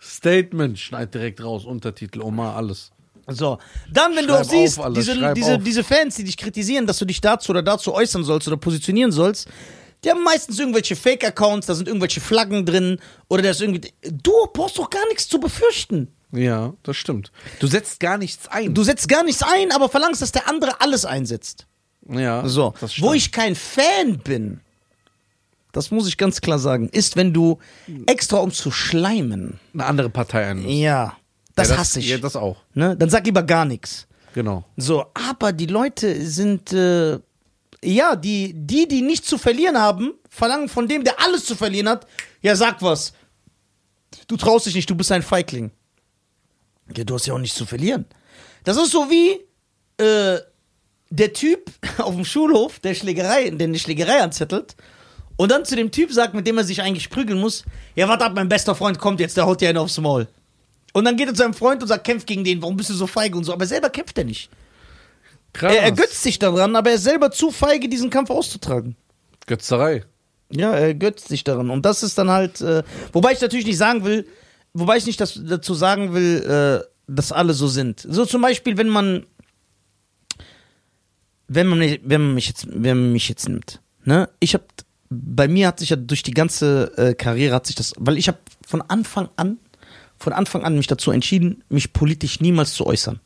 Statement, 0.00 0.78
schneid 0.78 1.12
direkt 1.12 1.42
raus, 1.42 1.64
Untertitel, 1.64 2.22
Oma, 2.22 2.54
alles. 2.54 2.92
So. 3.26 3.58
Dann, 3.92 4.16
wenn 4.16 4.26
du 4.26 4.32
Schreib 4.32 4.46
auch 4.46 4.50
siehst, 4.50 4.78
auf 4.78 4.92
diese, 4.94 5.34
diese, 5.34 5.58
diese 5.58 5.84
Fans, 5.84 6.16
die 6.16 6.24
dich 6.24 6.36
kritisieren, 6.36 6.86
dass 6.86 6.98
du 6.98 7.04
dich 7.04 7.20
dazu 7.20 7.50
oder 7.50 7.62
dazu 7.62 7.92
äußern 7.92 8.24
sollst 8.24 8.48
oder 8.48 8.56
positionieren 8.56 9.12
sollst, 9.12 9.48
die 10.02 10.10
haben 10.10 10.24
meistens 10.24 10.58
irgendwelche 10.58 10.96
Fake-Accounts, 10.96 11.66
da 11.66 11.74
sind 11.74 11.86
irgendwelche 11.86 12.20
Flaggen 12.20 12.64
drin 12.64 12.98
oder 13.28 13.42
da 13.42 13.50
ist 13.50 13.60
irgendwie. 13.60 13.92
Du 14.10 14.32
brauchst 14.52 14.78
doch 14.78 14.88
gar 14.88 15.06
nichts 15.08 15.28
zu 15.28 15.38
befürchten. 15.38 16.08
Ja, 16.32 16.74
das 16.82 16.96
stimmt. 16.96 17.32
Du 17.58 17.66
setzt 17.66 17.98
gar 18.00 18.16
nichts 18.18 18.46
ein. 18.48 18.72
Du 18.74 18.82
setzt 18.84 19.08
gar 19.08 19.24
nichts 19.24 19.42
ein, 19.42 19.72
aber 19.72 19.88
verlangst, 19.88 20.22
dass 20.22 20.32
der 20.32 20.48
andere 20.48 20.80
alles 20.80 21.04
einsetzt. 21.04 21.66
ja, 22.08 22.46
So. 22.46 22.72
das. 22.80 23.00
Wo 23.00 23.12
ich 23.12 23.32
kein 23.32 23.54
Fan 23.56 24.18
bin, 24.18 24.60
das 25.72 25.90
muss 25.90 26.06
ich 26.08 26.16
ganz 26.16 26.40
klar 26.40 26.58
sagen, 26.58 26.88
ist, 26.88 27.16
wenn 27.16 27.32
du 27.32 27.58
extra 28.06 28.38
um 28.38 28.52
zu 28.52 28.70
schleimen. 28.70 29.58
eine 29.74 29.86
andere 29.86 30.10
Partei 30.10 30.46
ein. 30.48 30.68
Ja. 30.68 31.16
Das, 31.56 31.70
ja, 31.70 31.78
hasse 31.78 31.98
ich. 32.00 32.08
Ja, 32.08 32.18
das 32.18 32.36
auch. 32.36 32.56
ne? 32.74 32.96
Dann 32.96 33.10
sag 33.10 33.24
lieber 33.26 33.42
gar 33.42 33.64
nichts. 33.64 34.06
Genau. 34.34 34.64
So, 34.76 35.06
aber 35.14 35.52
die 35.52 35.66
Leute 35.66 36.24
sind, 36.24 36.72
äh, 36.72 37.18
ja, 37.82 38.14
die, 38.14 38.52
die, 38.54 38.86
die 38.86 39.02
nichts 39.02 39.28
zu 39.28 39.36
verlieren 39.36 39.76
haben, 39.78 40.12
verlangen 40.28 40.68
von 40.68 40.86
dem, 40.86 41.02
der 41.02 41.20
alles 41.20 41.44
zu 41.44 41.56
verlieren 41.56 41.88
hat, 41.88 42.06
ja, 42.40 42.54
sag 42.54 42.80
was. 42.82 43.12
Du 44.28 44.36
traust 44.36 44.66
dich 44.66 44.74
nicht, 44.76 44.88
du 44.88 44.94
bist 44.94 45.10
ein 45.12 45.22
Feigling. 45.22 45.70
Ja, 46.96 47.04
du 47.04 47.14
hast 47.14 47.26
ja 47.26 47.34
auch 47.34 47.38
nichts 47.38 47.56
zu 47.56 47.66
verlieren. 47.66 48.06
Das 48.64 48.76
ist 48.76 48.90
so 48.90 49.10
wie 49.10 49.40
äh, 50.02 50.40
der 51.10 51.32
Typ 51.32 51.70
auf 51.98 52.14
dem 52.14 52.24
Schulhof, 52.24 52.78
der 52.80 52.94
Schlägerei, 52.94 53.50
der 53.50 53.68
eine 53.68 53.78
Schlägerei 53.78 54.22
anzettelt 54.22 54.76
und 55.36 55.50
dann 55.50 55.64
zu 55.64 55.74
dem 55.74 55.90
Typ 55.90 56.12
sagt, 56.12 56.34
mit 56.34 56.46
dem 56.46 56.58
er 56.58 56.64
sich 56.64 56.82
eigentlich 56.82 57.08
prügeln 57.08 57.40
muss, 57.40 57.64
ja, 57.94 58.08
warte 58.08 58.26
ab, 58.26 58.32
mein 58.34 58.48
bester 58.48 58.74
Freund 58.74 58.98
kommt 58.98 59.20
jetzt, 59.20 59.36
der 59.36 59.46
haut 59.46 59.60
dir 59.60 59.70
einen 59.70 59.78
aufs 59.78 59.98
Maul. 59.98 60.28
Und 60.92 61.04
dann 61.04 61.16
geht 61.16 61.28
er 61.28 61.34
zu 61.34 61.38
seinem 61.38 61.54
Freund 61.54 61.80
und 61.80 61.88
sagt, 61.88 62.04
kämpf 62.04 62.26
gegen 62.26 62.44
den, 62.44 62.60
warum 62.60 62.76
bist 62.76 62.90
du 62.90 62.94
so 62.94 63.06
feige 63.06 63.38
und 63.38 63.44
so, 63.44 63.52
aber 63.52 63.66
selber 63.66 63.90
kämpft 63.90 64.18
er 64.18 64.24
nicht. 64.24 64.50
Krass. 65.52 65.74
Er 65.74 65.82
ergötzt 65.82 66.22
sich 66.22 66.38
daran, 66.38 66.76
aber 66.76 66.90
er 66.90 66.96
ist 66.96 67.04
selber 67.04 67.30
zu 67.30 67.50
feige, 67.50 67.88
diesen 67.88 68.10
Kampf 68.10 68.30
auszutragen. 68.30 68.96
Götzerei. 69.46 70.04
Ja, 70.50 70.72
er 70.72 70.88
ergötzt 70.88 71.28
sich 71.28 71.44
daran. 71.44 71.70
Und 71.70 71.86
das 71.86 72.02
ist 72.02 72.18
dann 72.18 72.30
halt, 72.30 72.60
äh, 72.60 72.82
wobei 73.12 73.32
ich 73.32 73.40
natürlich 73.40 73.66
nicht 73.66 73.78
sagen 73.78 74.04
will, 74.04 74.26
wobei 74.72 74.96
ich 74.96 75.06
nicht 75.06 75.20
das, 75.20 75.40
dazu 75.42 75.74
sagen 75.74 76.12
will, 76.14 76.42
äh, 76.42 76.86
dass 77.06 77.32
alle 77.32 77.54
so 77.54 77.66
sind. 77.66 78.06
So 78.08 78.24
zum 78.24 78.42
Beispiel, 78.42 78.76
wenn 78.76 78.88
man, 78.88 79.26
wenn 81.48 81.66
man, 81.66 81.80
wenn 81.80 82.20
man 82.22 82.34
mich 82.34 82.48
jetzt, 82.48 82.66
wenn 82.70 83.00
man 83.00 83.12
mich 83.12 83.28
jetzt 83.28 83.48
nimmt, 83.48 83.80
ne? 84.04 84.28
Ich 84.38 84.54
habe, 84.54 84.64
bei 85.08 85.48
mir 85.48 85.66
hat 85.66 85.80
sich 85.80 85.90
ja 85.90 85.96
durch 85.96 86.22
die 86.22 86.34
ganze 86.34 86.92
äh, 86.96 87.14
Karriere 87.14 87.54
hat 87.54 87.66
sich 87.66 87.76
das, 87.76 87.92
weil 87.98 88.16
ich 88.16 88.28
habe 88.28 88.38
von 88.66 88.82
Anfang 88.82 89.28
an, 89.36 89.58
von 90.16 90.32
Anfang 90.32 90.64
an 90.64 90.76
mich 90.76 90.86
dazu 90.86 91.10
entschieden, 91.10 91.64
mich 91.68 91.92
politisch 91.92 92.40
niemals 92.40 92.74
zu 92.74 92.86
äußern. 92.86 93.18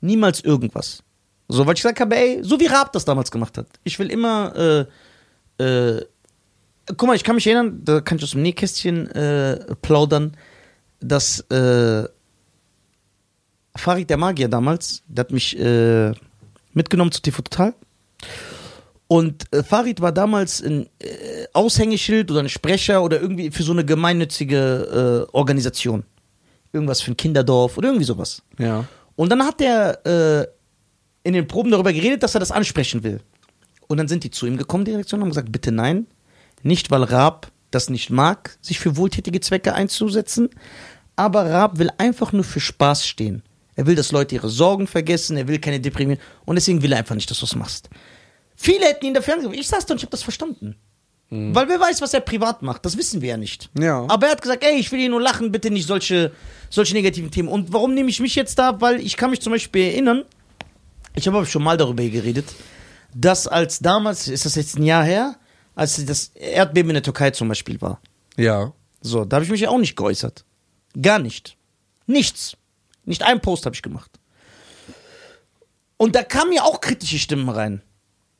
Niemals 0.00 0.40
irgendwas. 0.40 1.02
So, 1.48 1.66
weil 1.66 1.74
ich 1.74 1.82
gesagt 1.82 2.00
habe, 2.00 2.16
ey, 2.16 2.42
so 2.42 2.60
wie 2.60 2.66
Raab 2.66 2.92
das 2.92 3.04
damals 3.04 3.30
gemacht 3.30 3.58
hat. 3.58 3.66
Ich 3.82 3.98
will 3.98 4.10
immer, 4.10 4.86
äh, 5.58 5.62
äh, 5.62 6.04
guck 6.86 7.06
mal, 7.06 7.16
ich 7.16 7.24
kann 7.24 7.34
mich 7.34 7.46
erinnern, 7.46 7.80
da 7.84 8.00
kann 8.00 8.18
ich 8.18 8.24
aus 8.24 8.32
dem 8.32 8.42
Nähkästchen 8.42 9.10
äh, 9.10 9.74
plaudern, 9.82 10.36
dass 11.00 11.40
äh, 11.50 12.04
Farid 13.76 14.10
der 14.10 14.16
Magier 14.16 14.48
damals, 14.48 15.02
der 15.08 15.24
hat 15.24 15.32
mich 15.32 15.58
äh, 15.58 16.12
mitgenommen 16.72 17.12
zu 17.12 17.20
TV 17.22 17.42
Total. 17.42 17.74
Und 19.06 19.52
äh, 19.52 19.62
Farid 19.62 20.00
war 20.00 20.12
damals 20.12 20.62
ein 20.62 20.86
äh, 20.98 21.46
Aushängeschild 21.52 22.30
oder 22.30 22.40
ein 22.40 22.48
Sprecher 22.48 23.02
oder 23.02 23.20
irgendwie 23.20 23.50
für 23.50 23.62
so 23.62 23.72
eine 23.72 23.84
gemeinnützige 23.84 25.26
äh, 25.30 25.36
Organisation. 25.36 26.04
Irgendwas 26.72 27.00
für 27.00 27.12
ein 27.12 27.16
Kinderdorf 27.16 27.78
oder 27.78 27.88
irgendwie 27.88 28.06
sowas. 28.06 28.42
Ja. 28.58 28.84
Und 29.16 29.30
dann 29.30 29.44
hat 29.44 29.60
er 29.60 30.48
in 31.22 31.32
den 31.32 31.46
Proben 31.46 31.70
darüber 31.70 31.92
geredet, 31.92 32.22
dass 32.22 32.34
er 32.34 32.40
das 32.40 32.50
ansprechen 32.50 33.04
will. 33.04 33.20
Und 33.86 33.98
dann 33.98 34.08
sind 34.08 34.24
die 34.24 34.30
zu 34.30 34.46
ihm 34.46 34.56
gekommen, 34.56 34.84
die 34.84 34.90
Direktion, 34.90 35.20
und 35.20 35.26
haben 35.26 35.30
gesagt, 35.30 35.52
bitte 35.52 35.70
nein. 35.70 36.06
Nicht, 36.64 36.90
weil 36.90 37.04
Raab 37.04 37.52
das 37.70 37.90
nicht 37.90 38.10
mag, 38.10 38.58
sich 38.60 38.80
für 38.80 38.96
wohltätige 38.96 39.40
Zwecke 39.40 39.74
einzusetzen, 39.74 40.50
aber 41.14 41.48
Raab 41.48 41.78
will 41.78 41.90
einfach 41.98 42.32
nur 42.32 42.44
für 42.44 42.60
Spaß 42.60 43.06
stehen. 43.06 43.42
Er 43.76 43.86
will, 43.86 43.94
dass 43.94 44.10
Leute 44.10 44.34
ihre 44.34 44.48
Sorgen 44.48 44.86
vergessen, 44.86 45.36
er 45.36 45.46
will 45.46 45.60
keine 45.60 45.78
deprimieren 45.78 46.20
und 46.44 46.56
deswegen 46.56 46.82
will 46.82 46.92
er 46.92 46.98
einfach 46.98 47.14
nicht, 47.14 47.30
dass 47.30 47.38
du 47.38 47.46
es 47.46 47.54
machst. 47.54 47.90
Viele 48.56 48.86
hätten 48.86 49.06
ihn 49.06 49.14
dafür 49.14 49.34
angerufen. 49.34 49.58
Ich 49.58 49.68
saß 49.68 49.86
da 49.86 49.94
und 49.94 49.98
ich 49.98 50.04
habe 50.04 50.10
das 50.10 50.22
verstanden. 50.22 50.76
Weil 51.30 51.68
wer 51.68 51.80
weiß, 51.80 52.00
was 52.00 52.14
er 52.14 52.20
privat 52.20 52.62
macht, 52.62 52.84
das 52.84 52.96
wissen 52.96 53.20
wir 53.20 53.30
ja 53.30 53.36
nicht. 53.36 53.68
Ja. 53.76 54.06
Aber 54.08 54.26
er 54.26 54.32
hat 54.32 54.42
gesagt, 54.42 54.62
ey, 54.62 54.78
ich 54.78 54.92
will 54.92 55.00
hier 55.00 55.08
nur 55.08 55.20
lachen, 55.20 55.50
bitte 55.50 55.68
nicht 55.70 55.88
solche, 55.88 56.30
solche 56.70 56.94
negativen 56.94 57.30
Themen. 57.30 57.48
Und 57.48 57.72
warum 57.72 57.94
nehme 57.94 58.08
ich 58.08 58.20
mich 58.20 58.36
jetzt 58.36 58.56
da? 58.58 58.80
Weil 58.80 59.00
ich 59.00 59.16
kann 59.16 59.30
mich 59.30 59.40
zum 59.40 59.52
Beispiel 59.52 59.86
erinnern, 59.86 60.24
ich 61.16 61.26
habe 61.26 61.44
schon 61.46 61.64
mal 61.64 61.76
darüber 61.76 62.04
geredet, 62.04 62.44
dass 63.14 63.48
als 63.48 63.80
damals, 63.80 64.28
ist 64.28 64.44
das 64.44 64.54
jetzt 64.54 64.78
ein 64.78 64.84
Jahr 64.84 65.02
her, 65.02 65.36
als 65.74 66.04
das 66.04 66.28
Erdbeben 66.34 66.90
in 66.90 66.94
der 66.94 67.02
Türkei 67.02 67.30
zum 67.30 67.48
Beispiel 67.48 67.80
war. 67.80 68.00
Ja. 68.36 68.72
So, 69.00 69.24
da 69.24 69.36
habe 69.36 69.44
ich 69.44 69.50
mich 69.50 69.60
ja 69.60 69.68
auch 69.68 69.78
nicht 69.78 69.96
geäußert. 69.96 70.44
Gar 71.00 71.18
nicht. 71.18 71.56
Nichts. 72.06 72.56
Nicht 73.04 73.22
einen 73.22 73.40
Post 73.40 73.66
habe 73.66 73.74
ich 73.74 73.82
gemacht. 73.82 74.10
Und 75.96 76.14
da 76.14 76.22
kamen 76.22 76.52
ja 76.52 76.62
auch 76.62 76.80
kritische 76.80 77.18
Stimmen 77.18 77.48
rein. 77.48 77.82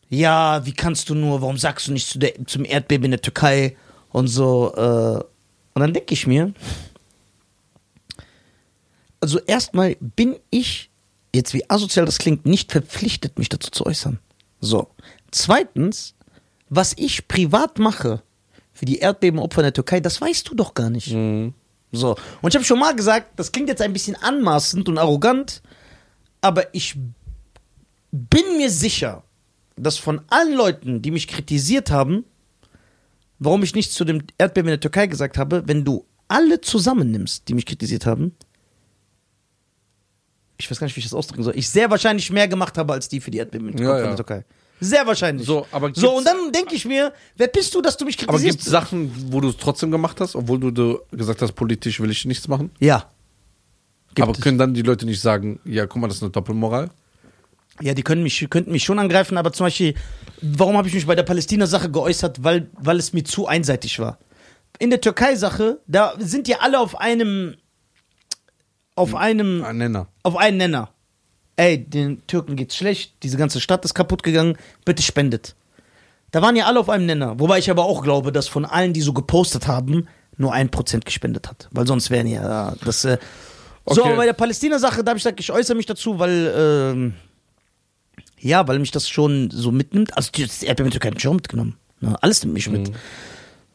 Ja, 0.08 0.64
wie 0.64 0.72
kannst 0.72 1.08
du 1.08 1.14
nur, 1.14 1.42
warum 1.42 1.58
sagst 1.58 1.88
du 1.88 1.92
nicht 1.92 2.08
zu 2.08 2.18
der, 2.18 2.46
zum 2.46 2.64
Erdbeben 2.64 3.06
in 3.06 3.10
der 3.12 3.22
Türkei 3.22 3.76
und 4.10 4.28
so. 4.28 4.72
Äh, 4.76 5.24
und 5.74 5.80
dann 5.80 5.92
denke 5.92 6.14
ich 6.14 6.26
mir, 6.26 6.52
also 9.20 9.38
erstmal 9.40 9.96
bin 10.00 10.36
ich, 10.50 10.90
jetzt 11.34 11.54
wie 11.54 11.68
asozial 11.68 12.06
das 12.06 12.18
klingt, 12.18 12.46
nicht 12.46 12.70
verpflichtet, 12.70 13.38
mich 13.38 13.48
dazu 13.48 13.70
zu 13.70 13.86
äußern. 13.86 14.20
So. 14.60 14.88
Zweitens, 15.30 16.14
was 16.68 16.94
ich 16.96 17.28
privat 17.28 17.78
mache 17.78 18.22
für 18.72 18.84
die 18.84 18.98
Erdbebenopfer 18.98 19.60
in 19.60 19.64
der 19.64 19.72
Türkei, 19.72 20.00
das 20.00 20.20
weißt 20.20 20.48
du 20.48 20.54
doch 20.54 20.74
gar 20.74 20.90
nicht. 20.90 21.08
So. 21.92 22.16
Und 22.42 22.48
ich 22.48 22.54
habe 22.56 22.64
schon 22.64 22.78
mal 22.78 22.94
gesagt, 22.94 23.38
das 23.38 23.52
klingt 23.52 23.68
jetzt 23.68 23.82
ein 23.82 23.92
bisschen 23.92 24.16
anmaßend 24.16 24.88
und 24.88 24.98
arrogant, 24.98 25.62
aber 26.40 26.74
ich 26.74 26.96
bin 28.10 28.56
mir 28.56 28.70
sicher, 28.70 29.22
dass 29.76 29.96
von 29.98 30.20
allen 30.28 30.54
Leuten, 30.54 31.02
die 31.02 31.10
mich 31.10 31.28
kritisiert 31.28 31.90
haben, 31.90 32.24
warum 33.38 33.62
ich 33.62 33.74
nichts 33.74 33.94
zu 33.94 34.04
dem 34.04 34.22
Erdbeben 34.38 34.68
in 34.68 34.72
der 34.72 34.80
Türkei 34.80 35.06
gesagt 35.06 35.38
habe, 35.38 35.62
wenn 35.66 35.84
du 35.84 36.04
alle 36.28 36.60
zusammennimmst, 36.60 37.48
die 37.48 37.54
mich 37.54 37.66
kritisiert 37.66 38.06
haben, 38.06 38.34
ich 40.56 40.70
weiß 40.70 40.78
gar 40.78 40.86
nicht, 40.86 40.96
wie 40.96 41.00
ich 41.00 41.06
das 41.06 41.14
ausdrücken 41.14 41.42
soll, 41.42 41.56
ich 41.56 41.68
sehr 41.68 41.90
wahrscheinlich 41.90 42.30
mehr 42.30 42.48
gemacht 42.48 42.78
habe 42.78 42.92
als 42.92 43.08
die 43.08 43.20
für 43.20 43.30
die 43.30 43.38
Erdbeben 43.38 43.70
in 43.70 43.78
Ja, 43.78 43.96
der 43.98 44.06
ja. 44.06 44.14
Türkei. 44.14 44.44
Sehr 44.80 45.06
wahrscheinlich. 45.06 45.46
So, 45.46 45.66
aber 45.70 45.90
so 45.94 46.16
und 46.18 46.26
dann 46.26 46.52
denke 46.52 46.74
ich 46.74 46.84
mir, 46.84 47.12
wer 47.36 47.48
bist 47.48 47.74
du, 47.74 47.80
dass 47.80 47.96
du 47.96 48.04
mich 48.04 48.18
Aber 48.22 48.32
kritisierst? 48.32 48.58
gibt 48.58 48.66
es 48.66 48.70
Sachen, 48.70 49.32
wo 49.32 49.40
du 49.40 49.48
es 49.48 49.56
trotzdem 49.56 49.90
gemacht 49.90 50.20
hast, 50.20 50.34
obwohl 50.36 50.58
du, 50.60 50.70
du 50.70 51.00
gesagt 51.12 51.40
hast, 51.42 51.52
politisch 51.52 52.00
will 52.00 52.10
ich 52.10 52.24
nichts 52.24 52.48
machen? 52.48 52.70
ja. 52.80 53.08
Gibt 54.16 54.28
aber 54.28 54.38
es. 54.38 54.40
können 54.44 54.58
dann 54.58 54.74
die 54.74 54.82
Leute 54.82 55.06
nicht 55.06 55.20
sagen, 55.20 55.58
ja, 55.64 55.86
guck 55.86 56.00
mal, 56.00 56.06
das 56.06 56.18
ist 56.18 56.22
eine 56.22 56.30
Doppelmoral? 56.30 56.88
Ja, 57.80 57.94
die 57.94 58.04
können 58.04 58.22
mich, 58.22 58.46
könnten 58.48 58.70
mich 58.70 58.84
schon 58.84 59.00
angreifen, 59.00 59.36
aber 59.36 59.52
zum 59.52 59.66
Beispiel, 59.66 59.94
warum 60.40 60.76
habe 60.76 60.86
ich 60.86 60.94
mich 60.94 61.04
bei 61.04 61.16
der 61.16 61.24
Palästina-Sache 61.24 61.90
geäußert? 61.90 62.44
Weil, 62.44 62.70
weil 62.74 62.98
es 63.00 63.12
mir 63.12 63.24
zu 63.24 63.48
einseitig 63.48 63.98
war. 63.98 64.18
In 64.78 64.90
der 64.90 65.00
Türkei-Sache, 65.00 65.80
da 65.88 66.14
sind 66.20 66.46
ja 66.46 66.58
alle 66.60 66.78
auf 66.78 66.96
einem, 67.00 67.56
auf 68.94 69.16
einem, 69.16 69.64
Ein 69.64 69.78
Nenner. 69.78 70.06
auf 70.22 70.36
einen 70.36 70.58
Nenner. 70.58 70.90
Ey, 71.56 71.78
den 71.78 72.26
Türken 72.26 72.56
geht's 72.56 72.76
schlecht, 72.76 73.12
diese 73.22 73.36
ganze 73.36 73.60
Stadt 73.60 73.84
ist 73.84 73.94
kaputt 73.94 74.22
gegangen, 74.22 74.56
bitte 74.84 75.02
spendet. 75.02 75.54
Da 76.32 76.42
waren 76.42 76.56
ja 76.56 76.66
alle 76.66 76.80
auf 76.80 76.88
einem 76.88 77.06
Nenner. 77.06 77.38
Wobei 77.38 77.58
ich 77.58 77.70
aber 77.70 77.84
auch 77.84 78.02
glaube, 78.02 78.32
dass 78.32 78.48
von 78.48 78.64
allen, 78.64 78.92
die 78.92 79.02
so 79.02 79.12
gepostet 79.12 79.68
haben, 79.68 80.08
nur 80.36 80.52
ein 80.52 80.68
Prozent 80.68 81.04
gespendet 81.04 81.48
hat. 81.48 81.68
Weil 81.70 81.86
sonst 81.86 82.10
wären 82.10 82.26
ja 82.26 82.74
das. 82.84 83.04
Äh, 83.04 83.18
So, 83.86 84.00
Okay. 84.00 84.08
aber 84.08 84.16
bei 84.16 84.24
der 84.26 84.32
Palästina-Sache, 84.32 85.04
da 85.04 85.10
habe 85.10 85.18
ich 85.18 85.22
gesagt, 85.24 85.38
ich 85.40 85.52
äußere 85.52 85.76
mich 85.76 85.86
dazu, 85.86 86.18
weil. 86.18 86.52
Ähm, 86.56 87.14
ja, 88.40 88.66
weil 88.66 88.78
mich 88.78 88.90
das 88.90 89.08
schon 89.08 89.50
so 89.52 89.70
mitnimmt. 89.70 90.16
Also, 90.16 90.30
das 90.36 90.62
Erdbeben 90.62 90.86
in 90.86 90.90
der 90.90 91.00
Türkei 91.00 91.08
hat 91.08 91.14
mich 91.14 91.28
auch 91.28 91.34
mitgenommen. 91.34 91.76
Ne? 92.00 92.16
Alles 92.20 92.42
nimmt 92.42 92.54
mich 92.54 92.68
mit. 92.68 92.90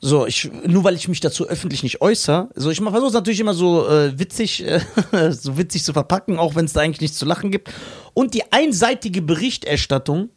So, 0.01 0.25
ich, 0.25 0.49
nur 0.65 0.85
weil 0.85 0.95
ich 0.95 1.09
mich 1.09 1.19
dazu 1.19 1.47
öffentlich 1.47 1.83
nicht 1.83 2.01
äußere, 2.01 2.49
so 2.55 2.69
ich 2.69 2.79
versuche 2.79 3.07
es 3.07 3.13
natürlich 3.13 3.41
immer 3.41 3.53
so 3.53 3.85
äh, 3.87 4.17
witzig, 4.17 4.63
äh, 4.65 4.79
so 5.31 5.57
witzig 5.57 5.83
zu 5.83 5.91
verpacken, 5.91 6.39
auch 6.39 6.55
wenn 6.55 6.65
es 6.65 6.73
da 6.73 6.79
eigentlich 6.81 7.01
nichts 7.01 7.17
zu 7.17 7.25
lachen 7.25 7.51
gibt. 7.51 7.69
Und 8.13 8.33
die 8.33 8.49
einseitige 8.51 9.21
Berichterstattung 9.21 10.29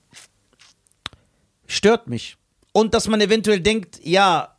stört 1.66 2.08
mich. 2.08 2.36
Und 2.72 2.94
dass 2.94 3.06
man 3.08 3.20
eventuell 3.20 3.60
denkt, 3.60 4.00
ja, 4.02 4.56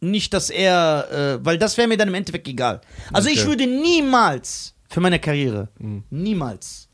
nicht, 0.00 0.34
dass 0.34 0.50
er, 0.50 1.38
äh, 1.40 1.44
weil 1.44 1.58
das 1.58 1.76
wäre 1.78 1.88
mir 1.88 1.96
dann 1.96 2.08
im 2.08 2.14
Endeffekt 2.14 2.46
egal. 2.48 2.80
Also 3.12 3.28
ich 3.30 3.38
Okay. 3.40 3.48
würde 3.48 3.66
niemals 3.66 4.74
für 4.88 5.00
meine 5.00 5.18
Karriere, 5.18 5.68
niemals 6.10 6.88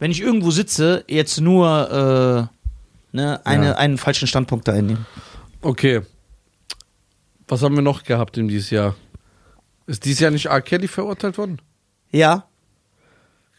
wenn 0.00 0.10
ich 0.10 0.20
irgendwo 0.20 0.50
sitze, 0.50 1.04
jetzt 1.08 1.40
nur 1.40 2.50
äh, 3.12 3.16
ne, 3.16 3.40
eine, 3.46 3.66
Ja. 3.66 3.72
einen 3.76 3.96
falschen 3.96 4.26
Standpunkt 4.26 4.66
da 4.68 4.72
einnehmen. 4.72 5.06
Okay. 5.62 6.02
Was 7.48 7.62
haben 7.62 7.74
wir 7.74 7.82
noch 7.82 8.02
gehabt 8.04 8.36
in 8.38 8.48
dieses 8.48 8.70
Jahr? 8.70 8.94
Ist 9.86 10.04
dieses 10.04 10.20
Jahr 10.20 10.30
nicht 10.30 10.46
R. 10.46 10.62
Kelly 10.62 10.88
verurteilt 10.88 11.36
worden? 11.38 11.60
Ja, 12.10 12.46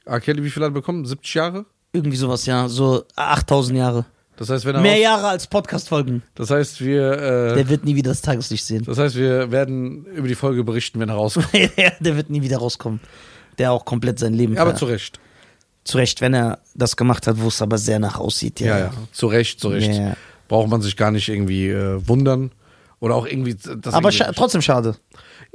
R. 0.05 0.19
Kelly, 0.19 0.43
wie 0.43 0.49
viel 0.49 0.63
hat 0.63 0.69
er 0.69 0.73
bekommen? 0.73 1.05
70 1.05 1.33
Jahre? 1.33 1.65
irgendwie 1.95 2.17
sowas, 2.17 2.45
ja. 2.45 2.67
So 2.67 3.05
8000 3.15 3.77
Jahre. 3.79 4.05
Das 4.35 4.49
heißt, 4.49 4.65
wenn 4.65 4.75
er 4.75 4.81
Mehr 4.81 4.97
Jahre 4.97 5.27
als 5.29 5.47
Podcast-Folgen. 5.47 6.23
Das 6.35 6.49
heißt, 6.49 6.81
wir, 6.81 7.11
äh, 7.13 7.55
Der 7.55 7.69
wird 7.69 7.85
nie 7.85 7.95
wieder 7.95 8.11
das 8.11 8.21
Tageslicht 8.21 8.65
sehen. 8.65 8.83
das 8.85 8.97
heißt, 8.97 9.15
wir 9.15 9.49
werden 9.49 10.05
über 10.07 10.27
die 10.27 10.35
Folge 10.35 10.65
berichten, 10.65 10.99
wenn 10.99 11.07
er 11.07 11.15
rauskommt. 11.15 11.47
Ja, 11.77 11.91
der 12.01 12.17
wird 12.17 12.29
nie 12.29 12.41
wieder 12.41 12.57
rauskommen. 12.57 12.99
Der 13.57 13.71
auch 13.71 13.85
komplett 13.85 14.19
sein 14.19 14.33
Leben 14.33 14.55
Ja, 14.55 14.61
aber 14.63 14.75
zu 14.75 14.85
Recht. 14.85 15.21
zu 15.85 15.97
Recht, 15.97 16.19
wenn 16.19 16.33
er 16.33 16.59
das 16.73 16.97
gemacht 16.97 17.27
hat, 17.27 17.39
wo 17.39 17.47
es 17.47 17.61
aber 17.61 17.77
sehr 17.77 17.99
nach 17.99 18.19
aussieht. 18.19 18.59
Ja, 18.59 18.77
ja. 18.77 18.93
Zu 19.13 19.27
Recht, 19.27 19.61
zu 19.61 19.69
Recht. 19.69 19.93
Ja. 19.93 20.17
Braucht 20.49 20.67
man 20.69 20.81
sich 20.81 20.97
gar 20.97 21.11
nicht 21.11 21.29
irgendwie 21.29 21.69
äh, 21.69 22.05
wundern. 22.05 22.51
Oder 22.99 23.15
auch 23.15 23.25
irgendwie. 23.25 23.53
Das 23.55 23.93
Aber 23.93 24.09
irgendwie- 24.09 24.17
scha 24.17 24.31
trotzdem 24.31 24.61
schade. 24.61 24.95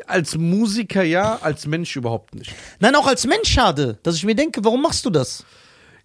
als 0.06 0.36
Musiker 0.36 1.02
ja, 1.02 1.38
als 1.42 1.66
Mensch 1.66 1.96
überhaupt 1.96 2.34
nicht. 2.34 2.54
Nein, 2.78 2.94
auch 2.94 3.06
als 3.06 3.26
Mensch 3.26 3.48
schade, 3.50 3.98
dass 4.02 4.14
ich 4.16 4.24
mir 4.24 4.34
denke, 4.34 4.64
warum 4.64 4.82
machst 4.82 5.04
du 5.04 5.10
das? 5.10 5.44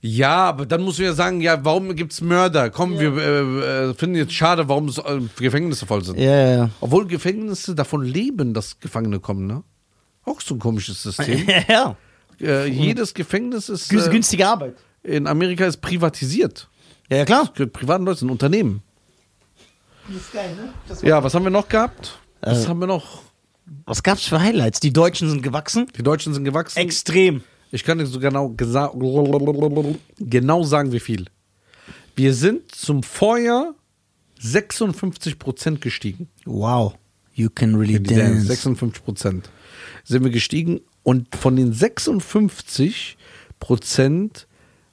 Ja, 0.01 0.35
aber 0.49 0.65
dann 0.65 0.81
muss 0.83 0.97
man 0.99 1.07
ja 1.07 1.13
sagen, 1.13 1.41
ja, 1.41 1.63
warum 1.65 1.95
gibt's 1.95 2.21
Mörder? 2.21 2.69
Komm, 2.69 2.99
wir 2.99 3.17
äh, 3.17 3.89
äh, 3.89 3.93
finden 3.95 4.15
jetzt 4.15 4.33
schade, 4.33 4.67
warum 4.69 4.89
so, 4.89 5.03
äh, 5.03 5.19
Gefängnisse 5.37 5.85
voll 5.87 6.03
sind. 6.03 6.19
Ja, 6.19 6.29
ja, 6.37 6.55
ja. 6.57 6.69
Obwohl 6.79 7.07
Gefängnisse 7.07 7.73
davon 7.73 8.03
leben, 8.03 8.53
dass 8.53 8.79
Gefangene 8.79 9.19
kommen, 9.19 9.47
ne? 9.47 9.63
Auch 10.23 10.41
so 10.41 10.55
ein 10.55 10.59
komisches 10.59 11.01
System. 11.03 11.47
Ja, 11.67 11.95
ja. 12.39 12.57
äh, 12.63 12.67
jedes 12.67 13.13
Gefängnis 13.13 13.69
ist 13.69 13.91
äh, 13.91 14.09
Günstige 14.09 14.47
Arbeit. 14.47 14.75
in 15.03 15.25
Amerika 15.27 15.65
ist 15.65 15.77
privatisiert. 15.81 16.69
Ja, 17.09 17.17
ja, 17.17 17.25
klar. 17.25 17.51
Privaten 17.53 18.05
Leuten, 18.05 18.27
ein 18.27 18.31
Unternehmen. 18.31 18.81
Das 20.07 20.17
ist 20.17 20.33
geil, 20.33 20.55
ne? 20.55 20.73
Das 20.87 21.01
Ja, 21.01 21.23
was 21.23 21.33
haben 21.33 21.43
wir 21.43 21.49
noch 21.51 21.67
gehabt? 21.67 22.19
Was 22.41 22.65
Äh. 22.65 22.67
haben 22.67 22.79
wir 22.79 22.87
noch? 22.87 23.23
Was 23.85 24.03
gab's 24.03 24.25
für 24.25 24.39
Highlights? 24.39 24.79
Die 24.79 24.93
Deutschen 24.93 25.29
sind 25.29 25.41
gewachsen? 25.41 25.87
Die 25.97 26.03
Deutschen 26.03 26.33
sind 26.33 26.43
gewachsen. 26.43 26.77
Extrem. 26.79 27.43
Ich 27.71 27.83
kann 27.83 27.97
dir 27.97 28.05
so 28.05 28.19
genau, 28.19 28.53
genau 30.19 30.63
sagen, 30.63 30.91
wie 30.91 30.99
viel. 30.99 31.25
Wir 32.15 32.33
sind 32.33 32.73
zum 32.73 33.01
Vorjahr 33.03 33.73
56% 34.41 35.79
gestiegen. 35.79 36.29
Wow. 36.45 36.95
You 37.33 37.49
can 37.49 37.75
really 37.75 38.01
Dance, 38.01 38.47
dance. 38.47 38.67
56% 38.69 39.43
sind 40.03 40.23
wir 40.23 40.31
gestiegen. 40.31 40.81
Und 41.03 41.35
von 41.35 41.55
den 41.55 41.73
56 41.73 43.17
Prozent, 43.59 44.47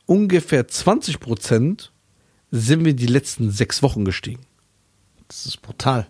ungefähr 0.06 0.66
20 0.66 1.20
Prozent, 1.20 1.92
sind 2.50 2.84
wir 2.84 2.94
die 2.94 3.06
letzten 3.06 3.50
sechs 3.50 3.82
Wochen 3.82 4.04
gestiegen. 4.04 4.40
Das 5.32 5.46
ist 5.46 5.62
brutal. 5.62 6.06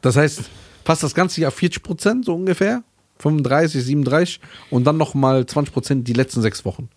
Das 0.00 0.16
heißt, 0.16 0.42
fast 0.84 1.02
das 1.02 1.14
ganze 1.14 1.40
Jahr 1.42 1.50
40 1.50 1.82
Prozent, 1.82 2.24
so 2.24 2.34
ungefähr. 2.34 2.82
35, 3.18 3.84
37 3.84 4.40
und 4.70 4.84
dann 4.84 4.96
nochmal 4.96 5.44
20 5.46 5.72
Prozent 5.72 6.08
die 6.08 6.12
letzten 6.14 6.40
sechs 6.42 6.64
Wochen. 6.64 6.88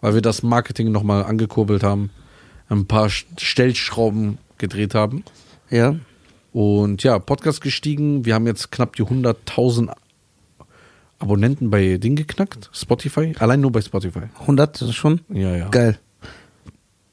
Weil 0.00 0.14
wir 0.14 0.20
das 0.22 0.42
Marketing 0.42 0.90
nochmal 0.92 1.24
angekurbelt 1.24 1.82
haben, 1.84 2.10
ein 2.68 2.86
paar 2.86 3.06
Sch- 3.06 3.24
Stellschrauben 3.38 4.38
gedreht 4.58 4.94
haben. 4.94 5.24
Ja. 5.70 5.94
Und 6.52 7.02
ja, 7.04 7.18
Podcast 7.20 7.60
gestiegen. 7.62 8.24
Wir 8.26 8.34
haben 8.34 8.46
jetzt 8.46 8.70
knapp 8.72 8.96
die 8.96 9.04
100.000 9.04 9.94
Abonnenten 11.20 11.70
bei 11.70 11.96
Ding 11.98 12.16
geknackt. 12.16 12.68
Spotify. 12.74 13.32
Allein 13.38 13.60
nur 13.60 13.70
bei 13.72 13.80
Spotify. 13.80 14.24
100 14.40 14.80
das 14.82 14.88
ist 14.88 14.96
schon? 14.96 15.20
Ja, 15.28 15.56
ja. 15.56 15.68
Geil. 15.68 15.98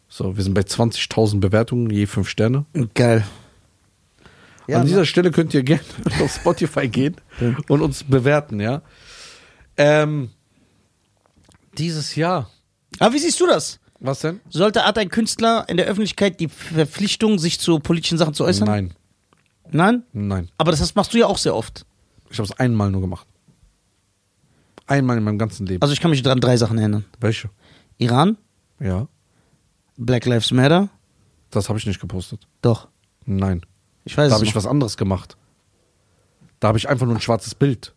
So, 0.09 0.35
wir 0.35 0.43
sind 0.43 0.55
bei 0.55 0.61
20.000 0.61 1.39
Bewertungen, 1.39 1.89
je 1.91 2.07
fünf 2.07 2.27
Sterne. 2.27 2.65
Geil. 2.95 3.23
An 4.77 4.85
dieser 4.85 5.05
Stelle 5.05 5.31
könnt 5.31 5.53
ihr 5.53 5.63
gerne 5.63 5.83
auf 6.21 6.31
Spotify 6.33 6.87
gehen 6.87 7.15
und 7.67 7.81
uns 7.81 8.03
bewerten, 8.03 8.59
ja. 8.59 8.81
Ähm, 9.77 10.29
dieses 11.77 12.15
Jahr. 12.15 12.49
Aber 12.99 13.13
wie 13.13 13.19
siehst 13.19 13.39
du 13.39 13.47
das? 13.47 13.79
Was 13.99 14.19
denn? 14.19 14.39
Sollte 14.49 14.85
hat 14.85 14.97
ein 14.97 15.09
Künstler 15.09 15.65
in 15.67 15.77
der 15.77 15.85
Öffentlichkeit 15.87 16.39
die 16.39 16.47
Verpflichtung, 16.47 17.37
sich 17.39 17.59
zu 17.59 17.79
politischen 17.79 18.17
Sachen 18.17 18.33
zu 18.33 18.43
äußern? 18.45 18.67
Nein, 18.67 18.93
Nein? 19.71 20.03
nein. 20.13 20.49
Aber 20.57 20.71
das 20.71 20.95
machst 20.95 21.13
du 21.13 21.17
ja 21.17 21.27
auch 21.27 21.37
sehr 21.37 21.55
oft. 21.55 21.85
Ich 22.29 22.37
habe 22.37 22.45
es 22.47 22.57
einmal 22.59 22.91
nur 22.91 23.01
gemacht. 23.01 23.27
Einmal 24.87 25.17
in 25.17 25.23
meinem 25.23 25.37
ganzen 25.37 25.65
Leben. 25.67 25.81
Also 25.81 25.93
ich 25.93 25.99
kann 26.01 26.11
mich 26.11 26.23
dran 26.23 26.39
drei 26.39 26.57
Sachen 26.57 26.77
erinnern. 26.77 27.05
Welche? 27.19 27.49
Iran, 27.97 28.37
Ja, 28.79 29.07
Black 29.97 30.25
Lives 30.25 30.51
Matter. 30.51 30.89
das 31.51 31.67
habe 31.69 31.77
ich 31.77 31.85
nicht 31.85 31.99
gepostet. 31.99 32.47
Doch. 32.61 32.87
Nein. 33.25 33.61
Ich 34.09 34.17
weiß 34.17 34.29
Da 34.29 34.35
habe 34.37 34.43
ich 34.45 34.55
was 34.55 34.65
anderes 34.65 34.97
gemacht. 34.97 35.37
Da 36.59 36.69
habe 36.69 36.79
ich 36.79 36.89
einfach 36.89 37.05
nur 37.05 37.13
ein 37.15 37.21
schwarzes 37.21 37.53
Bild. 37.53 37.93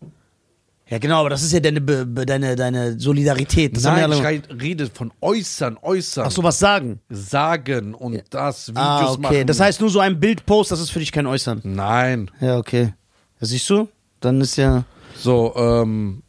Ja, 0.91 0.99
genau, 0.99 1.21
aber 1.21 1.31
das 1.31 1.43
ist 1.43 1.53
ja 1.53 1.61
deine, 1.61 1.81
Be 1.81 2.05
Be 2.05 2.27
deine, 2.27 2.55
deine 2.55 3.01
Solidarität. 3.01 3.75
Das 3.75 3.87
haben 3.87 3.99
Nein, 3.99 4.11
wir 4.11 4.19
ich 4.19 4.27
alle. 4.27 4.43
rei- 4.43 4.55
rede 4.63 4.91
von 4.93 5.11
äußern, 5.23 5.79
äußern, 5.81 6.27
Ach 6.27 6.31
so, 6.31 6.43
was 6.43 6.59
sagen. 6.59 7.01
sagen 7.09 7.95
und 7.95 8.23
das, 8.29 8.69
Videos 8.69 8.85
Ah, 8.85 9.11
okay. 9.13 9.21
machen. 9.23 9.47
Das 9.47 9.59
heißt, 9.59 9.81
nur 9.81 9.89
so 9.89 10.01
ein 10.01 10.21
Bildpost, 10.21 10.71
das 10.71 10.81
ist 10.81 10.91
für 10.91 10.99
dich 10.99 11.13
kein 11.13 11.27
Äußern. 11.27 11.63
Nein. 11.65 12.31
Ja, 12.41 12.59
okay. 12.59 12.93
Das 13.41 13.49
siehst 13.49 13.71
du? 13.71 13.89
Dann 14.21 14.43
ist 14.43 14.57
ja. 14.57 14.85
So, 15.17 15.55
ähm. 15.57 16.23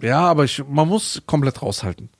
Ja, 0.00 0.20
aber 0.20 0.44
ich, 0.44 0.62
man 0.68 0.86
muss 0.88 1.20
komplett 1.26 1.62
raushalten. 1.62 2.10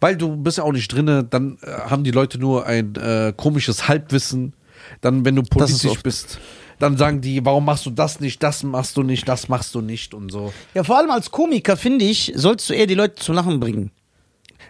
Weil 0.00 0.16
du 0.18 0.36
bist 0.36 0.58
ja 0.58 0.64
auch 0.64 0.72
nicht 0.72 0.88
drinne, 0.92 1.24
dann 1.24 1.56
äh, 1.62 1.70
haben 1.88 2.04
die 2.04 2.10
Leute 2.10 2.38
nur 2.38 2.66
ein 2.66 2.94
äh, 2.96 3.32
komisches 3.34 3.88
Halbwissen. 3.88 4.52
Dann, 5.00 5.24
wenn 5.24 5.36
du 5.36 5.42
politisch 5.42 6.02
bist, 6.02 6.38
dann 6.78 6.96
sagen 6.96 7.20
die, 7.20 7.44
warum 7.44 7.64
machst 7.64 7.86
du 7.86 7.90
das 7.90 8.20
nicht, 8.20 8.42
das 8.42 8.62
machst 8.62 8.96
du 8.96 9.02
nicht, 9.02 9.28
das 9.28 9.48
machst 9.48 9.74
du 9.74 9.80
nicht 9.80 10.14
und 10.14 10.30
so. 10.30 10.52
Ja, 10.74 10.84
vor 10.84 10.98
allem 10.98 11.10
als 11.10 11.30
Komiker, 11.30 11.76
finde 11.76 12.04
ich, 12.04 12.32
sollst 12.36 12.68
du 12.70 12.74
eher 12.74 12.86
die 12.86 12.94
Leute 12.94 13.16
zum 13.16 13.34
Lachen 13.34 13.58
bringen. 13.60 13.90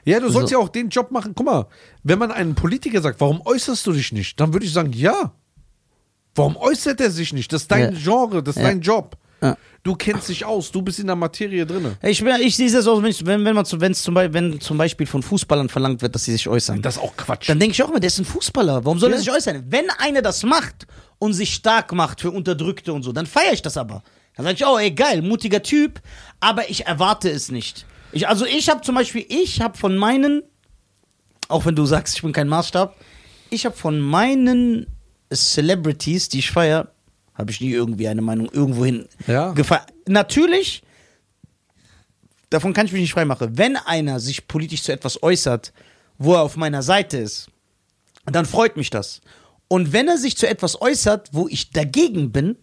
Ja, 0.05 0.21
du 0.21 0.31
sollst 0.31 0.49
So. 0.51 0.55
ja 0.55 0.65
auch 0.65 0.71
den 0.71 0.89
Job 0.89 1.11
machen. 1.11 1.33
Guck 1.35 1.45
mal, 1.47 1.67
wenn 2.03 2.19
man 2.19 2.31
einen 2.33 2.55
Politiker 2.55 3.03
sagt, 3.03 3.21
warum 3.21 3.43
äußerst 3.45 3.87
du 3.87 3.93
dich 3.93 4.13
nicht? 4.13 4.41
Dann 4.41 4.53
würde 4.55 4.65
ich 4.65 4.73
sagen, 4.73 4.93
ja. 4.93 5.33
Warum 6.35 6.57
äußert 6.57 7.01
er 7.01 7.11
sich 7.11 7.33
nicht? 7.33 7.53
Das 7.53 7.63
ist 7.63 7.71
dein 7.71 7.93
Ja. 7.95 7.99
Genre, 8.01 8.43
das 8.43 8.57
ist 8.57 8.63
Ja. 8.63 8.69
dein 8.69 8.81
Job. 8.81 9.17
Ja. 9.43 9.57
Du 9.85 9.95
kennst 9.95 10.29
dich 10.29 10.45
aus, 10.45 10.71
du 10.73 10.83
bist 10.83 10.99
in 10.99 11.07
der 11.07 11.17
Materie 11.17 11.65
drinne. 11.65 11.97
Ich, 12.03 12.21
ich 12.23 12.57
sehe 12.57 12.71
das 12.71 12.87
auch, 12.87 13.03
wenn, 13.03 13.15
wenn, 13.27 13.45
wenn, 13.45 13.55
man 13.55 13.65
zu, 13.65 13.81
wenn's 13.81 14.03
zum 14.03 14.15
Beispiel, 14.15 14.35
wenn 14.35 14.61
zum 14.61 14.77
Beispiel 14.77 15.07
von 15.07 15.23
Fußballern 15.23 15.69
verlangt 15.69 16.03
wird, 16.03 16.15
dass 16.15 16.25
sie 16.25 16.33
sich 16.33 16.49
äußern. 16.49 16.83
Das 16.83 16.97
ist 16.97 17.03
auch 17.03 17.17
Quatsch. 17.17 17.49
Dann 17.49 17.59
denke 17.61 17.73
ich 17.73 17.83
auch 17.83 17.89
immer, 17.89 18.01
der 18.01 18.09
ist 18.09 18.19
ein 18.19 18.25
Fußballer. 18.25 18.85
Warum 18.85 18.99
soll 18.99 19.11
Ja. 19.11 19.17
er 19.17 19.19
sich 19.21 19.31
äußern? 19.31 19.65
Wenn 19.69 19.89
einer 19.99 20.21
das 20.21 20.43
macht 20.43 20.87
und 21.19 21.33
sich 21.33 21.55
stark 21.55 21.93
macht 21.93 22.21
für 22.21 22.31
Unterdrückte 22.31 22.93
und 22.93 23.03
so, 23.03 23.13
dann 23.13 23.27
feiere 23.27 23.53
ich 23.53 23.63
das 23.63 23.77
aber. 23.77 24.03
Dann 24.37 24.45
sage 24.45 24.57
ich, 24.59 24.67
oh, 24.67 24.79
ey, 24.79 24.91
geil, 24.91 25.23
mutiger 25.23 25.63
Typ, 25.63 26.01
aber 26.41 26.69
ich 26.71 26.87
erwarte 26.87 27.31
es 27.31 27.51
nicht. 27.51 27.87
Ich, 28.13 28.29
also 28.29 28.45
ich 28.47 28.69
habe 28.69 28.83
zum 28.83 28.95
Beispiel, 28.95 29.25
ich 29.29 29.61
habe 29.61 29.79
von 29.79 29.97
meinen, 29.97 30.43
auch 31.49 31.65
wenn 31.67 31.75
du 31.77 31.87
sagst, 31.87 32.17
ich 32.17 32.23
bin 32.23 32.33
kein 32.33 32.49
Maßstab, 32.49 32.95
ich 33.51 33.65
habe 33.65 33.77
von 33.77 34.01
meinen 34.01 34.87
Celebrities, 35.33 36.29
die 36.29 36.41
ich 36.41 36.51
feiere, 36.51 36.93
habe 37.39 37.51
ich 37.53 37.61
nie 37.61 37.71
irgendwie 37.71 38.09
eine 38.09 38.21
Meinung 38.21 38.51
irgendwohin 38.51 39.07
Ja. 39.27 39.53
gefeiert. 39.53 39.87
Natürlich, 40.07 40.83
davon 42.51 42.73
kann 42.73 42.87
ich 42.87 42.93
mich 42.93 43.03
nicht 43.03 43.13
freimachen. 43.13 43.57
Wenn 43.57 43.77
einer 43.77 44.21
sich 44.21 44.47
politisch 44.49 44.83
zu 44.83 44.93
etwas 44.93 45.23
äußert, 45.23 45.73
wo 46.19 46.35
er 46.35 46.43
auf 46.43 46.57
meiner 46.57 46.83
Seite 46.83 47.19
ist, 47.19 47.49
dann 48.27 48.45
freut 48.45 48.77
mich 48.77 48.91
das. 48.91 49.21
Und 49.69 49.93
wenn 49.93 50.09
er 50.09 50.19
sich 50.19 50.37
zu 50.37 50.49
etwas 50.49 50.81
äußert, 50.81 51.29
wo 51.33 51.47
ich 51.49 51.71
dagegen 51.71 52.33
bin, 52.33 52.57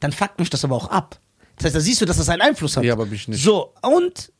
dann 0.00 0.12
fuckt 0.12 0.38
mich 0.38 0.50
das 0.50 0.64
aber 0.64 0.76
auch 0.76 0.88
ab. 0.88 1.18
Das 1.56 1.66
heißt, 1.66 1.76
da 1.76 1.80
siehst 1.80 2.00
du, 2.00 2.06
dass 2.06 2.16
das 2.18 2.28
einen 2.28 2.42
Einfluss 2.42 2.76
hat. 2.76 2.84
Ja, 2.84 2.92
aber 2.94 3.06
mich 3.06 3.28
nicht. 3.28 3.42
So, 3.42 3.74
und 3.82 4.32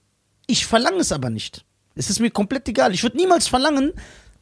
ich 0.46 0.66
verlange 0.66 0.98
es 0.98 1.12
aber 1.12 1.30
nicht. 1.30 1.64
Es 1.94 2.08
ist 2.10 2.18
mir 2.20 2.30
komplett 2.30 2.68
egal. 2.68 2.92
Ich 2.94 3.02
würde 3.02 3.16
niemals 3.16 3.46
verlangen, 3.46 3.92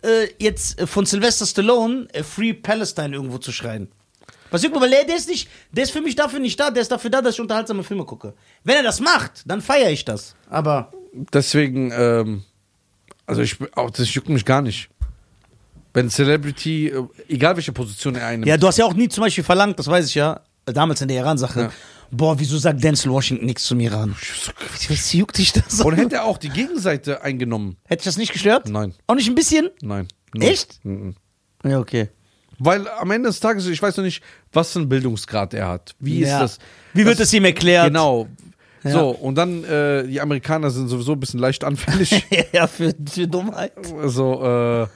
äh, 0.02 0.28
jetzt 0.38 0.78
äh, 0.78 0.86
von 0.86 1.04
Sylvester 1.06 1.44
Stallone 1.44 2.06
äh, 2.12 2.22
Free 2.22 2.52
Palestine 2.54 3.14
irgendwo 3.16 3.38
zu 3.38 3.52
schreien. 3.52 3.88
Was 4.50 4.62
juckt 4.62 4.80
weil 4.80 4.90
der, 4.90 5.04
der 5.04 5.16
ist 5.16 5.28
nicht, 5.28 5.48
der 5.72 5.84
ist 5.84 5.90
für 5.90 6.00
mich 6.00 6.16
dafür 6.16 6.38
nicht 6.40 6.58
da, 6.58 6.70
der 6.70 6.82
ist 6.82 6.90
dafür 6.90 7.10
da, 7.10 7.20
dass 7.20 7.34
ich 7.34 7.40
unterhaltsame 7.40 7.84
Filme 7.84 8.04
gucke. 8.04 8.34
Wenn 8.64 8.76
er 8.76 8.82
das 8.82 9.00
macht, 9.00 9.42
dann 9.46 9.60
feiere 9.60 9.90
ich 9.90 10.04
das. 10.04 10.34
Aber 10.48 10.90
Deswegen, 11.32 11.90
ähm, 11.92 12.44
also 13.26 13.42
ich, 13.42 13.56
auch 13.76 13.90
das 13.90 14.12
juckt 14.14 14.28
mich 14.28 14.44
gar 14.44 14.62
nicht. 14.62 14.88
Wenn 15.94 16.10
Celebrity, 16.10 16.88
äh, 16.88 17.02
egal 17.28 17.56
welche 17.56 17.72
Position 17.72 18.14
er 18.14 18.26
einnimmt, 18.26 18.46
ja, 18.46 18.56
du 18.56 18.66
hast 18.66 18.78
ja 18.78 18.84
auch 18.84 18.94
nie 18.94 19.08
zum 19.08 19.24
Beispiel 19.24 19.44
verlangt, 19.44 19.78
das 19.78 19.86
weiß 19.86 20.06
ich 20.06 20.14
ja, 20.14 20.40
damals 20.66 21.00
in 21.00 21.08
der 21.08 21.18
Iran-Sache. 21.18 21.60
Ja. 21.60 21.72
Boah, 22.10 22.38
wieso 22.38 22.56
sagt 22.56 22.82
Denzel 22.82 23.10
Washington 23.12 23.44
nichts 23.46 23.64
zum 23.64 23.80
Iran? 23.80 24.16
Was 24.88 25.12
juckt 25.12 25.36
dich 25.38 25.52
das? 25.52 25.80
und 25.80 25.94
hätte 25.96 26.16
er 26.16 26.24
auch 26.24 26.38
die 26.38 26.48
Gegenseite 26.48 27.22
eingenommen? 27.22 27.76
Hätte 27.86 28.00
ich 28.00 28.04
das 28.04 28.16
nicht 28.16 28.32
gestört? 28.32 28.68
Nein, 28.68 28.94
Auch 29.06 29.14
nicht 29.14 29.28
ein 29.28 29.34
bisschen? 29.34 29.70
nein. 29.82 30.08
Echt? 30.38 30.84
Mhm. 30.84 31.14
Ja, 31.64 31.78
okay. 31.78 32.10
Weil 32.58 32.88
am 32.88 33.10
Ende 33.10 33.28
des 33.28 33.40
Tages, 33.40 33.66
ich 33.66 33.80
weiß 33.80 33.96
noch 33.96 34.04
nicht, 34.04 34.22
was 34.52 34.72
für 34.72 34.80
einen 34.80 34.88
Bildungsgrad 34.88 35.54
er 35.54 35.68
hat. 35.68 35.94
Wie 36.00 36.20
ist 36.22 36.28
Ja. 36.30 36.40
das? 36.40 36.58
Wie 36.94 37.04
wird 37.04 37.20
es 37.20 37.32
ihm 37.32 37.44
erklärt? 37.44 37.86
Genau. 37.88 38.26
Ja. 38.84 38.90
So, 38.92 39.08
und 39.10 39.34
dann, 39.36 39.64
äh, 39.64 40.06
die 40.06 40.20
Amerikaner 40.20 40.70
sind 40.70 40.88
sowieso 40.88 41.12
ein 41.12 41.20
bisschen 41.20 41.40
leicht 41.40 41.64
anfällig. 41.64 42.24
ja, 42.52 42.66
für, 42.66 42.94
für 43.10 43.26
Dummheit. 43.26 43.72
so, 44.06 44.40
äh, 44.42 44.80
Ja. 44.82 44.88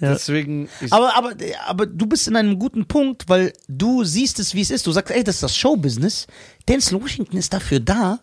deswegen. 0.00 0.68
Aber, 0.90 1.14
aber, 1.16 1.32
aber 1.66 1.86
du 1.86 2.06
bist 2.06 2.26
in 2.28 2.34
einem 2.36 2.58
guten 2.58 2.86
Punkt, 2.86 3.28
weil 3.28 3.52
du 3.68 4.02
siehst 4.04 4.38
es, 4.40 4.54
wie 4.54 4.60
es 4.62 4.70
ist. 4.70 4.86
Du 4.86 4.92
sagst, 4.92 5.14
ey, 5.14 5.22
das 5.22 5.36
ist 5.36 5.42
das 5.42 5.56
Showbusiness. 5.56 6.26
Denzel 6.68 7.00
Washington 7.02 7.36
ist 7.36 7.52
dafür 7.52 7.80
da, 7.80 8.18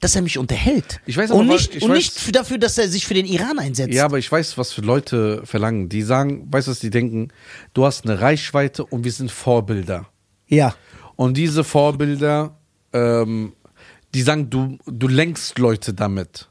dass 0.00 0.14
er 0.14 0.22
mich 0.22 0.38
unterhält. 0.38 1.00
Ich 1.06 1.16
weiß 1.16 1.30
aber, 1.30 1.40
und 1.40 1.46
nicht, 1.48 1.74
ich 1.74 1.82
und 1.82 1.90
weiß- 1.90 1.94
nicht 1.94 2.12
für- 2.18 2.32
dafür, 2.32 2.58
dass 2.58 2.76
er 2.78 2.88
sich 2.88 3.06
für 3.06 3.14
den 3.14 3.26
Iran 3.26 3.58
einsetzt. 3.58 3.94
ja, 3.94 4.04
aber 4.04 4.18
ich 4.18 4.30
weiß, 4.30 4.58
was 4.58 4.72
für 4.72 4.82
Leute 4.82 5.42
verlangen. 5.44 5.88
Die 5.88 6.02
sagen, 6.02 6.46
weißt 6.52 6.66
du, 6.66 6.70
was 6.72 6.80
die 6.80 6.90
denken? 6.90 7.28
Du 7.74 7.84
hast 7.86 8.04
eine 8.04 8.20
Reichweite 8.20 8.84
und 8.84 9.04
wir 9.04 9.12
sind 9.12 9.30
Vorbilder. 9.30 10.06
ja. 10.48 10.74
Und 11.18 11.38
diese 11.38 11.64
Vorbilder, 11.64 12.58
ähm, 12.92 13.54
die 14.12 14.20
sagen, 14.20 14.50
du, 14.50 14.76
du 14.86 15.08
lenkst 15.08 15.58
Leute 15.58 15.94
damit. 15.94 16.50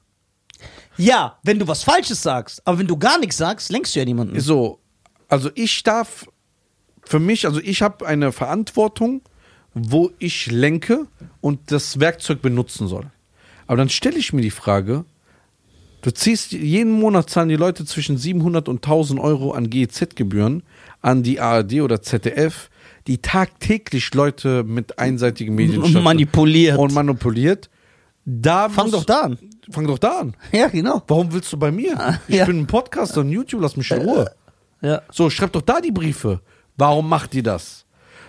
Ja, 0.97 1.37
wenn 1.43 1.59
du 1.59 1.67
was 1.67 1.83
Falsches 1.83 2.23
sagst. 2.23 2.65
Aber 2.65 2.79
wenn 2.79 2.87
du 2.87 2.97
gar 2.97 3.19
nichts 3.19 3.37
sagst, 3.37 3.69
lenkst 3.71 3.93
du 3.95 3.99
ja 3.99 4.05
niemanden. 4.05 4.39
So, 4.39 4.79
also 5.27 5.51
ich 5.53 5.83
darf 5.83 6.25
für 7.03 7.19
mich, 7.19 7.45
also 7.45 7.59
ich 7.59 7.83
habe 7.83 8.07
eine 8.07 8.31
Verantwortung, 8.31 9.21
wo 9.75 10.09
ich 10.17 10.49
lenke 10.49 11.05
und 11.41 11.71
das 11.71 11.99
Werkzeug 11.99 12.41
benutzen 12.41 12.87
soll. 12.87 13.11
Aber 13.67 13.77
dann 13.77 13.89
stelle 13.89 14.17
ich 14.17 14.33
mir 14.33 14.41
die 14.41 14.51
Frage, 14.51 15.05
du 16.01 16.11
ziehst, 16.11 16.51
jeden 16.51 16.91
Monat 16.91 17.29
zahlen 17.29 17.49
die 17.49 17.55
Leute 17.55 17.85
zwischen 17.85 18.17
700 18.17 18.69
und 18.69 18.77
1000 18.85 19.19
Euro 19.19 19.51
an 19.51 19.69
GEZ-Gebühren 19.69 20.63
an 21.01 21.23
die 21.23 21.39
ARD 21.39 21.81
oder 21.81 22.01
ZDF, 22.01 22.69
die 23.07 23.19
tagtäglich 23.19 24.13
Leute 24.13 24.63
mit 24.63 24.97
einseitigen 24.97 25.53
Medien 25.55 25.83
Und 25.83 25.93
manipuliert. 26.03 26.77
und 26.79 26.93
manipuliert. 26.93 27.69
Da 28.25 28.69
Fang 28.69 28.89
doch 28.89 29.03
da 29.03 29.21
an. 29.21 29.37
Fang 29.69 29.85
doch 29.85 29.99
da 29.99 30.19
an. 30.19 30.35
Ja, 30.51 30.67
genau. 30.67 31.03
Warum 31.07 31.31
willst 31.31 31.53
du 31.53 31.57
bei 31.57 31.71
mir? 31.71 32.19
Ich 32.27 32.37
ja. 32.37 32.45
bin 32.45 32.59
ein 32.61 32.67
Podcaster 32.67 33.21
und 33.21 33.29
YouTube, 33.29 33.61
lass 33.61 33.77
mich 33.77 33.89
in 33.91 34.01
Ruhe. 34.01 34.31
Ja. 34.81 35.01
So, 35.11 35.29
schreib 35.29 35.51
doch 35.53 35.61
da 35.61 35.79
die 35.79 35.91
Briefe. 35.91 36.41
Warum 36.77 37.07
macht 37.07 37.33
die 37.33 37.43
das? 37.43 37.84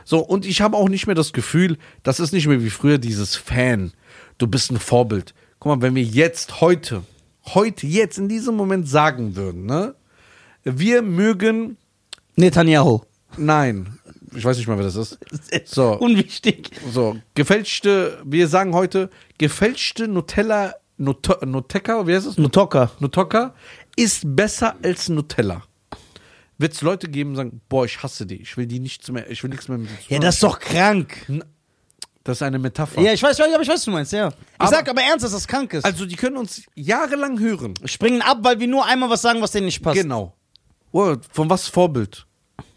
So, 0.09 0.21
und 0.21 0.47
ich 0.47 0.61
habe 0.61 0.77
auch 0.77 0.89
nicht 0.89 1.09
mehr 1.09 1.17
das 1.17 1.33
Gefühl, 1.33 1.79
das 2.05 2.21
ist 2.21 2.33
nicht 2.33 2.47
mehr 2.47 2.63
wie 2.63 2.71
früher 2.71 2.97
dieses 2.97 3.35
Fan. 3.35 3.93
Du 4.39 4.47
bist 4.47 4.71
ein 4.71 4.79
Vorbild. 4.79 5.35
Guck 5.59 5.75
mal, 5.75 5.83
wenn 5.83 5.97
wir 5.97 6.05
jetzt 6.05 6.61
heute, 6.61 7.03
heute, 7.45 7.89
jetzt 7.89 8.17
in 8.17 8.29
diesem 8.29 8.55
Moment 8.55 8.89
sagen 8.89 9.35
würden, 9.35 9.67
ne? 9.67 9.97
Wir 10.63 11.03
mögen, 11.03 11.77
Netanyahu. 12.37 13.01
nein, 13.37 13.99
ich 14.33 14.45
weiß 14.45 14.57
nicht 14.59 14.69
mal, 14.69 14.79
wer 14.79 14.85
das 14.85 14.95
ist. 14.95 15.19
So. 15.65 15.99
Unwichtig. 15.99 16.71
So, 16.93 17.17
gefälschte, 17.35 18.23
wir 18.25 18.47
sagen 18.47 18.75
heute, 18.75 19.11
gefälschte 19.39 20.07
Nutella, 20.07 20.75
Nut 20.99 21.29
Nutella, 21.45 22.07
wie 22.07 22.15
heißt 22.15 22.29
es? 22.29 22.39
Nutoka. 22.39 22.93
Nutella 23.01 23.55
ist 23.97 24.23
besser 24.37 24.77
als 24.85 25.09
Nutella. 25.09 25.65
Wird 26.59 26.73
es 26.73 26.81
Leute 26.81 27.09
geben, 27.09 27.31
die 27.31 27.37
sagen, 27.37 27.61
boah, 27.69 27.85
ich 27.85 28.03
hasse 28.03 28.25
die, 28.27 28.37
ich 28.41 28.57
will 28.57 28.67
die 28.67 28.81
nichts 28.81 29.11
mehr, 29.11 29.31
ich 29.31 29.43
will 29.43 29.51
nichts 29.51 29.69
mehr 29.69 29.77
mit 29.79 29.91
dir 29.91 29.95
zu 30.09 30.15
Ja, 30.15 30.19
das 30.21 30.37
ist 30.37 30.43
doch 30.43 30.59
krank. 30.59 31.27
Das 32.25 32.39
ist 32.39 32.43
eine 32.43 32.59
Metapher. 32.59 33.01
Ja, 33.03 33.13
ich 33.13 33.23
weiß, 33.23 33.39
aber 33.41 33.51
ich 33.53 33.69
weiß, 33.69 33.69
was 33.69 33.85
du 33.85 33.91
meinst, 33.91 34.13
ja. 34.13 34.29
Ich 34.29 34.35
Aber- 34.59 34.71
sag 34.71 34.89
aber 34.89 35.03
ernst, 35.03 35.25
dass 35.25 35.33
das 35.33 35.47
krank 35.47 35.73
ist. 35.75 35.85
Also, 35.85 36.07
die 36.07 36.17
können 36.17 36.37
uns 36.37 36.63
jahrelang 36.75 37.39
hören. 37.39 37.75
Springen 37.85 38.21
ab, 38.23 38.39
weil 38.43 38.59
wir 38.59 38.67
nur 38.67 38.85
einmal 38.85 39.11
was 39.11 39.23
sagen, 39.23 39.41
was 39.43 39.53
denen 39.53 39.67
nicht 39.67 39.81
passt. 39.83 39.97
Genau. 40.01 40.35
Oh, 40.93 41.15
von 41.31 41.49
was 41.51 41.69
Vorbild? 41.69 42.27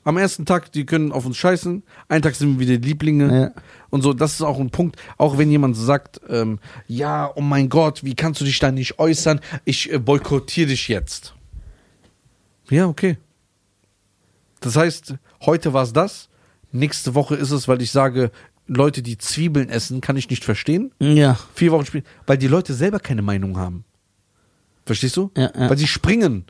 Am 0.04 0.18
ersten 0.18 0.46
Tag, 0.46 0.72
die 0.72 0.86
können 0.86 1.12
auf 1.12 1.26
uns 1.26 1.38
scheißen. 1.38 1.84
Einen 2.10 2.22
Tag 2.22 2.36
sind 2.36 2.60
wir 2.60 2.68
wieder 2.68 2.80
Lieblinge. 2.80 3.42
Ja. 3.56 3.62
Und 3.90 4.02
so, 4.02 4.14
das 4.14 4.34
ist 4.34 4.42
auch 4.42 4.60
ein 4.60 4.70
Punkt. 4.70 4.98
Auch 5.18 5.38
wenn 5.38 5.50
jemand 5.52 5.78
sagt, 5.78 6.22
ähm, 6.30 6.60
ja, 6.88 7.32
oh 7.36 7.42
mein 7.42 7.70
Gott, 7.70 8.04
wie 8.04 8.16
kannst 8.16 8.42
du 8.42 8.46
dich 8.46 8.60
da 8.60 8.72
nicht 8.72 9.00
äußern? 9.00 9.40
Ich 9.66 9.92
äh, 9.92 9.98
boykottiere 10.00 10.68
dich 10.70 10.88
jetzt. 10.90 11.34
Ja, 12.70 12.86
okay. 12.88 13.18
Das 14.60 14.76
heißt, 14.76 15.16
heute 15.46 15.74
war 15.74 15.84
es 15.84 15.94
das. 15.94 16.30
Nächste 16.72 17.16
Woche 17.16 17.36
ist 17.36 17.52
es, 17.52 17.68
weil 17.68 17.82
ich 17.82 17.92
sage, 17.92 18.32
Leute, 18.68 19.02
die 19.02 19.18
Zwiebeln 19.18 19.70
essen, 19.70 20.02
kann 20.02 20.16
ich 20.16 20.30
nicht 20.30 20.46
verstehen. 20.46 20.92
Ja. 21.00 21.38
Vier 21.56 21.72
Wochen 21.72 21.86
später, 21.86 22.08
weil 22.28 22.38
die 22.38 22.48
Leute 22.48 22.74
selber 22.74 23.00
keine 23.00 23.22
Meinung 23.22 23.58
haben. 23.58 23.84
Verstehst 24.86 25.18
du? 25.18 25.32
Ja, 25.36 25.52
ja. 25.56 25.70
Weil 25.70 25.78
sie 25.78 25.88
springen. 25.88 26.46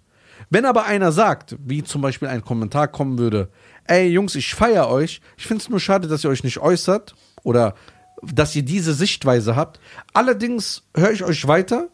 Wenn 0.49 0.65
aber 0.65 0.85
einer 0.85 1.11
sagt, 1.11 1.55
wie 1.63 1.83
zum 1.83 2.01
Beispiel 2.01 2.27
ein 2.27 2.41
Kommentar 2.43 2.87
kommen 2.87 3.17
würde, 3.17 3.49
ey 3.85 4.07
Jungs, 4.07 4.35
ich 4.35 4.53
feiere 4.53 4.89
euch, 4.89 5.21
ich 5.37 5.45
finde 5.45 5.61
es 5.61 5.69
nur 5.69 5.79
schade, 5.79 6.07
dass 6.07 6.23
ihr 6.23 6.29
euch 6.29 6.43
nicht 6.43 6.59
äußert 6.59 7.15
oder 7.43 7.75
dass 8.21 8.55
ihr 8.55 8.63
diese 8.63 8.93
Sichtweise 8.93 9.55
habt. 9.55 9.79
Allerdings 10.13 10.83
höre 10.95 11.11
ich 11.11 11.23
euch 11.23 11.47
weiter. 11.47 11.89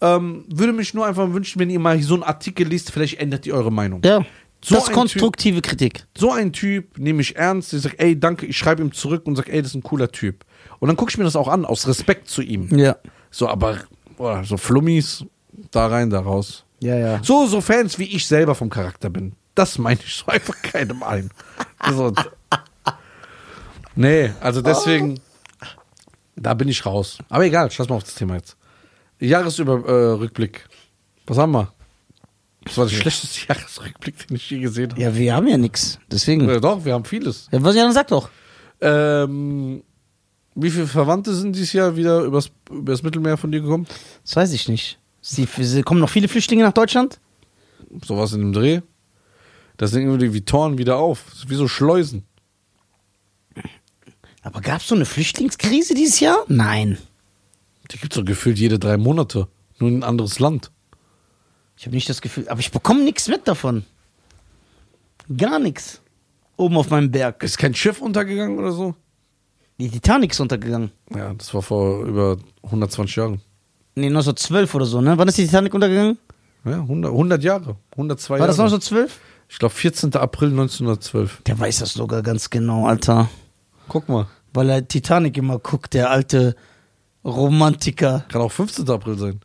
Ähm, 0.00 0.44
würde 0.48 0.72
mich 0.72 0.92
nur 0.92 1.06
einfach 1.06 1.32
wünschen, 1.32 1.58
wenn 1.58 1.70
ihr 1.70 1.80
mal 1.80 2.00
so 2.02 2.14
einen 2.14 2.22
Artikel 2.22 2.66
liest, 2.66 2.90
vielleicht 2.90 3.18
ändert 3.18 3.46
ihr 3.46 3.54
eure 3.54 3.72
Meinung. 3.72 4.02
Ja. 4.04 4.24
So 4.64 4.74
das 4.74 4.88
ist 4.88 4.92
konstruktive 4.92 5.62
Kritik. 5.62 6.06
So 6.16 6.32
ein 6.32 6.52
Typ 6.52 6.98
nehme 6.98 7.20
ich 7.22 7.36
ernst, 7.36 7.72
ich 7.72 7.82
sage, 7.82 7.98
ey, 7.98 8.18
danke, 8.18 8.46
ich 8.46 8.56
schreibe 8.56 8.82
ihm 8.82 8.92
zurück 8.92 9.26
und 9.26 9.36
sage, 9.36 9.52
ey, 9.52 9.62
das 9.62 9.70
ist 9.72 9.76
ein 9.76 9.82
cooler 9.82 10.10
Typ. 10.10 10.44
Und 10.78 10.88
dann 10.88 10.96
gucke 10.96 11.10
ich 11.10 11.18
mir 11.18 11.24
das 11.24 11.36
auch 11.36 11.48
an, 11.48 11.64
aus 11.64 11.86
Respekt 11.86 12.28
zu 12.28 12.42
ihm. 12.42 12.76
Ja. 12.76 12.96
So, 13.30 13.48
aber 13.48 13.78
boah, 14.16 14.42
so 14.44 14.56
Flummis, 14.56 15.24
da 15.70 15.86
rein, 15.86 16.10
da 16.10 16.20
raus. 16.20 16.64
Ja, 16.80 16.96
ja. 16.96 17.20
So, 17.22 17.46
so 17.46 17.60
Fans, 17.60 17.98
wie 17.98 18.04
ich 18.04 18.26
selber 18.26 18.54
vom 18.54 18.70
Charakter 18.70 19.10
bin. 19.10 19.34
Das 19.54 19.78
meine 19.78 20.00
ich 20.04 20.14
so 20.14 20.26
einfach 20.30 20.60
keinem 20.62 21.02
ein. 21.02 21.30
So, 21.90 22.12
nee, 23.94 24.32
also 24.40 24.62
deswegen, 24.62 25.20
da 26.34 26.54
bin 26.54 26.68
ich 26.68 26.84
raus. 26.84 27.18
Aber 27.28 27.44
egal, 27.44 27.70
scheiß 27.70 27.88
mal 27.88 27.96
auf 27.96 28.04
das 28.04 28.14
Thema 28.14 28.34
jetzt. 28.34 28.56
Jahresüberrückblick. 29.18 30.56
Äh. 30.56 30.74
Was 31.26 31.38
haben 31.38 31.52
wir? 31.52 31.72
Das 32.66 32.78
war 32.78 32.86
der 32.86 32.96
schlechteste 32.96 33.46
Jahresrückblick, 33.48 34.26
den 34.26 34.36
ich 34.36 34.50
je 34.50 34.58
gesehen 34.58 34.90
habe. 34.90 35.00
Ja, 35.00 35.14
wir 35.14 35.34
haben 35.34 35.46
ja 35.46 35.56
nichts. 35.56 35.98
Deswegen. 36.10 36.48
Ja, 36.48 36.60
doch, 36.60 36.84
wir 36.84 36.92
haben 36.92 37.04
vieles. 37.04 37.48
Ja, 37.52 37.62
was 37.62 37.74
ja 37.76 37.84
dann 37.84 37.92
sag 37.92 38.08
doch. 38.08 38.28
Ähm, 38.80 39.82
wie 40.54 40.70
viele 40.70 40.86
Verwandte 40.86 41.34
sind 41.34 41.54
dieses 41.54 41.72
Jahr 41.72 41.96
wieder 41.96 42.22
übers, 42.22 42.50
übers 42.70 43.02
Mittelmeer 43.02 43.36
von 43.36 43.52
dir 43.52 43.60
gekommen? 43.60 43.86
Das 44.24 44.36
weiß 44.36 44.52
ich 44.52 44.68
nicht. 44.68 44.98
Sie, 45.20 45.46
sie, 45.58 45.82
kommen 45.82 46.00
noch 46.00 46.10
viele 46.10 46.28
Flüchtlinge 46.28 46.64
nach 46.64 46.72
Deutschland? 46.72 47.20
Sowas 48.04 48.32
in 48.32 48.40
dem 48.40 48.52
Dreh. 48.52 48.80
Das 49.76 49.90
sind 49.90 50.02
irgendwie 50.02 50.34
wie 50.34 50.40
Toren 50.40 50.78
wieder 50.78 50.96
auf. 50.96 51.24
Wie 51.46 51.54
so 51.54 51.68
Schleusen. 51.68 52.24
Aber 54.42 54.60
gab 54.60 54.80
es 54.80 54.88
so 54.88 54.94
eine 54.94 55.04
Flüchtlingskrise 55.04 55.94
dieses 55.94 56.20
Jahr? 56.20 56.44
Nein. 56.48 56.98
Die 57.90 57.98
gibt's 57.98 58.16
doch 58.16 58.24
gefühlt 58.24 58.58
jede 58.58 58.78
drei 58.78 58.96
Monate. 58.96 59.48
Nur 59.78 59.90
in 59.90 59.98
ein 59.98 60.04
anderes 60.04 60.38
Land. 60.38 60.70
Ich 61.76 61.84
habe 61.86 61.94
nicht 61.94 62.08
das 62.08 62.20
Gefühl, 62.20 62.48
aber 62.48 62.60
ich 62.60 62.70
bekomme 62.70 63.02
nichts 63.04 63.28
mit 63.28 63.46
davon. 63.46 63.84
Gar 65.36 65.58
nichts. 65.58 66.00
Oben 66.56 66.76
auf 66.76 66.88
meinem 66.90 67.10
Berg. 67.10 67.42
Ist 67.42 67.58
kein 67.58 67.74
Schiff 67.74 68.00
untergegangen 68.00 68.58
oder 68.58 68.72
so? 68.72 68.94
Die 69.78 69.90
Titanic 69.90 70.32
ist 70.32 70.40
untergegangen. 70.40 70.90
Ja, 71.14 71.34
das 71.34 71.52
war 71.52 71.60
vor 71.60 72.04
über 72.04 72.38
120 72.62 73.16
Jahren. 73.16 73.40
Nee, 73.94 74.06
1912 74.06 74.74
oder 74.74 74.86
so, 74.86 75.00
ne? 75.00 75.18
Wann 75.18 75.28
ist 75.28 75.36
die 75.36 75.44
Titanic 75.44 75.74
untergegangen? 75.74 76.18
Ja, 76.64 76.80
100, 76.80 77.10
100 77.12 77.44
Jahre. 77.44 77.76
102 77.92 78.30
War 78.30 78.38
Jahre. 78.38 78.48
das 78.48 78.58
1912? 78.58 79.20
Ich 79.48 79.58
glaube 79.58 79.74
14. 79.74 80.14
April 80.14 80.48
1912. 80.50 81.42
Der 81.42 81.58
weiß 81.58 81.80
das 81.80 81.92
sogar 81.92 82.22
ganz 82.22 82.50
genau, 82.50 82.86
Alter. 82.86 83.28
Guck 83.88 84.08
mal. 84.08 84.26
Weil 84.52 84.70
er 84.70 84.88
Titanic 84.88 85.36
immer 85.36 85.58
guckt, 85.58 85.94
der 85.94 86.10
alte 86.10 86.56
Romantiker. 87.24 88.24
Kann 88.28 88.40
auch 88.40 88.52
15. 88.52 88.88
April 88.88 89.18
sein. 89.18 89.40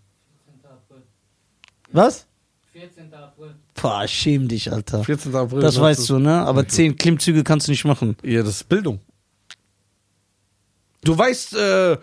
14. 1.92 2.00
April. 2.00 2.06
Was? 2.06 2.26
14. 2.74 3.14
April. 3.14 3.56
Boah, 3.82 4.08
schäm 4.08 4.48
dich, 4.48 4.72
Alter. 4.72 5.04
14. 5.04 5.36
April. 5.36 5.62
Das 5.62 5.80
weißt 5.80 6.10
du, 6.10 6.20
ne? 6.20 6.42
Aber 6.46 6.68
zehn 6.68 6.96
Klimmzüge 6.96 7.44
kannst 7.44 7.68
du 7.68 7.72
nicht 7.72 7.86
machen. 7.86 8.16
Ja, 8.24 8.42
das 8.44 8.56
ist 8.56 8.70
Bildung. 8.70 9.00
Du 11.04 11.18
weißt 11.18 11.56
äh, 11.56 11.98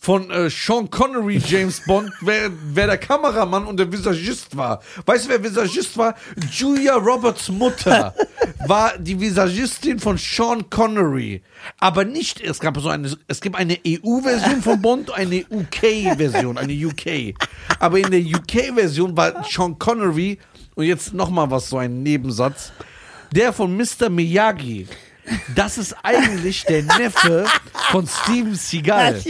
von 0.00 0.30
äh, 0.30 0.48
Sean 0.48 0.88
Connery, 0.88 1.40
James 1.44 1.82
Bond, 1.84 2.10
wer, 2.20 2.50
wer 2.72 2.86
der 2.86 2.98
Kameramann 2.98 3.66
und 3.66 3.78
der 3.78 3.90
Visagist 3.90 4.56
war. 4.56 4.80
Weißt 5.04 5.26
du, 5.26 5.30
wer 5.30 5.42
Visagist 5.42 5.96
war? 5.98 6.14
Julia 6.52 6.94
Roberts 6.94 7.48
Mutter 7.48 8.14
war 8.66 8.96
die 8.96 9.18
Visagistin 9.20 9.98
von 9.98 10.16
Sean 10.16 10.70
Connery. 10.70 11.42
Aber 11.78 12.04
nicht, 12.04 12.40
es 12.40 12.60
gab 12.60 12.78
so 12.78 12.88
eine, 12.88 13.16
es 13.26 13.40
gibt 13.40 13.56
eine 13.56 13.78
EU-Version 13.86 14.62
von 14.62 14.80
Bond, 14.80 15.10
eine 15.10 15.44
UK-Version, 15.50 16.58
eine 16.58 16.72
UK. 16.72 17.34
Aber 17.78 17.98
in 17.98 18.10
der 18.10 18.20
UK-Version 18.20 19.16
war 19.16 19.44
Sean 19.44 19.78
Connery, 19.78 20.38
und 20.78 20.84
jetzt 20.84 21.12
nochmal 21.12 21.50
was, 21.50 21.68
so 21.68 21.78
ein 21.78 22.04
Nebensatz, 22.04 22.72
der 23.32 23.52
von 23.52 23.76
Mr. 23.76 24.08
Miyagi. 24.08 24.86
Das 25.54 25.78
ist 25.78 25.96
eigentlich 26.02 26.64
der 26.64 26.82
Neffe 26.82 27.46
von 27.90 28.06
Steven 28.06 28.54
Seagal. 28.54 29.20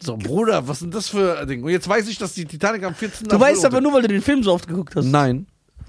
So, 0.00 0.16
Bruder, 0.16 0.66
was 0.68 0.78
ist 0.78 0.82
denn 0.84 0.90
das 0.92 1.08
für 1.08 1.38
ein 1.38 1.48
Ding? 1.48 1.62
Und 1.64 1.70
jetzt 1.70 1.88
weiß 1.88 2.08
ich, 2.08 2.18
dass 2.18 2.32
die 2.34 2.44
Titanic 2.44 2.84
am 2.84 2.94
14. 2.94 3.28
Du 3.28 3.38
weißt 3.40 3.64
aber 3.64 3.80
nur, 3.80 3.92
weil 3.92 4.02
du 4.02 4.08
den 4.08 4.22
Film 4.22 4.42
so 4.42 4.52
oft 4.52 4.68
geguckt 4.68 4.94
hast. 4.96 5.06
Nein. 5.06 5.46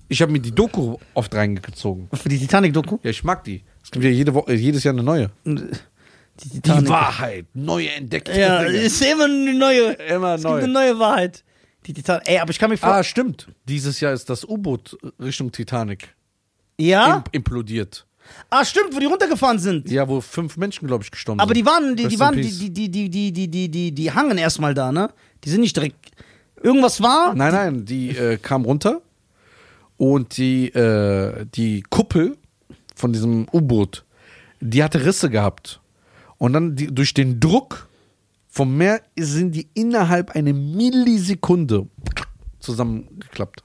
Ich 0.08 0.22
habe 0.24 0.32
mir 0.32 0.40
die 0.40 0.52
Doku 0.52 0.98
oft 1.14 1.34
reingezogen. 1.36 2.10
Für 2.14 2.30
die 2.30 2.40
Titanic-Doku? 2.40 2.98
Ja, 3.04 3.12
ich 3.12 3.24
mag 3.24 3.44
die. 3.44 3.64
Es 3.84 3.92
gibt 3.92 4.04
ja 4.04 4.10
jede 4.10 4.34
Woche, 4.34 4.54
jedes 4.54 4.84
Jahr 4.84 4.94
eine 4.96 5.04
neue. 5.04 5.30
Die 5.46 5.56
Die 6.44 6.50
Titanic. 6.62 6.90
Wahrheit, 6.90 7.46
neue 7.54 7.90
entdeckte 7.92 8.40
Ja, 8.40 8.62
ist 8.62 9.02
immer 9.04 9.26
eine 9.26 9.54
neue. 9.54 9.92
Immer 9.94 10.36
es 10.36 10.42
gibt 10.42 10.52
neu. 10.54 10.58
eine 10.64 10.68
neue 10.68 10.98
Wahrheit. 11.00 11.44
Die 11.86 11.94
Titanic. 11.94 12.28
Ey, 12.28 12.40
aber 12.40 12.50
ich 12.50 12.58
kann 12.58 12.72
mir 12.72 12.78
vor. 12.78 12.90
Ah, 12.90 13.04
stimmt. 13.04 13.48
Dieses 13.68 14.00
Jahr 14.00 14.14
ist 14.14 14.30
das 14.30 14.44
U-Boot 14.44 14.98
Richtung 15.20 15.52
Titanic 15.52 16.16
ja? 16.80 17.18
im 17.18 17.24
implodiert. 17.32 18.08
Ah, 18.50 18.66
stimmt, 18.66 18.94
wo 18.96 19.00
die 19.00 19.06
runtergefahren 19.06 19.60
sind. 19.60 19.90
Ja, 19.90 20.08
wo 20.08 20.22
fünf 20.22 20.58
Menschen, 20.58 20.88
glaube 20.88 21.04
ich, 21.04 21.12
gestorben 21.12 21.40
Aber 21.40 21.54
sind. 21.54 21.58
die 21.58 21.66
waren, 21.66 21.96
die, 21.96 22.04
Rest 22.04 22.16
die 22.16 22.20
waren, 22.20 22.36
die, 22.36 22.52
die, 22.52 22.70
die, 22.72 22.90
die, 22.90 23.10
die, 23.10 23.32
die, 23.32 23.48
die, 23.48 23.70
die, 23.70 23.92
die 23.92 24.12
hangen 24.12 24.38
erstmal 24.38 24.74
da, 24.74 24.92
ne? 24.92 25.10
Die 25.44 25.50
sind 25.50 25.62
nicht 25.62 25.76
direkt. 25.76 26.12
Irgendwas 26.62 27.02
war. 27.02 27.34
Nein, 27.36 27.54
nein, 27.54 27.86
die 27.86 28.10
äh, 28.10 28.38
kam 28.38 28.66
runter 28.66 29.02
und 29.98 30.38
die, 30.38 30.70
äh, 30.70 31.46
die 31.54 31.84
Kuppel 31.90 32.38
von 32.96 33.14
diesem 33.14 33.48
U-Boot, 33.54 34.04
die 34.60 34.84
hatte 34.84 35.06
Risse 35.06 35.30
gehabt. 35.30 35.80
Und 36.38 36.54
dann 36.54 36.76
die, 36.76 36.88
durch 36.88 37.14
den 37.14 37.40
Druck 37.40 37.88
vom 38.48 38.76
Meer 38.76 39.02
sind 39.18 39.54
die 39.54 39.68
innerhalb 39.74 40.32
einer 40.32 40.54
Millisekunde 40.54 41.88
zusammengeklappt. 42.60 43.64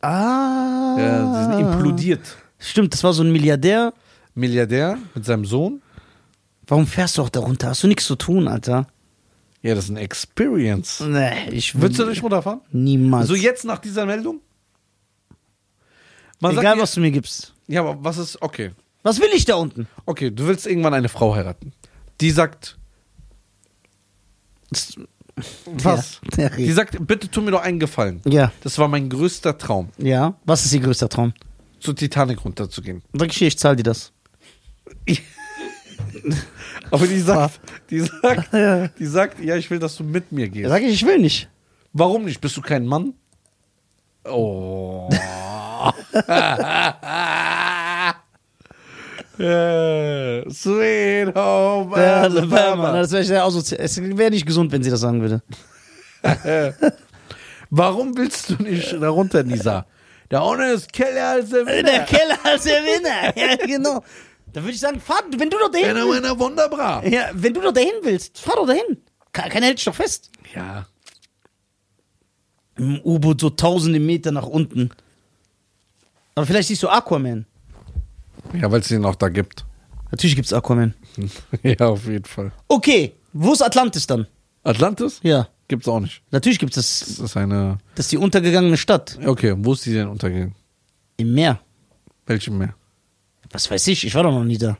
Ah. 0.00 0.96
Ja, 0.98 1.48
die 1.48 1.56
sind 1.56 1.66
implodiert. 1.66 2.36
Stimmt, 2.58 2.92
das 2.94 3.04
war 3.04 3.12
so 3.12 3.22
ein 3.22 3.32
Milliardär. 3.32 3.92
Milliardär 4.34 4.98
mit 5.14 5.24
seinem 5.24 5.44
Sohn. 5.44 5.82
Warum 6.66 6.86
fährst 6.86 7.18
du 7.18 7.22
auch 7.22 7.28
da 7.28 7.40
runter? 7.40 7.68
Hast 7.68 7.82
du 7.82 7.88
nichts 7.88 8.06
zu 8.06 8.16
tun, 8.16 8.48
Alter? 8.48 8.86
Ja, 9.62 9.74
das 9.74 9.84
ist 9.84 9.90
eine 9.90 10.00
Experience. 10.00 11.00
Nee, 11.00 11.48
ich 11.50 11.78
Würdest 11.80 12.00
du 12.00 12.06
nicht 12.06 12.22
runterfahren? 12.22 12.60
Niemals. 12.70 13.28
So 13.28 13.34
jetzt 13.34 13.64
nach 13.64 13.78
dieser 13.78 14.06
Meldung? 14.06 14.40
Man 16.40 16.52
Egal, 16.52 16.64
sagt, 16.64 16.82
was 16.82 16.94
du 16.94 17.00
mir 17.00 17.10
gibst. 17.10 17.54
Ja, 17.68 17.80
aber 17.80 18.02
was 18.02 18.18
ist, 18.18 18.42
okay. 18.42 18.72
Was 19.02 19.20
will 19.20 19.28
ich 19.34 19.44
da 19.44 19.54
unten? 19.56 19.86
Okay, 20.06 20.30
du 20.30 20.46
willst 20.46 20.66
irgendwann 20.66 20.94
eine 20.94 21.08
Frau 21.08 21.34
heiraten. 21.34 21.72
Die 22.20 22.30
sagt, 22.30 22.76
was? 25.66 26.20
Ja, 26.36 26.48
Die 26.56 26.72
sagt, 26.72 27.06
bitte 27.06 27.30
tu 27.30 27.40
mir 27.40 27.50
doch 27.52 27.62
einen 27.62 27.78
Gefallen. 27.78 28.20
ja, 28.26 28.52
Das 28.62 28.78
war 28.78 28.88
mein 28.88 29.08
größter 29.08 29.56
Traum, 29.58 29.88
ja. 29.98 30.34
Was 30.44 30.64
ist 30.64 30.72
ihr 30.72 30.80
größter 30.80 31.08
Traum? 31.08 31.32
Zur 31.84 31.94
Titanic 31.94 32.44
runterzugehen. 32.44 33.02
Sag 33.12 33.28
ich 33.30 33.38
dir, 33.38 33.48
ich 33.48 33.58
zahl 33.58 33.76
dir 33.76 33.82
das. 33.82 34.12
Aber 36.90 37.06
die 37.06 37.20
sagt, 37.20 37.60
die 37.90 38.00
sagt, 38.00 38.52
Ja. 38.52 38.88
die 38.88 39.06
sagt, 39.06 39.40
ja, 39.44 39.56
ich 39.56 39.70
will, 39.70 39.78
dass 39.78 39.96
du 39.96 40.04
mit 40.04 40.32
mir 40.32 40.48
gehst. 40.48 40.68
Sag 40.68 40.82
ich, 40.82 40.92
ich 40.94 41.06
will 41.06 41.18
nicht. 41.18 41.48
Warum 41.92 42.24
nicht? 42.24 42.40
Bist 42.40 42.56
du 42.56 42.62
kein 42.62 42.86
Mann? 42.86 43.14
Oh. 44.24 45.10
Yeah, 49.38 50.44
Sweet 50.50 51.34
Home 51.34 51.94
Alabama. 51.94 52.92
Das 52.92 53.12
wäre 53.12 53.24
sehr. 53.24 53.44
Es 53.78 54.00
wäre 54.00 54.30
nicht 54.30 54.46
gesund, 54.46 54.72
wenn 54.72 54.82
sie 54.82 54.90
das 54.90 55.00
sagen 55.00 55.20
würde. 55.20 55.42
Warum 57.68 58.16
willst 58.16 58.50
du 58.50 58.62
nicht 58.62 58.92
da 58.94 59.10
runter, 59.10 59.42
Nisa? 59.42 59.86
Da 60.28 60.40
unten 60.40 60.62
ist 60.64 60.92
Keller 60.92 61.28
als 61.30 61.50
der 61.50 61.64
Der 61.64 61.76
Winner. 61.76 61.98
Keller 62.04 62.38
als 62.44 62.64
der 62.64 62.82
Winner. 62.82 63.36
Ja, 63.36 63.56
genau. 63.66 64.02
Da 64.52 64.62
würde 64.62 64.72
ich 64.72 64.80
sagen, 64.80 65.00
fahr, 65.00 65.20
wenn 65.36 65.50
du 65.50 65.58
doch 65.58 65.70
dahin 65.70 65.88
Einer 65.90 66.06
willst. 66.06 66.22
meiner 66.22 66.38
Wunderbra. 66.38 67.04
Ja, 67.04 67.30
wenn 67.34 67.52
du 67.54 67.60
doch 67.60 67.72
dahin 67.72 67.92
willst, 68.02 68.38
fahr 68.38 68.56
doch 68.56 68.66
dahin. 68.66 68.98
Ke- 69.32 69.48
Keiner 69.48 69.66
hält 69.66 69.78
dich 69.78 69.84
doch 69.84 69.94
fest. 69.94 70.30
Ja. 70.54 70.86
Im 72.76 73.00
U-Boot 73.04 73.40
so 73.40 73.50
tausende 73.50 74.00
Meter 74.00 74.32
nach 74.32 74.46
unten. 74.46 74.90
Aber 76.34 76.46
vielleicht 76.46 76.68
siehst 76.68 76.82
du 76.82 76.88
Aquaman. 76.88 77.46
Ja, 78.52 78.70
weil 78.70 78.80
es 78.80 78.88
den 78.88 79.04
auch 79.04 79.14
da 79.14 79.28
gibt. 79.28 79.64
Natürlich 80.10 80.36
gibt's 80.36 80.52
Aquaman. 80.52 80.94
ja, 81.62 81.86
auf 81.88 82.06
jeden 82.06 82.24
Fall. 82.24 82.52
Okay, 82.68 83.14
wo 83.32 83.52
ist 83.52 83.62
Atlantis 83.62 84.06
dann? 84.06 84.26
Atlantis? 84.62 85.20
Ja. 85.22 85.48
Gibt's 85.68 85.88
auch 85.88 86.00
nicht. 86.00 86.22
Natürlich 86.30 86.58
gibt's 86.58 86.76
das. 86.76 87.00
Das 87.00 87.18
ist 87.18 87.36
eine. 87.36 87.78
Das 87.94 88.06
ist 88.06 88.12
die 88.12 88.18
untergegangene 88.18 88.76
Stadt. 88.76 89.18
Okay, 89.24 89.54
wo 89.56 89.72
ist 89.72 89.86
die 89.86 89.94
denn 89.94 90.08
untergegangen? 90.08 90.54
Im 91.16 91.32
Meer. 91.32 91.60
Welchem 92.26 92.58
Meer? 92.58 92.74
Was 93.50 93.70
weiß 93.70 93.86
ich, 93.88 94.04
ich 94.04 94.14
war 94.14 94.24
doch 94.24 94.32
noch 94.32 94.44
nie 94.44 94.58
da. 94.58 94.76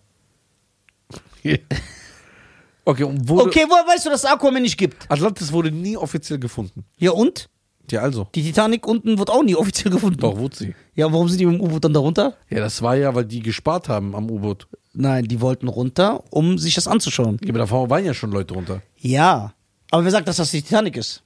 okay, 2.84 3.04
und 3.04 3.28
wurde. 3.28 3.44
Okay, 3.44 3.64
woher 3.68 3.86
weißt 3.86 4.06
du, 4.06 4.10
dass 4.10 4.24
es 4.24 4.30
Aquaman 4.30 4.62
nicht 4.62 4.76
gibt? 4.76 5.10
Atlantis 5.10 5.52
wurde 5.52 5.70
nie 5.70 5.96
offiziell 5.96 6.38
gefunden. 6.38 6.84
Ja 6.98 7.12
und? 7.12 7.48
Ja, 7.90 8.00
also. 8.00 8.26
Die 8.34 8.42
Titanic 8.42 8.86
unten 8.86 9.18
wird 9.18 9.30
auch 9.30 9.42
nie 9.42 9.54
offiziell 9.54 9.92
gefunden. 9.92 10.18
Doch, 10.18 10.38
wurde 10.38 10.56
sie. 10.56 10.74
Ja, 10.94 11.12
warum 11.12 11.28
sind 11.28 11.38
die 11.38 11.46
mit 11.46 11.56
dem 11.56 11.60
U-Boot 11.60 11.84
dann 11.84 11.92
da 11.92 12.00
runter? 12.00 12.34
Ja, 12.48 12.60
das 12.60 12.80
war 12.82 12.96
ja, 12.96 13.14
weil 13.14 13.26
die 13.26 13.40
gespart 13.40 13.88
haben 13.88 14.14
am 14.14 14.30
U-Boot. 14.30 14.66
Nein, 14.94 15.24
die 15.24 15.40
wollten 15.40 15.68
runter, 15.68 16.24
um 16.30 16.56
sich 16.56 16.74
das 16.74 16.86
anzuschauen. 16.88 17.38
Ja, 17.42 17.50
aber 17.50 17.58
da 17.58 17.70
waren 17.70 18.04
ja 18.04 18.14
schon 18.14 18.30
Leute 18.30 18.54
runter. 18.54 18.80
Ja. 18.98 19.54
Aber 19.94 20.02
wer 20.02 20.10
sagt, 20.10 20.26
dass 20.26 20.38
das 20.38 20.50
die 20.50 20.60
Titanic 20.60 20.96
ist? 20.96 21.22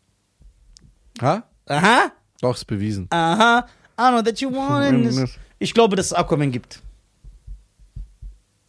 Ha? 1.23 1.43
Aha. 1.69 2.13
Doch, 2.43 2.55
ist 2.55 2.67
bewiesen. 2.67 3.07
Aha. 3.09 3.67
I 3.99 4.11
know 4.11 4.21
that 4.21 4.39
you 4.43 4.53
want 4.53 5.05
this. 5.05 5.39
Ich 5.59 5.73
glaube, 5.73 5.97
dass 5.97 6.07
es 6.07 6.13
Aquaman 6.13 6.53
gibt. 6.53 6.83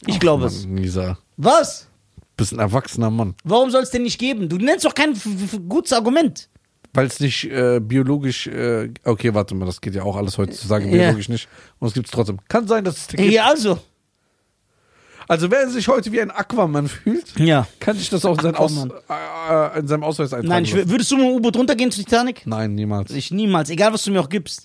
Ich 0.07 0.15
Ach, 0.15 0.19
glaube 0.21 0.45
Mann, 0.45 0.53
es. 0.53 0.65
Nisa. 0.65 1.17
Was? 1.35 1.89
Bist 2.37 2.53
ein 2.53 2.59
erwachsener 2.59 3.09
Mann. 3.09 3.35
Warum 3.43 3.71
soll 3.71 3.83
es 3.83 3.89
denn 3.89 4.03
nicht 4.03 4.17
geben? 4.17 4.47
Du 4.47 4.55
nennst 4.55 4.85
doch 4.85 4.95
kein 4.95 5.19
gutes 5.67 5.91
Argument. 5.91 6.47
Weil 6.93 7.07
es 7.07 7.19
nicht 7.19 7.43
äh, 7.51 7.81
biologisch. 7.81 8.47
Äh, 8.47 8.93
okay, 9.03 9.33
warte 9.33 9.53
mal, 9.53 9.65
das 9.65 9.81
geht 9.81 9.95
ja 9.95 10.03
auch 10.03 10.15
alles 10.15 10.37
heutzutage 10.37 10.87
biologisch 10.87 11.27
nicht. 11.27 11.49
Und 11.79 11.89
es 11.89 11.93
gibt 11.93 12.05
es 12.05 12.13
trotzdem. 12.13 12.39
Kann 12.47 12.65
sein, 12.69 12.85
dass 12.85 13.09
es. 13.13 13.19
Ja, 13.33 13.47
also. 13.47 13.81
Also, 15.29 15.51
wer 15.51 15.69
sich 15.69 15.87
heute 15.87 16.11
wie 16.11 16.19
ein 16.21 16.31
Aquaman 16.31 16.87
fühlt, 16.87 17.39
Ja. 17.39 17.67
kann 17.79 17.95
sich 17.95 18.09
das 18.09 18.25
auch 18.25 18.37
in, 18.43 18.55
Aus, 18.55 18.75
Aquaman. 18.75 19.73
äh, 19.75 19.79
in 19.79 19.87
seinem 19.87 20.03
Ausweis 20.03 20.33
eintragen. 20.33 20.47
Nein, 20.49 20.63
ich, 20.65 20.73
würdest 20.89 21.11
du 21.11 21.17
mit 21.17 21.25
dem 21.25 21.35
U-Boot 21.35 21.55
runtergehen 21.55 21.91
zur 21.91 22.03
Titanic? 22.03 22.47
Nein, 22.47 22.73
niemals. 22.73 23.11
Ich 23.11 23.29
niemals, 23.29 23.69
egal 23.69 23.93
was 23.93 24.03
du 24.03 24.11
mir 24.11 24.21
auch 24.21 24.29
gibst. 24.29 24.63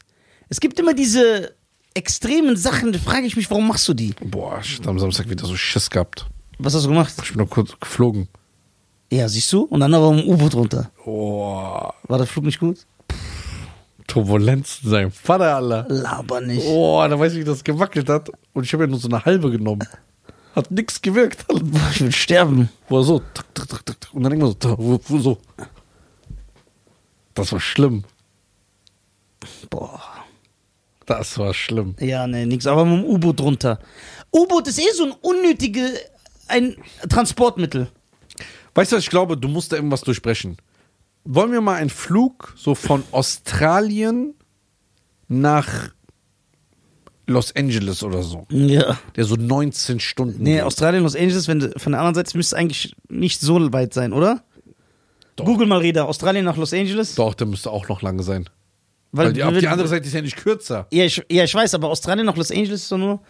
Es 0.48 0.60
gibt 0.60 0.80
immer 0.80 0.94
diese 0.94 1.54
extremen 1.92 2.56
Sachen, 2.56 2.92
da 2.92 2.98
frage 2.98 3.26
ich 3.26 3.36
mich, 3.36 3.50
warum 3.50 3.68
machst 3.68 3.86
du 3.88 3.94
die? 3.94 4.14
Boah, 4.24 4.58
ich 4.62 4.78
hab 4.78 4.88
am 4.88 4.98
Samstag 4.98 5.28
wieder 5.28 5.44
so 5.46 5.54
Schiss 5.54 5.90
gehabt. 5.90 6.26
Was 6.58 6.74
hast 6.74 6.84
du 6.84 6.88
gemacht? 6.88 7.12
Ich 7.22 7.28
bin 7.28 7.38
nur 7.38 7.48
kurz 7.50 7.78
geflogen. 7.78 8.28
Ja, 9.12 9.28
siehst 9.28 9.52
du? 9.52 9.64
Und 9.64 9.80
dann 9.80 9.92
aber 9.92 10.10
im 10.18 10.26
U-Boot 10.26 10.54
runter. 10.54 10.90
Oh, 11.04 11.90
War 12.08 12.18
der 12.18 12.26
Flug 12.26 12.46
nicht 12.46 12.58
gut? 12.58 12.78
Turbulenz 14.06 14.80
sein 14.82 15.10
Vater, 15.10 15.56
Allah. 15.56 15.86
Laber 15.88 16.40
nicht. 16.40 16.64
Oh, 16.66 17.04
da 17.08 17.18
weiß 17.18 17.34
ich, 17.34 17.40
wie 17.40 17.44
das 17.44 17.64
gewackelt 17.64 18.08
hat. 18.08 18.30
Und 18.54 18.64
ich 18.64 18.72
habe 18.72 18.84
ja 18.84 18.90
nur 18.90 18.98
so 18.98 19.08
eine 19.08 19.24
halbe 19.24 19.50
genommen. 19.50 19.86
Hat 20.54 20.70
nix 20.70 21.02
gewirkt. 21.02 21.44
Ich 21.92 22.00
will 22.00 22.12
sterben. 22.12 22.68
Wo 22.88 22.98
er 22.98 23.04
so, 23.04 23.22
und 24.12 24.22
dann 24.22 24.32
immer 24.32 24.48
so, 24.48 24.56
wo- 24.78 25.18
so. 25.18 25.38
Das 27.34 27.52
war 27.52 27.60
schlimm. 27.60 28.04
Boah. 29.70 30.00
Das 31.06 31.38
war 31.38 31.52
schlimm. 31.52 31.96
Ja, 32.00 32.26
nee, 32.26 32.46
nix. 32.46 32.66
Aber 32.66 32.84
mit 32.84 33.04
dem 33.04 33.10
U-Boot 33.10 33.40
runter. 33.40 33.78
U-Boot 34.32 34.68
ist 34.68 34.78
eh 34.78 34.90
so 34.94 35.04
ein 35.04 35.12
unnötige 35.20 35.92
ein 36.48 36.76
Transportmittel. 37.08 37.88
Weißt 38.74 38.92
du, 38.92 38.96
was 38.96 39.04
ich 39.04 39.10
glaube, 39.10 39.36
du 39.36 39.48
musst 39.48 39.72
da 39.72 39.76
irgendwas 39.76 40.00
durchbrechen. 40.02 40.56
Wollen 41.24 41.52
wir 41.52 41.60
mal 41.60 41.76
einen 41.76 41.90
Flug 41.90 42.54
so 42.56 42.74
von 42.74 43.02
Australien 43.12 44.34
nach 45.28 45.88
Los 47.26 47.54
Angeles 47.56 48.02
oder 48.02 48.22
so, 48.22 48.46
Ja. 48.50 48.98
der 49.16 49.24
so 49.24 49.36
19 49.36 49.98
Stunden 50.00 50.42
Nee, 50.42 50.54
geht. 50.56 50.62
Australien, 50.62 51.02
Los 51.02 51.16
Angeles, 51.16 51.48
wenn 51.48 51.60
du, 51.60 51.78
von 51.78 51.92
der 51.92 52.00
anderen 52.00 52.14
Seite 52.16 52.36
müsste 52.36 52.54
es 52.56 52.60
eigentlich 52.60 52.94
nicht 53.08 53.40
so 53.40 53.72
weit 53.72 53.94
sein, 53.94 54.12
oder? 54.12 54.42
Doch. 55.36 55.46
Google 55.46 55.66
mal 55.66 55.78
Reda, 55.78 56.04
Australien 56.04 56.44
nach 56.44 56.56
Los 56.56 56.72
Angeles. 56.74 57.14
Doch, 57.14 57.34
der 57.34 57.46
müsste 57.46 57.70
auch 57.70 57.88
noch 57.88 58.02
lange 58.02 58.22
sein. 58.22 58.48
Weil, 59.10 59.32
die, 59.32 59.42
auf 59.42 59.56
die 59.56 59.68
andere 59.68 59.88
Seite 59.88 60.06
ist 60.06 60.12
ja 60.12 60.22
nicht 60.22 60.36
kürzer. 60.36 60.86
Ja 60.92 61.04
ich, 61.04 61.22
ja, 61.30 61.44
ich 61.44 61.54
weiß, 61.54 61.74
aber 61.74 61.88
Australien 61.88 62.26
nach 62.26 62.36
Los 62.36 62.50
Angeles 62.50 62.82
ist 62.82 62.92
doch 62.92 62.98
nur. 62.98 63.20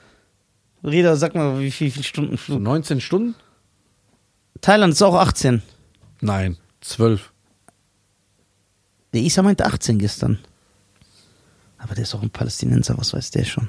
Reda, 0.83 1.15
sag 1.17 1.35
mal, 1.35 1.61
wie 1.61 1.71
viel, 1.71 1.91
viele 1.91 2.05
Stunden 2.05 2.33
So 2.33 2.37
Flug? 2.39 2.61
19 2.61 3.01
Stunden? 3.01 3.35
Thailand 4.61 4.93
ist 4.95 5.03
auch 5.03 5.15
18. 5.15 5.63
Nein, 6.21 6.57
12. 6.81 7.33
Der 9.13 9.21
Isa 9.23 9.43
meinte 9.43 9.65
18 9.67 9.99
gestern. 9.99 10.39
Aber 11.79 11.95
der 11.95 12.05
ist 12.05 12.15
auch 12.15 12.23
ein 12.23 12.31
Palästinenser, 12.31 12.97
was 12.99 13.13
weiß 13.13 13.31
der 13.31 13.45
schon? 13.45 13.69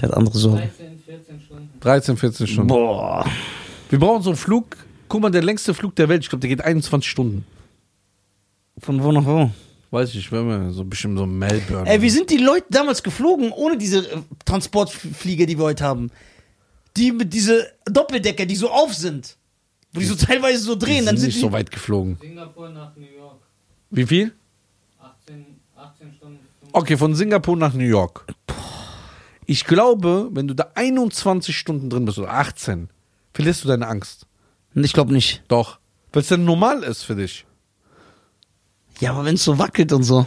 Der 0.00 0.08
hat 0.08 0.16
andere 0.16 0.36
Sorgen. 0.38 0.58
13, 0.58 0.98
14 1.04 1.40
Stunden. 1.40 1.70
13, 1.80 2.16
14 2.16 2.46
Stunden. 2.46 2.68
Boah. 2.68 3.26
Wir 3.90 3.98
brauchen 3.98 4.22
so 4.22 4.30
einen 4.30 4.36
Flug. 4.36 4.76
Guck 5.08 5.20
mal, 5.20 5.30
der 5.30 5.42
längste 5.42 5.74
Flug 5.74 5.94
der 5.96 6.08
Welt, 6.08 6.22
ich 6.22 6.30
glaube, 6.30 6.40
der 6.40 6.48
geht 6.48 6.64
21 6.64 7.10
Stunden. 7.10 7.44
Von 8.78 9.02
wo 9.02 9.12
nach 9.12 9.26
wo? 9.26 9.50
Weiß 9.90 10.08
ich, 10.10 10.16
ich 10.16 10.32
wäre 10.32 10.70
so 10.70 10.84
bestimmt 10.84 11.18
so 11.18 11.26
Melbourne. 11.26 11.86
Ey, 11.88 12.00
wie 12.00 12.08
sind 12.08 12.30
die 12.30 12.38
Leute 12.38 12.64
damals 12.70 13.02
geflogen, 13.02 13.52
ohne 13.52 13.76
diese 13.76 13.98
äh, 14.10 14.16
Transportflieger, 14.46 15.44
die 15.44 15.58
wir 15.58 15.64
heute 15.64 15.84
haben? 15.84 16.10
Die 16.96 17.12
mit 17.12 17.32
diese 17.34 17.66
Doppeldecker, 17.84 18.46
die 18.46 18.56
so 18.56 18.70
auf 18.70 18.94
sind. 18.94 19.36
Wo 19.92 20.00
die 20.00 20.06
so 20.06 20.14
teilweise 20.14 20.60
so 20.62 20.74
die 20.74 20.86
drehen, 20.86 20.96
sind 20.96 21.06
dann 21.06 21.16
sind 21.18 21.26
nicht 21.26 21.36
die. 21.36 21.40
so 21.42 21.52
weit 21.52 21.70
geflogen. 21.70 22.16
Singapur 22.18 22.70
nach 22.70 22.96
New 22.96 23.02
York. 23.04 23.42
Wie 23.90 24.06
viel? 24.06 24.32
18, 24.98 25.44
18 25.76 26.12
Stunden. 26.14 26.38
5 26.60 26.70
Okay, 26.72 26.96
von 26.96 27.14
Singapur 27.14 27.56
nach 27.58 27.74
New 27.74 27.84
York. 27.84 28.24
Ich 29.52 29.66
glaube, 29.66 30.30
wenn 30.32 30.48
du 30.48 30.54
da 30.54 30.70
21 30.76 31.54
Stunden 31.54 31.90
drin 31.90 32.06
bist 32.06 32.18
oder 32.18 32.32
18, 32.32 32.88
verlierst 33.34 33.62
du 33.62 33.68
deine 33.68 33.86
Angst. 33.86 34.26
Ich 34.72 34.94
glaube 34.94 35.12
nicht. 35.12 35.42
Doch. 35.46 35.78
Weil 36.10 36.22
es 36.22 36.28
dann 36.28 36.46
normal 36.46 36.82
ist 36.82 37.02
für 37.02 37.14
dich. 37.14 37.44
Ja, 38.98 39.10
aber 39.10 39.26
wenn 39.26 39.34
es 39.34 39.44
so 39.44 39.58
wackelt 39.58 39.92
und 39.92 40.04
so. 40.04 40.26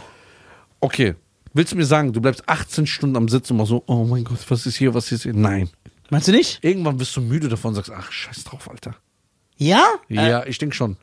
Okay. 0.78 1.16
Willst 1.54 1.72
du 1.72 1.76
mir 1.76 1.86
sagen, 1.86 2.12
du 2.12 2.20
bleibst 2.20 2.48
18 2.48 2.86
Stunden 2.86 3.16
am 3.16 3.28
Sitzen 3.28 3.54
und 3.54 3.56
machst 3.56 3.70
so, 3.70 3.82
oh 3.88 4.04
mein 4.04 4.22
Gott, 4.22 4.48
was 4.48 4.64
ist 4.64 4.76
hier, 4.76 4.94
was 4.94 5.10
ist 5.10 5.24
hier? 5.24 5.34
Nein. 5.34 5.70
Meinst 6.08 6.28
du 6.28 6.32
nicht? 6.32 6.62
Irgendwann 6.62 6.96
bist 6.96 7.16
du 7.16 7.20
müde 7.20 7.48
davon 7.48 7.70
und 7.70 7.74
sagst, 7.74 7.90
ach, 7.90 8.12
scheiß 8.12 8.44
drauf, 8.44 8.70
Alter. 8.70 8.94
Ja? 9.56 9.82
Ja, 10.08 10.46
ich 10.46 10.58
denke 10.58 10.76
schon. 10.76 10.98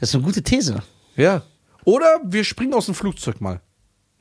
Das 0.00 0.08
ist 0.08 0.16
eine 0.16 0.24
gute 0.24 0.42
These. 0.42 0.82
Ja. 1.14 1.44
Oder 1.84 2.20
wir 2.24 2.42
springen 2.42 2.74
aus 2.74 2.86
dem 2.86 2.96
Flugzeug 2.96 3.40
mal. 3.40 3.60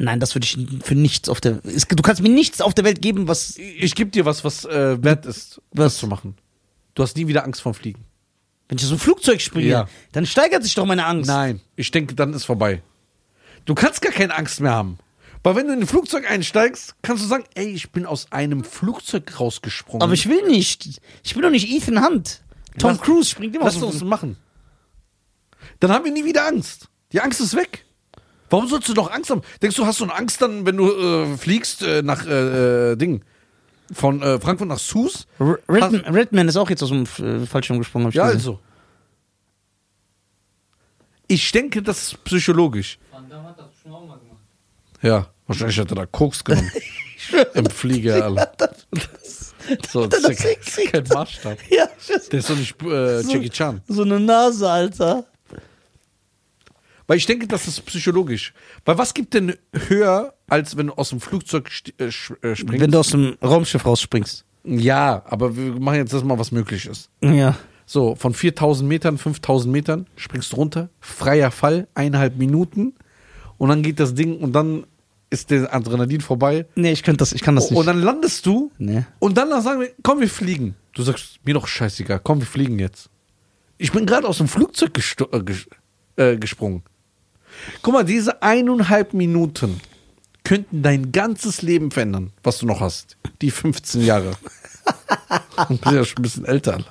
Nein, 0.01 0.19
das 0.21 0.33
würde 0.33 0.45
ich 0.45 0.57
für 0.83 0.95
nichts 0.95 1.27
auf 1.27 1.41
der. 1.41 1.59
Es, 1.65 1.85
du 1.85 2.01
kannst 2.01 2.21
mir 2.21 2.29
nichts 2.29 2.61
auf 2.61 2.73
der 2.73 2.85
Welt 2.85 3.01
geben, 3.01 3.27
was. 3.27 3.57
Ich 3.57 3.95
gebe 3.95 4.09
dir 4.09 4.23
was, 4.25 4.43
was 4.45 4.63
äh, 4.65 5.03
wert 5.03 5.25
ist, 5.25 5.61
Was? 5.71 5.93
das 5.93 5.97
zu 5.97 6.07
machen. 6.07 6.35
Du 6.95 7.03
hast 7.03 7.17
nie 7.17 7.27
wieder 7.27 7.43
Angst 7.43 7.61
vom 7.61 7.73
Fliegen. 7.73 8.05
Wenn 8.69 8.77
ich 8.77 8.83
aus 8.85 8.89
dem 8.91 8.99
Flugzeug 8.99 9.41
springe, 9.41 9.67
Ja. 9.67 9.87
dann 10.13 10.25
steigert 10.25 10.63
sich 10.63 10.73
doch 10.75 10.85
meine 10.85 11.05
Angst. 11.05 11.27
Nein, 11.27 11.59
ich 11.75 11.91
denke, 11.91 12.15
dann 12.15 12.33
ist 12.33 12.45
vorbei. 12.45 12.81
Du 13.65 13.75
kannst 13.75 14.01
gar 14.01 14.11
keine 14.13 14.35
Angst 14.35 14.61
mehr 14.61 14.71
haben. 14.71 14.99
Weil 15.43 15.55
wenn 15.55 15.67
du 15.67 15.73
in 15.73 15.79
ein 15.81 15.87
Flugzeug 15.87 16.29
einsteigst, 16.29 16.95
kannst 17.01 17.23
du 17.23 17.27
sagen, 17.27 17.45
ey, 17.55 17.67
ich 17.69 17.91
bin 17.91 18.05
aus 18.05 18.31
einem 18.31 18.63
Flugzeug 18.63 19.39
rausgesprungen. 19.39 20.01
Aber 20.01 20.13
ich 20.13 20.27
will 20.29 20.45
nicht. 20.47 21.01
Ich 21.23 21.33
bin 21.33 21.43
doch 21.43 21.49
nicht 21.49 21.69
Ethan 21.69 22.05
Hunt. 22.05 22.41
Tom 22.77 22.91
Lass- 22.91 23.01
Cruise 23.01 23.29
springt 23.29 23.55
immer 23.55 23.65
Lass 23.65 23.77
aus 23.77 23.83
uns 23.83 23.99
dem 23.99 24.07
machen. 24.07 24.37
Dann 25.79 25.91
haben 25.91 26.05
wir 26.05 26.11
nie 26.11 26.25
wieder 26.25 26.45
Angst. 26.47 26.87
Die 27.11 27.21
Angst 27.21 27.41
ist 27.41 27.55
weg. 27.55 27.85
Warum 28.49 28.67
sollst 28.67 28.87
du 28.89 28.93
doch 28.93 29.11
Angst 29.11 29.29
haben? 29.29 29.41
Denkst 29.61 29.75
du, 29.77 29.85
hast 29.85 29.99
du 29.99 30.05
eine 30.05 30.15
Angst 30.15 30.41
dann, 30.41 30.65
wenn 30.65 30.77
du 30.77 30.91
äh, 30.91 31.37
fliegst 31.37 31.81
äh, 31.83 32.01
nach 32.01 32.25
äh, 32.25 32.91
äh, 32.91 32.95
Ding 32.95 33.23
von 33.91 34.21
äh, 34.21 34.39
Frankfurt 34.39 34.67
nach 34.67 34.79
Sus? 34.79 35.27
R- 35.39 35.59
Redman, 35.67 36.13
Redman 36.13 36.47
ist 36.47 36.57
auch 36.57 36.69
jetzt 36.69 36.81
aus 36.83 36.89
dem 36.89 37.03
äh, 37.03 37.45
Fallschirm 37.45 37.77
gesprungen. 37.79 38.05
Hab 38.07 38.11
ich 38.11 38.15
Ja, 38.17 38.25
gesehen. 38.25 38.37
also. 38.39 38.59
Ich 41.27 41.51
denke, 41.51 41.81
das 41.81 42.13
ist 42.13 42.23
psychologisch. 42.23 42.97
Van 43.11 43.29
Damme 43.29 43.49
hat 43.49 43.59
das 43.59 43.67
schon 43.81 43.91
auch 43.93 44.05
mal 44.07 44.17
gemacht. 44.17 44.39
Ja, 45.01 45.27
wahrscheinlich 45.47 45.79
hat 45.79 45.91
er 45.91 45.95
da 45.95 46.05
Koks 46.07 46.43
genommen. 46.43 46.71
Im 47.53 47.65
Flieger, 47.67 48.25
Alter. 48.35 48.73
So, 49.91 50.07
das 50.07 50.23
das 50.23 50.31
ist 50.31 50.41
hingekriegt? 50.41 50.91
kein 50.91 51.03
Maßstab. 51.03 51.57
Ja, 51.69 51.87
Der 52.31 52.39
ist 52.39 52.49
doch 52.49 52.55
nicht 52.55 52.81
äh, 52.81 53.21
So- 53.21 53.31
Jackie 53.31 53.49
Chan. 53.51 53.81
so 53.87 54.01
eine 54.01 54.19
Nase, 54.19 54.67
Alter. 54.69 55.25
Weil 57.09 57.17
ich 57.17 57.25
denke, 57.25 57.47
das 57.47 57.67
ist 57.67 57.83
psychologisch. 57.87 58.53
Weil 58.85 58.99
was 58.99 59.15
gibt 59.15 59.33
denn 59.33 59.55
höher, 59.73 60.35
als 60.47 60.77
wenn 60.77 60.87
du 60.87 60.93
aus 60.93 61.09
dem 61.09 61.19
Flugzeug 61.19 61.67
äh, 61.97 62.03
äh, 62.03 62.11
springst? 62.11 62.67
Wenn 62.67 62.91
du 62.91 62.99
aus 62.99 63.09
dem 63.09 63.35
Raumschiff 63.43 63.83
rausspringst. 63.83 64.45
ja, 64.63 65.23
aber 65.25 65.57
wir 65.57 65.79
machen 65.79 65.95
jetzt 65.95 66.13
das 66.13 66.23
mal, 66.23 66.37
was 66.37 66.51
möglich 66.51 66.85
ist. 66.85 67.09
Ja. 67.21 67.57
So, 67.87 68.13
von 68.13 68.35
4000 68.35 68.87
Metern, 68.87 69.17
5000 69.17 69.71
Metern 69.73 70.05
springst 70.17 70.51
du 70.51 70.57
runter, 70.57 70.89
freier 70.99 71.49
Fall, 71.49 71.87
eineinhalb 71.95 72.37
Minuten 72.37 72.93
und 73.57 73.69
dann 73.69 73.81
geht 73.81 73.99
das 73.99 74.13
Ding 74.13 74.37
und 74.37 74.53
dann 74.53 74.85
ist 75.31 75.49
der 75.49 75.73
Adrenalin 75.73 76.21
vorbei 76.21 76.67
Nee, 76.75 76.91
ich, 76.91 77.01
könnte 77.01 77.17
das, 77.17 77.33
ich 77.33 77.41
kann 77.41 77.55
das 77.55 77.71
nicht. 77.71 77.79
und 77.79 77.87
dann 77.87 78.03
landest 78.03 78.45
du 78.45 78.71
nee. 78.77 79.03
und 79.17 79.35
dann 79.35 79.49
sagen 79.63 79.81
wir, 79.81 79.89
komm, 80.03 80.19
wir 80.19 80.29
fliegen. 80.29 80.75
Du 80.93 81.01
sagst, 81.01 81.39
mir 81.43 81.55
doch 81.55 81.67
scheißegal, 81.67 82.21
komm, 82.23 82.39
wir 82.39 82.47
fliegen 82.47 82.77
jetzt. 82.77 83.09
Ich 83.79 83.91
bin 83.91 84.05
gerade 84.05 84.27
aus 84.27 84.37
dem 84.37 84.47
Flugzeug 84.47 84.91
äh, 85.31 86.33
äh, 86.33 86.37
gesprungen. 86.37 86.83
Guck 87.81 87.93
mal, 87.93 88.03
diese 88.05 88.41
eineinhalb 88.41 89.13
Minuten 89.13 89.79
könnten 90.43 90.81
dein 90.81 91.11
ganzes 91.11 91.61
Leben 91.61 91.91
verändern, 91.91 92.31
was 92.43 92.59
du 92.59 92.65
noch 92.65 92.79
hast. 92.81 93.17
Die 93.41 93.51
15 93.51 94.01
Jahre. 94.01 94.31
Du 95.57 95.67
bist 95.77 95.85
ja 95.85 96.05
schon 96.05 96.19
ein 96.19 96.21
bisschen 96.23 96.45
älter. 96.45 96.83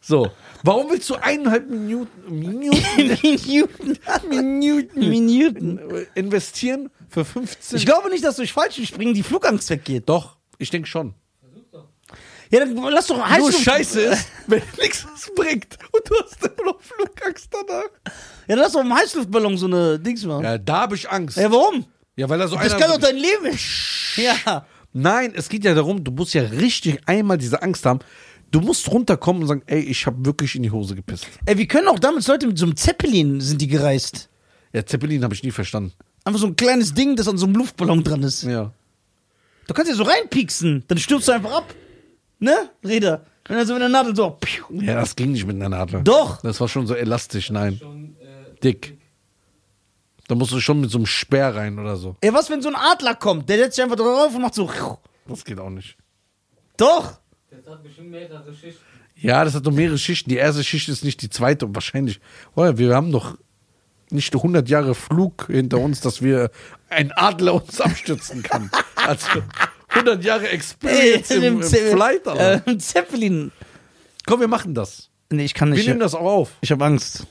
So, 0.00 0.30
warum 0.62 0.90
willst 0.90 1.08
du 1.10 1.14
eineinhalb 1.14 1.68
Minuten, 1.68 2.38
Minuten, 2.38 2.80
Minuten. 3.22 3.98
Minuten 4.28 4.98
Minuten. 4.98 5.80
investieren 6.14 6.90
für 7.08 7.24
15 7.24 7.76
Ich 7.78 7.86
glaube 7.86 8.08
nicht, 8.10 8.24
dass 8.24 8.36
durch 8.36 8.52
Fallschirmspringen 8.52 9.14
die 9.14 9.22
Flugangst 9.22 9.68
weggeht. 9.70 10.08
Doch, 10.08 10.36
ich 10.58 10.70
denke 10.70 10.88
schon. 10.88 11.14
Ja, 12.52 12.60
dann 12.60 12.76
lass 12.90 13.06
doch 13.06 13.16
Nur 13.16 13.26
Heißluft- 13.28 13.62
scheiße 13.64 14.00
ist, 14.02 14.26
wenn 14.46 14.62
nichts 14.80 15.06
bringt 15.34 15.78
und 15.90 16.02
du 16.10 16.14
hast 16.22 16.36
immer 16.44 16.72
noch 16.72 16.80
Flugangst 16.80 17.48
danach. 17.50 17.84
Ja, 18.04 18.12
dann 18.48 18.58
lass 18.58 18.72
doch 18.72 18.80
im 18.82 18.94
Heißluftballon 18.94 19.56
so 19.56 19.66
eine 19.66 19.98
Dings 19.98 20.24
machen. 20.24 20.44
Ja, 20.44 20.52
Ja, 20.52 20.58
da 20.58 20.80
habe 20.82 20.94
ich 20.96 21.08
Angst. 21.10 21.38
warum? 21.38 21.86
Ja, 22.16 22.28
weil 22.28 22.38
da 22.38 22.46
so 22.48 22.56
Das 22.56 22.72
einer. 22.74 22.78
kann 22.80 22.90
doch 22.90 22.98
dein 22.98 23.16
Leben. 23.16 23.58
Ja. 24.16 24.66
Nein, 24.92 25.32
es 25.34 25.48
geht 25.48 25.64
ja 25.64 25.72
darum, 25.74 26.04
du 26.04 26.10
musst 26.12 26.34
ja 26.34 26.42
richtig 26.42 27.00
einmal 27.06 27.38
diese 27.38 27.62
Angst 27.62 27.86
haben. 27.86 28.00
Du 28.50 28.60
musst 28.60 28.86
runterkommen 28.90 29.40
und 29.42 29.48
sagen, 29.48 29.62
ey, 29.64 29.80
ich 29.80 30.04
habe 30.04 30.26
wirklich 30.26 30.54
in 30.54 30.62
die 30.62 30.70
Hose 30.70 30.94
gepisst. 30.94 31.26
Ey, 31.46 31.56
wir 31.56 31.66
können 31.66 31.88
auch 31.88 31.98
damals 31.98 32.26
Leute 32.26 32.46
mit 32.46 32.58
so 32.58 32.66
einem 32.66 32.76
Zeppelin 32.76 33.40
sind 33.40 33.62
die 33.62 33.68
gereist. 33.68 34.28
Ja, 34.74 34.84
Zeppelin 34.84 35.24
habe 35.24 35.32
ich 35.32 35.42
nie 35.42 35.50
verstanden. 35.50 35.94
Einfach 36.24 36.38
so 36.40 36.46
ein 36.46 36.56
kleines 36.56 36.92
Ding, 36.92 37.16
das 37.16 37.26
an 37.28 37.38
so 37.38 37.46
einem 37.46 37.54
Luftballon 37.54 38.04
dran 38.04 38.22
ist. 38.22 38.42
Ja. 38.42 38.72
Du 39.66 39.72
kannst 39.72 39.90
ja 39.90 39.96
so 39.96 40.02
reinpieksen, 40.02 40.84
dann 40.86 40.98
stürzt 40.98 41.28
du 41.28 41.32
einfach 41.32 41.52
ab. 41.52 41.74
Ne, 42.42 42.70
Reda? 42.84 43.24
Wenn 43.46 43.58
er 43.58 43.66
so 43.66 43.72
mit 43.74 43.82
der 43.82 43.88
Nadel 43.88 44.16
so. 44.16 44.30
Piu. 44.40 44.64
Ja, 44.80 44.96
das 44.96 45.14
ging 45.14 45.30
nicht 45.30 45.46
mit 45.46 45.54
einer 45.54 45.68
Nadel. 45.68 46.02
Doch. 46.02 46.42
Das 46.42 46.60
war 46.60 46.66
schon 46.66 46.88
so 46.88 46.94
elastisch, 46.94 47.50
nein. 47.50 47.76
Schon 47.78 48.16
äh, 48.20 48.60
Dick. 48.60 48.98
Da 50.26 50.34
musst 50.34 50.50
du 50.50 50.58
schon 50.58 50.80
mit 50.80 50.90
so 50.90 50.98
einem 50.98 51.06
Speer 51.06 51.54
rein 51.54 51.78
oder 51.78 51.96
so. 51.96 52.16
Ey, 52.20 52.34
was, 52.34 52.50
wenn 52.50 52.60
so 52.60 52.68
ein 52.68 52.74
Adler 52.74 53.14
kommt? 53.14 53.48
Der 53.48 53.58
setzt 53.58 53.76
sich 53.76 53.84
einfach 53.84 53.96
drauf 53.96 54.34
und 54.34 54.42
macht 54.42 54.54
so. 54.54 54.68
Das 55.28 55.44
geht 55.44 55.60
auch 55.60 55.70
nicht. 55.70 55.96
Doch. 56.76 57.20
Das 57.48 57.72
hat 57.72 57.82
bestimmt 57.84 58.10
mehrere 58.10 58.52
Schichten. 58.52 58.82
Ja, 59.14 59.44
das 59.44 59.54
hat 59.54 59.64
doch 59.64 59.72
mehrere 59.72 59.98
Schichten. 59.98 60.28
Die 60.28 60.36
erste 60.36 60.64
Schicht 60.64 60.88
ist 60.88 61.04
nicht 61.04 61.22
die 61.22 61.30
zweite 61.30 61.66
und 61.66 61.76
wahrscheinlich. 61.76 62.20
Oh, 62.56 62.68
wir 62.74 62.94
haben 62.96 63.12
doch 63.12 63.36
nicht 64.10 64.34
100 64.34 64.68
Jahre 64.68 64.96
Flug 64.96 65.46
hinter 65.46 65.78
uns, 65.78 66.00
dass 66.00 66.22
wir 66.22 66.50
ein 66.88 67.12
Adler 67.12 67.54
uns 67.54 67.80
abstürzen 67.80 68.42
kann. 68.42 68.68
Also 68.94 69.42
100 69.94 70.24
Jahre 70.24 70.48
Experience 70.48 71.30
im, 71.30 71.42
im 71.42 71.62
Ze- 71.62 71.92
Flight, 71.92 72.26
Alter. 72.26 72.66
Äh, 72.66 72.70
im 72.70 72.80
Zeppelin. 72.80 73.52
Komm, 74.26 74.40
wir 74.40 74.48
machen 74.48 74.74
das. 74.74 75.10
Nee, 75.30 75.44
ich 75.44 75.54
kann 75.54 75.70
Wir 75.70 75.76
nicht. 75.76 75.86
nehmen 75.88 76.00
das 76.00 76.14
auch 76.14 76.20
auf. 76.26 76.52
Ich 76.60 76.70
habe 76.70 76.84
Angst. 76.84 77.26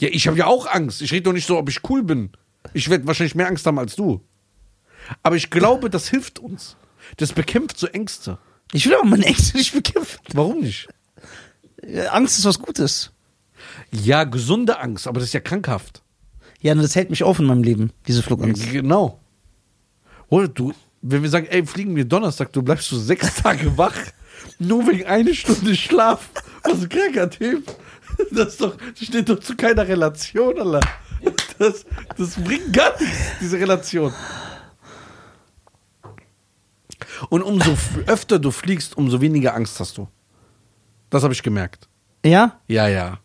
Ja, 0.00 0.08
ich 0.10 0.26
habe 0.26 0.36
ja 0.38 0.46
auch 0.46 0.66
Angst. 0.66 1.02
Ich 1.02 1.12
rede 1.12 1.22
doch 1.22 1.32
nicht 1.32 1.46
so, 1.46 1.56
ob 1.58 1.68
ich 1.68 1.80
cool 1.88 2.02
bin. 2.02 2.30
Ich 2.72 2.88
werde 2.90 3.06
wahrscheinlich 3.06 3.34
mehr 3.34 3.46
Angst 3.46 3.66
haben 3.66 3.78
als 3.78 3.94
du. 3.96 4.20
Aber 5.22 5.36
ich 5.36 5.50
glaube, 5.50 5.90
das 5.90 6.08
hilft 6.08 6.38
uns. 6.38 6.76
Das 7.18 7.32
bekämpft 7.32 7.78
so 7.78 7.86
Ängste. 7.86 8.38
Ich 8.72 8.86
will 8.86 8.94
aber 8.94 9.04
meine 9.04 9.26
Ängste 9.26 9.56
nicht 9.58 9.72
bekämpfen. 9.74 10.18
Warum 10.32 10.60
nicht? 10.60 10.88
Äh, 11.82 12.06
Angst 12.06 12.38
ist 12.38 12.44
was 12.46 12.58
Gutes. 12.58 13.12
Ja, 13.92 14.24
gesunde 14.24 14.78
Angst, 14.80 15.06
aber 15.06 15.20
das 15.20 15.28
ist 15.28 15.34
ja 15.34 15.40
krankhaft. 15.40 16.02
Ja, 16.60 16.74
das 16.74 16.96
hält 16.96 17.10
mich 17.10 17.22
auf 17.22 17.38
in 17.38 17.44
meinem 17.44 17.62
Leben, 17.62 17.92
diese 18.08 18.22
Flugangst. 18.22 18.70
Genau. 18.72 19.20
Oder 20.30 20.48
du, 20.48 20.72
wenn 21.06 21.22
wir 21.22 21.28
sagen, 21.28 21.46
ey, 21.50 21.64
fliegen 21.66 21.94
wir 21.94 22.06
Donnerstag, 22.06 22.52
du 22.52 22.62
bleibst 22.62 22.88
so 22.88 22.98
sechs 22.98 23.34
Tage 23.42 23.76
wach, 23.76 23.96
nur 24.58 24.86
wegen 24.86 25.04
eine 25.04 25.34
Stunde 25.34 25.76
Schlaf. 25.76 26.30
Was 26.62 26.82
ein 26.82 26.88
kranker 26.88 27.28
Typ. 27.28 27.64
Das, 28.30 28.48
ist 28.48 28.60
doch, 28.60 28.76
das 28.76 29.06
steht 29.06 29.28
doch 29.28 29.38
zu 29.38 29.54
keiner 29.54 29.86
Relation, 29.86 30.58
Alter. 30.58 30.80
Das, 31.58 31.84
das 32.16 32.34
bringt 32.42 32.72
gar 32.72 32.98
nichts, 33.00 33.18
diese 33.40 33.58
Relation. 33.58 34.12
Und 37.28 37.42
umso 37.42 37.76
öfter 38.06 38.38
du 38.38 38.50
fliegst, 38.50 38.96
umso 38.96 39.20
weniger 39.20 39.54
Angst 39.54 39.78
hast 39.80 39.98
du. 39.98 40.08
Das 41.10 41.22
habe 41.22 41.34
ich 41.34 41.42
gemerkt. 41.42 41.88
Ja? 42.24 42.60
Ja, 42.66 42.88
ja. 42.88 43.18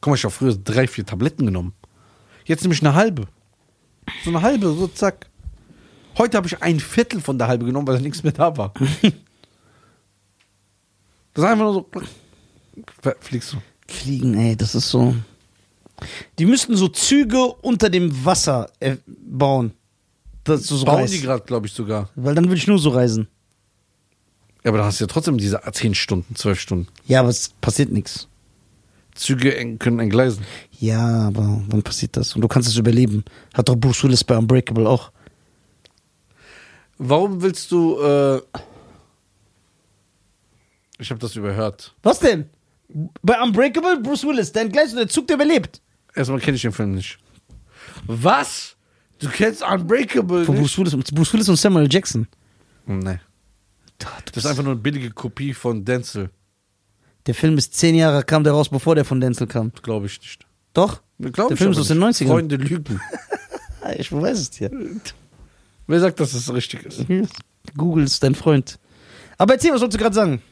Guck 0.00 0.12
mal, 0.12 0.16
ich 0.16 0.24
habe 0.24 0.34
früher 0.34 0.54
drei, 0.54 0.86
vier 0.86 1.04
Tabletten 1.04 1.46
genommen. 1.46 1.74
Jetzt 2.46 2.62
nehme 2.62 2.74
ich 2.74 2.82
eine 2.82 2.94
halbe. 2.94 3.26
So 4.24 4.30
eine 4.30 4.42
halbe, 4.42 4.66
so 4.68 4.86
zack. 4.88 5.26
Heute 6.16 6.36
habe 6.36 6.46
ich 6.46 6.62
ein 6.62 6.80
Viertel 6.80 7.20
von 7.20 7.38
der 7.38 7.48
halbe 7.48 7.64
genommen, 7.64 7.86
weil 7.86 7.96
da 7.96 8.02
nichts 8.02 8.22
mehr 8.22 8.32
da 8.32 8.56
war. 8.56 8.72
Das 11.34 11.44
ist 11.44 11.50
einfach 11.50 11.64
nur 11.64 11.74
so. 11.74 11.90
Fliegst 13.20 13.52
du. 13.52 13.56
Fliegen, 13.88 14.34
ey, 14.34 14.56
das 14.56 14.74
ist 14.76 14.88
so. 14.88 15.16
Die 16.38 16.46
müssten 16.46 16.76
so 16.76 16.88
Züge 16.88 17.44
unter 17.44 17.90
dem 17.90 18.24
Wasser 18.24 18.70
äh, 18.80 18.96
bauen. 19.06 19.72
Das 20.44 20.64
so 20.64 20.84
Bauen 20.84 21.00
reist. 21.00 21.14
die 21.14 21.20
gerade, 21.20 21.44
glaube 21.44 21.66
ich, 21.66 21.72
sogar. 21.72 22.10
Weil 22.14 22.34
dann 22.34 22.44
würde 22.44 22.56
ich 22.56 22.66
nur 22.66 22.78
so 22.78 22.90
reisen. 22.90 23.28
Ja, 24.62 24.70
aber 24.70 24.78
da 24.78 24.84
hast 24.84 25.00
du 25.00 25.04
ja 25.04 25.08
trotzdem 25.08 25.38
diese 25.38 25.60
10 25.70 25.94
Stunden, 25.94 26.34
12 26.36 26.60
Stunden. 26.60 26.88
Ja, 27.06 27.20
aber 27.20 27.30
es 27.30 27.50
passiert 27.60 27.90
nichts. 27.90 28.28
Züge 29.14 29.52
können 29.78 30.00
entgleisen. 30.00 30.44
Ja, 30.78 31.28
aber 31.28 31.62
wann 31.68 31.82
passiert 31.82 32.16
das? 32.16 32.34
Und 32.34 32.42
du 32.42 32.48
kannst 32.48 32.68
es 32.68 32.76
überleben. 32.76 33.24
Hat 33.54 33.68
doch 33.68 33.76
Bruce 33.76 34.04
Willis 34.04 34.24
bei 34.24 34.36
Unbreakable 34.36 34.88
auch. 34.88 35.12
Warum 37.06 37.42
willst 37.42 37.70
du. 37.70 37.98
Äh 38.00 38.40
ich 40.98 41.10
habe 41.10 41.20
das 41.20 41.36
überhört. 41.36 41.94
Was 42.02 42.18
denn? 42.20 42.48
Bei 43.22 43.40
Unbreakable, 43.42 44.00
Bruce 44.00 44.24
Willis, 44.24 44.52
der 44.52 44.62
entgleist 44.62 44.92
und 44.92 44.98
der 44.98 45.08
Zug, 45.08 45.26
der 45.26 45.36
überlebt. 45.36 45.82
Erstmal 46.14 46.40
kenne 46.40 46.56
ich 46.56 46.62
den 46.62 46.72
Film 46.72 46.94
nicht. 46.94 47.18
Was? 48.06 48.76
Du 49.18 49.28
kennst 49.28 49.62
Unbreakable 49.62 50.44
Von? 50.44 50.56
Bruce 50.56 50.78
Willis, 50.78 50.96
Bruce 51.12 51.32
Willis 51.32 51.48
und 51.48 51.56
Samuel 51.56 51.92
Jackson. 51.92 52.26
Nee. 52.86 53.18
Das 53.98 54.44
ist 54.44 54.46
einfach 54.46 54.62
nur 54.62 54.72
eine 54.72 54.80
billige 54.80 55.10
Kopie 55.10 55.54
von 55.54 55.84
Denzel. 55.84 56.30
Der 57.26 57.34
Film 57.34 57.58
ist 57.58 57.74
zehn 57.74 57.94
Jahre, 57.94 58.22
kam 58.22 58.44
der 58.44 58.52
raus, 58.52 58.68
bevor 58.68 58.94
der 58.94 59.04
von 59.04 59.20
Denzel 59.20 59.46
kam. 59.46 59.72
Glaube 59.82 60.06
ich 60.06 60.20
nicht. 60.20 60.46
Doch? 60.74 61.02
Glaub 61.18 61.48
Der 61.48 61.56
Film 61.56 61.72
ist 61.72 61.78
aus 61.78 61.88
den 61.88 61.98
nicht. 61.98 62.20
90ern. 62.20 62.26
Freunde 62.28 62.56
lügen. 62.56 63.00
Ich 63.98 64.10
weiß 64.10 64.38
es 64.38 64.48
dir. 64.48 64.70
Wer 65.86 66.00
sagt, 66.00 66.20
dass 66.20 66.34
es 66.34 66.52
richtig 66.52 66.84
ist? 66.84 67.04
Google 67.76 68.04
ist 68.04 68.22
dein 68.22 68.34
Freund. 68.34 68.78
Aber 69.38 69.54
erzähl, 69.54 69.72
was 69.72 69.80
wolltest 69.80 69.98
du 69.98 70.02
gerade 70.02 70.14
sagen? 70.14 70.42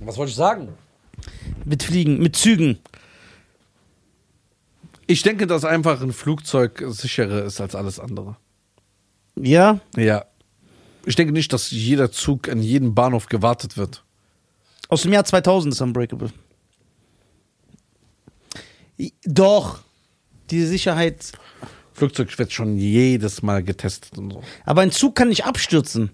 Was 0.00 0.16
wollte 0.16 0.30
ich 0.30 0.36
sagen? 0.36 0.68
Mit 1.64 1.82
Fliegen, 1.82 2.18
mit 2.18 2.36
Zügen. 2.36 2.78
Ich 5.06 5.22
denke, 5.22 5.46
dass 5.46 5.64
einfach 5.64 6.02
ein 6.02 6.12
Flugzeug 6.12 6.82
sicherer 6.88 7.44
ist 7.44 7.60
als 7.60 7.74
alles 7.74 7.98
andere. 7.98 8.36
Ja? 9.36 9.80
Ja. 9.96 10.24
Ich 11.04 11.14
denke 11.14 11.32
nicht, 11.32 11.52
dass 11.52 11.70
jeder 11.70 12.10
Zug 12.10 12.48
an 12.48 12.60
jedem 12.60 12.94
Bahnhof 12.94 13.26
gewartet 13.26 13.76
wird. 13.76 14.04
Aus 14.88 15.02
dem 15.02 15.12
Jahr 15.12 15.24
2000 15.24 15.74
ist 15.74 15.80
Unbreakable. 15.80 16.30
Doch. 19.24 19.80
Diese 20.50 20.66
Sicherheit. 20.68 21.32
Flugzeug 21.96 22.38
wird 22.38 22.52
schon 22.52 22.76
jedes 22.76 23.42
Mal 23.42 23.62
getestet 23.62 24.18
und 24.18 24.32
so. 24.32 24.42
Aber 24.64 24.82
ein 24.82 24.90
Zug 24.90 25.14
kann 25.14 25.28
nicht 25.28 25.46
abstürzen. 25.46 26.10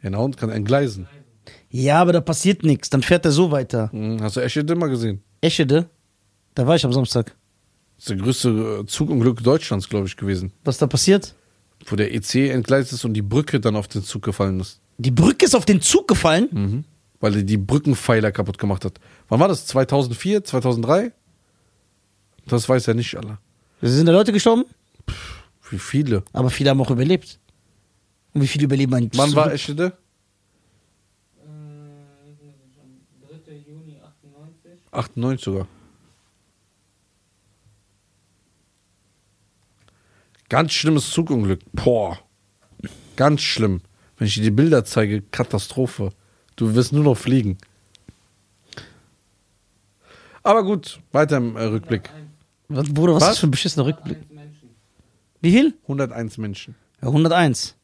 Genau, 0.00 0.24
und 0.24 0.36
kann 0.36 0.50
entgleisen. 0.50 1.08
Ja, 1.70 2.00
aber 2.00 2.12
da 2.12 2.20
passiert 2.20 2.62
nichts. 2.62 2.88
Dann 2.90 3.02
fährt 3.02 3.24
er 3.24 3.32
so 3.32 3.50
weiter. 3.50 3.90
Hm, 3.92 4.22
Hast 4.22 4.36
du 4.36 4.40
Eschede 4.40 4.74
mal 4.76 4.88
gesehen? 4.88 5.22
Eschede? 5.40 5.88
Da 6.54 6.66
war 6.66 6.76
ich 6.76 6.84
am 6.84 6.92
Samstag. 6.92 7.34
Das 7.96 8.04
ist 8.04 8.10
der 8.10 8.16
größte 8.18 8.80
äh, 8.82 8.86
Zugunglück 8.86 9.42
Deutschlands, 9.42 9.88
glaube 9.88 10.06
ich, 10.06 10.16
gewesen. 10.16 10.52
Was 10.64 10.78
da 10.78 10.86
passiert? 10.86 11.34
Wo 11.86 11.96
der 11.96 12.14
EC 12.14 12.50
entgleist 12.50 12.92
ist 12.92 13.04
und 13.04 13.14
die 13.14 13.22
Brücke 13.22 13.58
dann 13.58 13.74
auf 13.74 13.88
den 13.88 14.04
Zug 14.04 14.22
gefallen 14.22 14.60
ist. 14.60 14.80
Die 14.98 15.10
Brücke 15.10 15.46
ist 15.46 15.56
auf 15.56 15.64
den 15.64 15.80
Zug 15.80 16.06
gefallen. 16.06 16.48
Mhm. 16.52 16.84
Weil 17.20 17.36
er 17.36 17.42
die 17.42 17.56
Brückenpfeiler 17.56 18.30
kaputt 18.30 18.58
gemacht 18.58 18.84
hat. 18.84 19.00
Wann 19.28 19.40
war 19.40 19.48
das? 19.48 19.66
2004? 19.66 20.44
2003? 20.44 21.12
Das 22.46 22.68
weiß 22.68 22.86
er 22.88 22.94
nicht, 22.94 23.16
alle. 23.16 23.38
Sind 23.80 24.06
da 24.06 24.12
Leute 24.12 24.32
gestorben? 24.32 24.64
Wie 25.70 25.78
viele? 25.78 26.22
Aber 26.32 26.50
viele 26.50 26.70
haben 26.70 26.80
auch 26.80 26.90
überlebt. 26.90 27.38
Und 28.34 28.42
wie 28.42 28.46
viele 28.46 28.64
überleben 28.64 28.94
einen 28.94 29.10
Wann 29.14 29.34
war 29.34 29.52
Eschede? 29.52 29.96
Äh, 31.38 31.48
3. 33.44 33.52
Juni 33.66 33.98
98. 34.00 34.72
98 34.92 35.44
sogar. 35.44 35.66
Ganz 40.48 40.72
schlimmes 40.72 41.10
Zugunglück. 41.10 41.60
Boah. 41.72 42.18
Ganz 43.16 43.40
schlimm. 43.40 43.80
Wenn 44.18 44.26
ich 44.26 44.34
dir 44.34 44.42
die 44.42 44.50
Bilder 44.50 44.84
zeige, 44.84 45.22
Katastrophe. 45.22 46.10
Du 46.56 46.74
wirst 46.74 46.92
nur 46.92 47.04
noch 47.04 47.16
fliegen. 47.16 47.56
Aber 50.42 50.64
gut, 50.64 51.00
weiter 51.12 51.36
im 51.38 51.56
äh, 51.56 51.62
Rückblick. 51.64 52.10
101 52.10 52.28
Was, 52.68 52.94
Bruder, 52.94 53.14
was, 53.14 53.22
Was? 53.22 53.28
ist 53.28 53.32
das 53.34 53.38
für 53.40 53.46
ein 53.46 53.50
beschissener 53.50 53.86
Rückblick? 53.86 54.18
Wie 55.42 55.50
viel? 55.52 55.74
101 55.82 56.38
Menschen. 56.38 56.74
Ja, 57.02 57.08
101. 57.08 57.74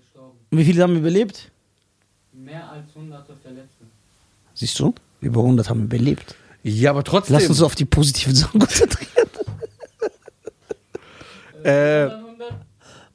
gestorben. 0.00 0.38
Und 0.50 0.58
wie 0.58 0.64
viele 0.64 0.82
haben 0.82 0.96
überlebt? 0.96 1.50
Mehr 2.32 2.70
als 2.70 2.94
hunderte 2.94 3.34
Verletzte. 3.42 3.84
Siehst 4.54 4.78
du? 4.78 4.94
Über 5.20 5.40
100 5.42 5.68
haben 5.68 5.84
überlebt. 5.84 6.34
Ja, 6.62 6.90
aber 6.90 7.04
trotzdem. 7.04 7.34
Lass 7.34 7.48
uns 7.48 7.60
auf 7.62 7.74
die 7.74 7.84
positiven 7.84 8.34
Sachen 8.34 8.60
konzentrieren. 8.60 9.10
Äh, 11.62 12.06
Die 12.06 12.12
anderen 12.12 12.24
100? 12.26 12.52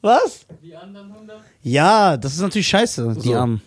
Was? 0.02 0.46
Die 0.62 0.76
anderen 0.76 1.12
100? 1.12 1.40
Ja, 1.62 2.16
das 2.16 2.34
ist 2.34 2.40
natürlich 2.40 2.68
scheiße, 2.68 3.14
die 3.22 3.28
So. 3.28 3.34
Armen. 3.36 3.62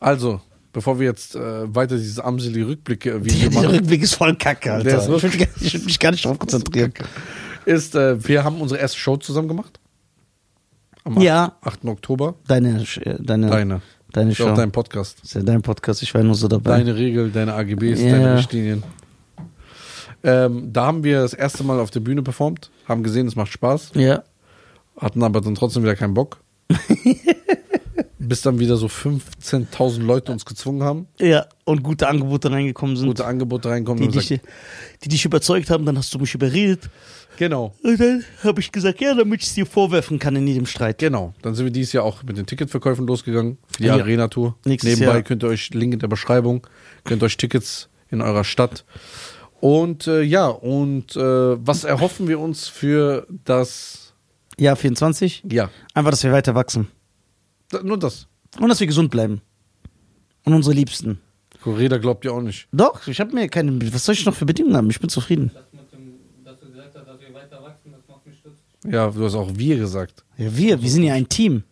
also, 0.00 0.40
bevor 0.72 0.98
wir 0.98 1.06
jetzt 1.08 1.34
äh, 1.34 1.74
weiter 1.74 1.96
dieses 1.96 2.18
amseli 2.18 2.62
rückblick 2.62 3.00
Der, 3.00 3.22
video 3.24 3.50
der 3.50 3.60
machen, 3.60 3.70
Rückblick 3.76 4.02
ist 4.02 4.14
voll 4.14 4.34
kacke, 4.36 4.72
Alter. 4.72 4.84
Der 4.84 4.98
ist 4.98 5.08
ich, 5.08 5.22
will, 5.22 5.30
mich 5.30 5.38
gar- 5.38 5.48
ich 5.62 5.74
will 5.74 5.80
mich 5.82 5.98
gar 5.98 6.10
nicht 6.12 6.24
drauf 6.24 6.38
konzentrieren. 6.38 6.92
Ist, 7.64 7.94
äh, 7.94 8.26
wir 8.26 8.44
haben 8.44 8.60
unsere 8.60 8.80
erste 8.80 8.98
Show 8.98 9.16
zusammen 9.16 9.48
gemacht. 9.48 9.78
Am 11.04 11.20
Ja. 11.20 11.56
8. 11.62 11.84
Oktober. 11.86 12.34
Deine, 12.46 12.80
äh, 13.00 13.16
deine, 13.20 13.50
Deine. 13.50 13.82
deine 14.12 14.32
auch 14.32 14.36
Show. 14.36 14.54
dein 14.54 14.70
Podcast. 14.72 15.20
ist 15.24 15.34
ja 15.34 15.42
dein 15.42 15.62
Podcast, 15.62 16.02
ich 16.02 16.14
war 16.14 16.22
nur 16.22 16.34
so 16.34 16.48
dabei. 16.48 16.78
Deine 16.78 16.94
Regel, 16.96 17.30
deine 17.30 17.54
AGBs, 17.54 18.00
Ja. 18.00 18.10
deine 18.12 18.36
Richtlinien. 18.38 18.82
Ähm, 20.24 20.72
da 20.72 20.86
haben 20.86 21.02
wir 21.02 21.20
das 21.22 21.34
erste 21.34 21.64
Mal 21.64 21.80
auf 21.80 21.90
der 21.90 21.98
Bühne 22.00 22.22
performt, 22.22 22.70
haben 22.86 23.02
gesehen, 23.02 23.26
es 23.26 23.34
macht 23.34 23.50
Spaß, 23.52 23.90
Ja. 23.94 24.22
hatten 24.96 25.22
aber 25.24 25.40
dann 25.40 25.56
trotzdem 25.56 25.82
wieder 25.82 25.96
keinen 25.96 26.14
Bock. 26.14 26.38
Bis 28.18 28.40
dann 28.42 28.60
wieder 28.60 28.76
so 28.76 28.86
15.000 28.86 30.00
Leute 30.02 30.30
uns 30.30 30.44
gezwungen 30.44 30.84
haben, 30.84 31.08
Ja, 31.18 31.46
und 31.64 31.82
gute 31.82 32.06
Angebote 32.06 32.52
reingekommen 32.52 32.96
sind, 32.96 33.08
gute 33.08 33.24
Angebote 33.26 33.68
reinkommen. 33.68 34.00
die, 34.00 34.06
und 34.06 34.14
dich, 34.14 34.28
gesagt, 34.28 34.46
die 35.02 35.08
dich 35.08 35.24
überzeugt 35.24 35.70
haben, 35.70 35.84
dann 35.84 35.98
hast 35.98 36.14
du 36.14 36.18
mich 36.20 36.32
überredet. 36.32 36.88
Genau, 37.38 37.74
Und 37.82 37.98
dann 38.00 38.24
habe 38.44 38.60
ich 38.60 38.70
gesagt, 38.72 39.00
ja, 39.00 39.14
damit 39.14 39.42
ich 39.42 39.48
es 39.48 39.54
dir 39.54 39.66
vorwerfen 39.66 40.18
kann 40.18 40.36
in 40.36 40.46
jedem 40.46 40.66
Streit. 40.66 40.98
genau. 40.98 41.34
Dann 41.42 41.54
sind 41.54 41.64
wir 41.66 41.72
dieses 41.72 41.92
Jahr 41.92 42.04
auch 42.04 42.22
mit 42.22 42.36
den 42.36 42.46
Ticketverkäufen 42.46 43.06
losgegangen 43.06 43.58
für 43.74 43.82
die 43.82 43.88
Ja. 43.88 43.94
Arena-Tour. 43.96 44.56
Nebenbei 44.64 45.04
Jahr. 45.04 45.22
könnt 45.22 45.42
ihr 45.44 45.48
euch, 45.48 45.70
Link 45.74 45.92
in 45.94 45.98
der 45.98 46.08
Beschreibung, 46.08 46.66
könnt 47.04 47.22
euch 47.22 47.36
Tickets 47.36 47.88
in 48.10 48.20
eurer 48.20 48.44
Stadt. 48.44 48.84
Und 49.60 50.06
äh, 50.08 50.22
ja, 50.22 50.48
und 50.48 51.14
äh, 51.16 51.20
was 51.20 51.84
erhoffen 51.84 52.26
wir 52.28 52.40
uns 52.40 52.68
für 52.68 53.26
das, 53.44 54.12
Ja, 54.58 54.74
24. 54.76 55.44
ja, 55.50 55.70
Einfach, 55.94 56.10
dass 56.10 56.24
wir 56.24 56.32
weiter 56.32 56.54
wachsen. 56.54 56.88
da- 57.70 57.82
nur 57.82 57.98
das. 57.98 58.26
Und 58.60 58.68
dass 58.68 58.80
wir 58.80 58.86
gesund 58.86 59.10
bleiben. 59.10 59.40
Und 60.44 60.52
unsere 60.54 60.74
Liebsten. 60.74 61.20
Correda 61.62 61.96
glaubt 61.98 62.24
ja 62.24 62.32
auch 62.32 62.40
nicht. 62.42 62.66
Doch, 62.72 63.06
ich 63.06 63.20
habe 63.20 63.32
mir 63.32 63.48
keine. 63.48 63.78
Was 63.94 64.04
soll 64.04 64.16
ich 64.16 64.26
noch 64.26 64.34
für 64.34 64.44
Bedingungen 64.44 64.76
haben? 64.76 64.90
Ich 64.90 64.98
bin 64.98 65.08
zufrieden. 65.08 65.52
Das 65.54 65.62
mit 65.72 65.92
dem, 65.92 66.14
dass 66.44 66.58
du 66.58 66.66
gesagt 66.66 66.96
hast, 66.96 67.06
dass 67.06 67.20
wir 67.20 67.32
weiter 67.32 67.62
wachsen, 67.62 67.92
das 67.92 68.00
macht 68.08 68.26
mich 68.26 68.36
stutzig. 68.40 68.64
Ja, 68.84 69.10
du 69.10 69.24
hast 69.24 69.34
auch 69.34 69.50
wir 69.54 69.76
gesagt. 69.76 70.24
Ja, 70.36 70.56
wir, 70.56 70.82
wir 70.82 70.90
sind 70.90 71.04
ja 71.04 71.14
ein 71.14 71.28
Team. 71.28 71.62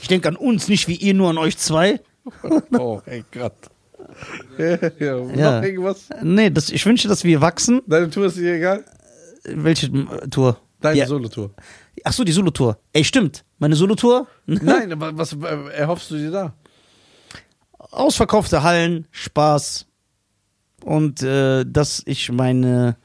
Ich 0.00 0.08
denke 0.08 0.28
an 0.28 0.36
uns, 0.36 0.68
nicht 0.68 0.88
wie 0.88 0.96
ihr 0.96 1.14
nur 1.14 1.30
an 1.30 1.38
euch 1.38 1.58
zwei. 1.58 2.00
Oh, 2.72 3.00
ey 3.06 3.24
Gott. 3.32 3.54
Ja, 4.58 4.78
ja. 4.98 5.34
Ja. 5.34 5.62
Irgendwas? 5.62 6.08
Nee, 6.22 6.50
das, 6.50 6.70
ich 6.70 6.84
wünsche, 6.86 7.06
dass 7.08 7.24
wir 7.24 7.40
wachsen. 7.40 7.82
Deine 7.86 8.08
Tour 8.10 8.26
ist 8.26 8.36
dir 8.36 8.54
egal? 8.54 8.84
Welche 9.44 9.86
äh, 9.86 10.28
Tour? 10.28 10.58
Deine 10.80 10.98
Ja. 10.98 11.06
Solo-Tour. 11.06 11.50
Ach 12.04 12.12
so, 12.12 12.24
die 12.24 12.32
Solo-Tour. 12.32 12.78
Ey, 12.92 13.04
stimmt. 13.04 13.44
Meine 13.58 13.76
Solo-Tour? 13.76 14.26
Nein, 14.46 14.92
aber 14.92 15.16
was 15.16 15.32
äh, 15.34 15.70
erhoffst 15.72 16.10
du 16.10 16.16
dir 16.16 16.30
da? 16.30 16.54
Ausverkaufte 17.78 18.62
Hallen, 18.62 19.06
Spaß. 19.10 19.86
Und 20.84 21.22
äh, 21.22 21.64
dass 21.66 22.02
ich 22.06 22.30
meine 22.30 22.96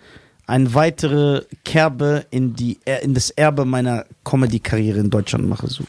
eine 0.52 0.74
weitere 0.74 1.46
Kerbe 1.64 2.26
in, 2.30 2.54
die, 2.54 2.78
in 3.02 3.14
das 3.14 3.30
Erbe 3.30 3.64
meiner 3.64 4.06
Comedy-Karriere 4.26 5.00
in 5.00 5.10
Deutschland 5.10 5.48
mache. 5.48 5.68
So. 5.68 5.86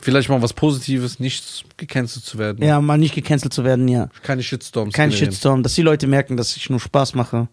Vielleicht 0.00 0.30
mal 0.30 0.40
was 0.40 0.54
Positives, 0.54 1.20
nicht 1.20 1.66
gecancelt 1.76 2.24
zu 2.24 2.38
werden. 2.38 2.64
Ja, 2.64 2.80
mal 2.80 2.96
nicht 2.96 3.14
gecancelt 3.14 3.52
zu 3.52 3.62
werden, 3.62 3.88
ja. 3.88 4.08
Keine 4.22 4.42
Shitstorms. 4.42 4.94
Kein. 4.94 5.12
Shitstorm, 5.12 5.62
dass 5.62 5.74
die 5.74 5.82
Leute 5.82 6.06
merken, 6.06 6.38
dass 6.38 6.56
ich 6.56 6.70
nur 6.70 6.80
Spaß 6.80 7.14
mache. 7.14 7.46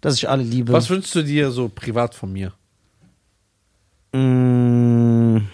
Dass 0.00 0.16
ich 0.16 0.28
alle 0.28 0.42
liebe. 0.42 0.72
Was 0.72 0.90
wünschst 0.90 1.14
du 1.14 1.22
dir 1.22 1.52
so 1.52 1.68
privat 1.68 2.16
von 2.16 2.32
mir? 2.32 2.52
Mm, 4.12 5.46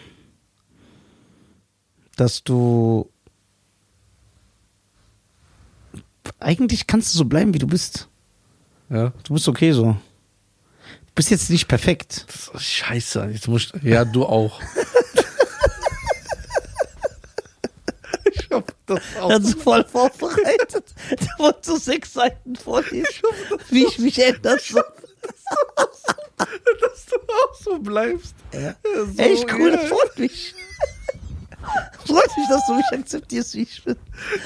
dass 2.16 2.42
du 2.42 3.11
eigentlich 6.38 6.86
kannst 6.86 7.14
du 7.14 7.18
so 7.18 7.24
bleiben, 7.24 7.54
wie 7.54 7.58
du 7.58 7.66
bist. 7.66 8.08
Ja. 8.88 9.12
Du 9.24 9.34
bist 9.34 9.48
okay 9.48 9.72
so. 9.72 9.84
Du 9.84 11.12
bist 11.14 11.30
jetzt 11.30 11.50
nicht 11.50 11.68
perfekt. 11.68 12.26
Das 12.28 12.50
ist 12.54 12.70
scheiße. 12.70 13.30
Jetzt 13.32 13.48
muss 13.48 13.72
ich, 13.74 13.82
ja, 13.82 14.04
du 14.04 14.24
auch. 14.24 14.60
ich 18.32 18.48
hab 18.50 18.74
das 18.86 19.00
auch. 19.20 19.30
Er 19.30 19.36
hat 19.36 19.44
so 19.44 19.58
voll 19.58 19.84
vorbereitet. 19.84 20.84
Der 21.10 21.38
wollte 21.38 21.60
so 21.62 21.76
sechs 21.76 22.12
Seiten 22.14 22.56
vorlesen, 22.56 23.06
wie 23.70 23.84
ich 23.84 23.98
mich 23.98 24.18
ändern 24.18 24.58
soll. 24.62 24.84
dass 26.80 27.06
du 27.06 27.16
auch 27.16 27.54
so 27.54 27.78
bleibst. 27.78 28.34
Ja. 28.52 28.74
So, 28.82 29.22
Echt 29.22 29.52
cool, 29.52 29.70
ja. 29.70 29.76
das 29.76 29.88
freut 29.88 30.18
mich. 30.18 30.54
Freut 32.06 32.30
mich, 32.36 32.48
dass 32.48 32.66
du 32.66 32.74
mich 32.74 32.84
akzeptierst, 32.92 33.54
wie 33.54 33.62
ich 33.62 33.84
bin. 33.84 33.96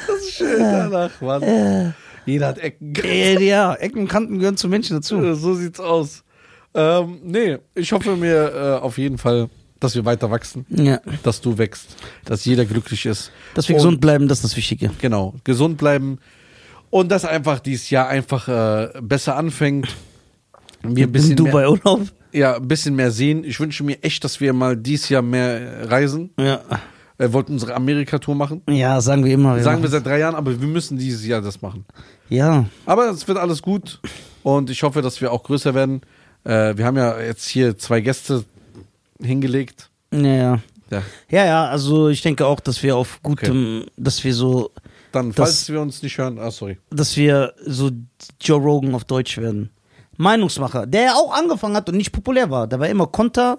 Das 0.07 0.17
ist 0.19 0.35
schön 0.35 0.59
danach, 0.61 1.21
Mann. 1.21 1.95
Jeder 2.27 2.49
hat 2.49 2.59
Ecken. 2.59 2.95
Äh, 3.05 3.43
ja, 3.43 3.75
Ecken 3.75 4.01
und 4.01 4.09
Kanten 4.09 4.39
gehören 4.39 4.57
zu 4.57 4.69
Menschen 4.69 4.97
dazu. 4.97 5.17
Äh, 5.23 5.35
So 5.35 5.55
sieht's 5.55 5.81
aus. 5.81 6.25
Ähm, 6.75 7.19
nee, 7.25 7.59
ich 7.75 7.93
hoffe 7.93 8.17
mir 8.17 8.53
äh, 8.81 8.83
auf 8.83 8.99
jeden 8.99 9.17
Fall, 9.19 9.49
dass 9.81 9.95
wir 9.95 10.05
weiter 10.05 10.31
wachsen, 10.31 10.67
Ja. 10.69 11.01
dass 11.23 11.41
du 11.41 11.57
wächst, 11.57 11.97
dass 12.25 12.45
jeder 12.45 12.65
glücklich 12.65 13.07
ist. 13.07 13.31
Dass 13.55 13.69
wir 13.69 13.77
Und- 13.77 13.79
gesund 13.83 14.01
bleiben, 14.01 14.29
das 14.29 14.39
ist 14.39 14.45
das 14.45 14.57
Wichtige. 14.57 14.91
Genau, 15.01 15.35
gesund 15.45 15.79
bleiben 15.79 16.19
und 16.91 17.11
dass 17.11 17.25
einfach 17.25 17.61
dieses 17.61 17.89
Jahr 17.91 18.09
einfach 18.09 18.49
äh, 18.49 18.91
besser 19.01 19.37
anfängt. 19.37 19.89
Wir 20.83 21.07
ein 21.07 21.13
bisschen 21.13 21.37
In 21.39 21.45
mehr, 21.45 21.53
Dubai 21.53 21.69
Urlaub. 21.69 22.03
ja, 22.33 22.57
ein 22.57 22.69
bisschen 22.69 22.95
mehr 22.95 23.11
sehen. 23.11 23.43
Ich 23.45 23.59
wünsche 23.59 23.83
mir 23.85 24.03
echt, 24.03 24.23
dass 24.25 24.41
wir 24.41 24.53
mal 24.53 24.77
dieses 24.77 25.09
Jahr 25.09 25.23
mehr 25.23 25.91
reisen. 25.91 26.31
Ja. 26.39 26.61
Äh, 27.19 27.33
wollten 27.33 27.53
unsere 27.53 27.75
Amerika-Tour 27.75 28.35
machen. 28.35 28.63
Ja, 28.69 29.01
sagen 29.01 29.25
wir 29.25 29.33
immer. 29.33 29.61
Sagen 29.63 29.83
wir 29.83 29.89
seit 29.89 30.05
drei 30.07 30.19
Jahren, 30.19 30.35
aber 30.35 30.61
wir 30.61 30.69
müssen 30.69 30.99
dieses 30.99 31.27
Jahr 31.27 31.41
das 31.41 31.63
machen. 31.63 31.85
Ja. 32.29 32.67
Aber 32.85 33.11
es 33.11 33.27
wird 33.27 33.39
alles 33.39 33.63
gut 33.63 34.01
und 34.43 34.71
ich 34.71 34.83
hoffe, 34.83 35.03
dass 35.03 35.21
wir 35.21 35.33
auch 35.33 35.43
größer 35.43 35.75
werden. 35.75 36.03
Äh, 36.45 36.77
wir 36.77 36.85
haben 36.85 36.97
ja 36.97 37.21
jetzt 37.21 37.47
hier 37.47 37.79
zwei 37.79 38.01
Gäste 38.01 38.45
hingelegt. 39.21 39.91
Ja, 40.13 40.21
ja. 40.21 40.59
Ja. 40.91 41.03
Ja, 41.29 41.45
ja, 41.45 41.67
also 41.67 42.09
ich 42.09 42.23
denke 42.23 42.47
auch, 42.47 42.61
dass 42.61 42.83
wir 42.83 42.97
auf 42.97 43.21
gutem, 43.23 43.87
dass 43.97 44.23
wir 44.23 44.33
so, 44.35 44.71
Dann, 45.11 45.33
falls 45.33 45.69
wir 45.69 45.81
uns 45.81 46.03
nicht 46.03 46.17
hören, 46.19 46.39
ah, 46.39 46.51
sorry. 46.51 46.79
dass 46.91 47.17
wir 47.17 47.55
so 47.65 47.91
Joe 48.41 48.61
Rogan 48.61 48.95
auf 48.95 49.05
Deutsch 49.05 49.37
werden. 49.39 49.71
Meinungsmacher, 50.17 50.87
der 50.87 51.03
ja 51.03 51.15
auch 51.15 51.35
angefangen 51.35 51.77
hat 51.77 51.89
und 51.89 51.97
nicht 51.97 52.13
populär 52.13 52.51
war. 52.51 52.67
Der 52.67 52.79
war 52.79 52.89
immer 52.89 53.09
Konter, 53.09 53.59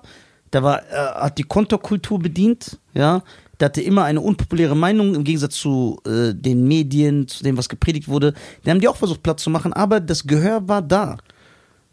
der 0.54 0.64
war, 0.64 0.82
äh, 0.84 0.96
hat 0.96 1.38
die 1.38 1.44
Konterkultur 1.44 2.20
bedient, 2.20 2.80
ja. 2.94 3.22
Der 3.60 3.66
hatte 3.68 3.82
immer 3.82 4.04
eine 4.04 4.22
unpopuläre 4.22 4.76
Meinung 4.76 5.16
im 5.16 5.24
Gegensatz 5.24 5.56
zu 5.56 6.00
äh, 6.06 6.34
den 6.34 6.68
Medien, 6.68 7.28
zu 7.28 7.44
dem, 7.44 7.58
was 7.58 7.70
gepredigt 7.70 8.08
wurde. 8.08 8.34
Die 8.66 8.70
haben 8.70 8.80
die 8.80 8.88
auch 8.88 8.98
versucht, 8.98 9.24
Platz 9.24 9.42
zu 9.44 9.50
machen, 9.50 9.74
aber 9.74 10.00
das 10.00 10.26
Gehör 10.28 10.68
war 10.68 10.82
da. 10.82 11.18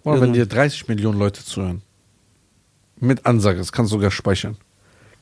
Oder 0.02 0.20
wenn 0.20 0.28
Ja. 0.34 0.44
dir 0.44 0.46
30 0.46 0.88
Millionen 0.88 1.18
Leute 1.18 1.42
zuhören. 1.44 1.80
Mit 3.00 3.24
Ansage, 3.26 3.58
das 3.58 3.72
kannst 3.72 3.92
du 3.92 3.96
sogar 3.96 4.10
speichern. 4.10 4.56